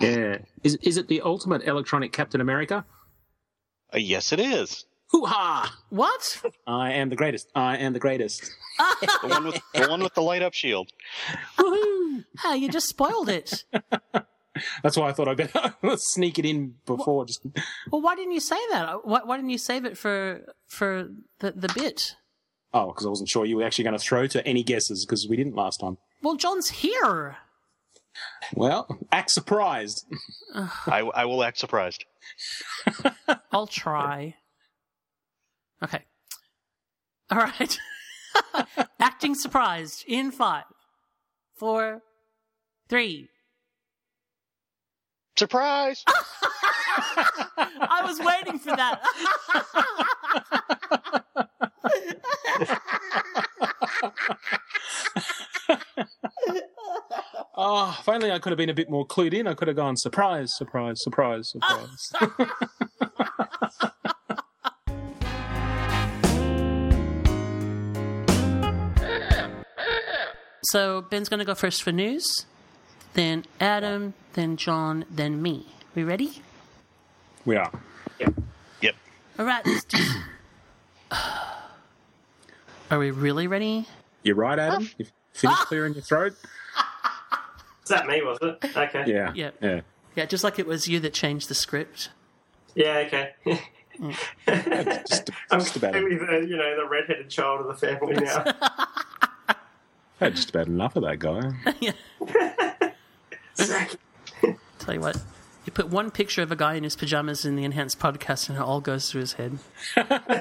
[0.00, 0.38] Yeah.
[0.64, 2.84] Is is it the ultimate electronic Captain America?
[3.94, 4.84] Uh, yes, it is.
[5.10, 5.74] Hoo ha!
[5.90, 6.42] What?
[6.66, 7.48] I am the greatest.
[7.54, 8.50] I am the greatest.
[8.78, 10.90] The one with the one with the light up shield.
[11.56, 12.24] Woohoo!
[12.58, 13.64] You just spoiled it.
[14.82, 17.24] That's why I thought I'd better sneak it in before.
[17.26, 17.40] Just
[17.90, 19.04] Well, why didn't you say that?
[19.06, 21.08] Why, why didn't you save it for for
[21.40, 22.14] the the bit?
[22.74, 25.26] oh, because I wasn't sure you were actually going to throw to any guesses because
[25.28, 25.96] we didn't last time.
[26.22, 27.38] Well, John's here.
[28.54, 30.04] Well, act surprised.
[30.86, 32.04] I, I will act surprised.
[33.52, 34.34] I'll try.
[35.82, 36.04] Okay.
[37.30, 37.78] All right.
[39.00, 40.64] Acting surprised in five,
[41.56, 42.02] four,
[42.88, 43.28] three.
[45.38, 46.02] Surprise!
[46.08, 49.00] I was waiting for that.
[57.56, 59.46] Oh, if only I could have been a bit more clued in.
[59.46, 62.10] I could have gone surprise, surprise, surprise, surprise.
[70.64, 72.44] so Ben's going to go first for news,
[73.18, 75.66] then Adam, then John, then me.
[75.96, 76.40] We ready?
[77.44, 77.72] we are.
[78.80, 78.94] Yep.
[79.40, 79.66] All right.
[79.66, 79.98] Let's do.
[82.90, 83.88] Are we really ready?
[84.22, 84.88] You're right, Adam?
[84.88, 84.94] Ah.
[84.98, 86.34] You finished clearing your throat?
[87.82, 88.76] Is that me, was it?
[88.76, 89.04] Okay.
[89.08, 89.32] Yeah.
[89.34, 89.50] Yeah.
[89.60, 89.80] Yeah.
[90.14, 92.10] Yeah, just like it was you that changed the script.
[92.76, 93.32] Yeah, okay.
[94.46, 98.44] Just, I'm just about clearly the, you know, the redheaded child of the family now.
[100.20, 102.74] I had just about enough of that guy.
[104.78, 105.16] Tell you what,
[105.64, 108.58] you put one picture of a guy in his pajamas in the enhanced podcast, and
[108.58, 109.58] it all goes through his head.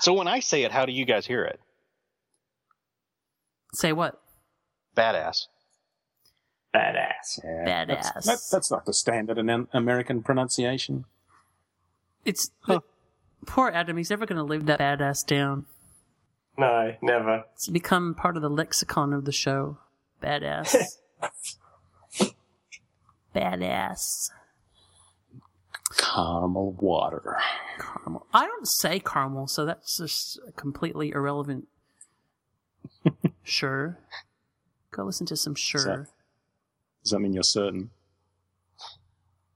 [0.00, 1.58] So when I say it, how do you guys hear it?
[3.72, 4.20] Say what?
[4.94, 5.46] Badass.
[6.74, 7.40] Badass.
[7.42, 8.24] Yeah, That's, Badass.
[8.26, 11.06] that, that's not the standard Amer- American pronunciation.
[12.26, 12.50] It's
[13.46, 13.96] poor Adam.
[13.96, 15.66] He's never going to live that badass down.
[16.56, 17.44] No, never.
[17.54, 19.78] It's become part of the lexicon of the show.
[20.22, 20.98] Badass.
[23.34, 24.30] badass.
[25.96, 27.38] Caramel water.
[27.78, 28.26] Caramel.
[28.32, 31.66] I don't say caramel, so that's just completely irrelevant.
[33.42, 33.98] sure.
[34.92, 36.08] Go listen to some sure.
[37.02, 37.90] Does that mean you're certain?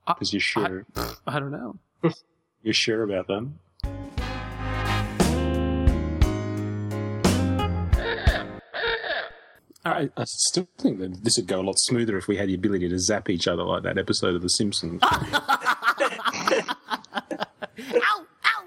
[0.07, 0.85] Uh, because you're sure.
[1.27, 1.79] I don't know.
[2.63, 3.61] You're sure about them?
[9.93, 12.55] I, I still think that this would go a lot smoother if we had the
[12.55, 15.03] ability to zap each other like that episode of The Simpsons.
[15.07, 16.67] ow!
[18.45, 18.65] Ow!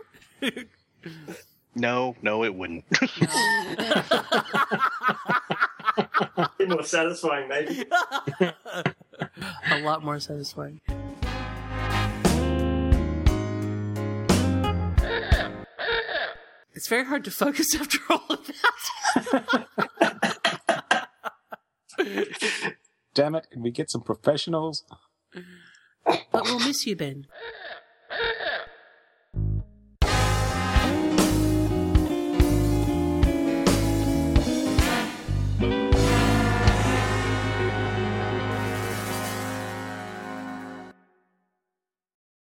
[1.75, 2.83] No, no, it wouldn't.
[6.67, 7.85] More satisfying, maybe.
[9.71, 10.81] A lot more satisfying.
[16.73, 20.30] It's very hard to focus after all of that.
[23.13, 24.83] Damn it, can we get some professionals?
[26.05, 27.27] But we'll miss you, Ben.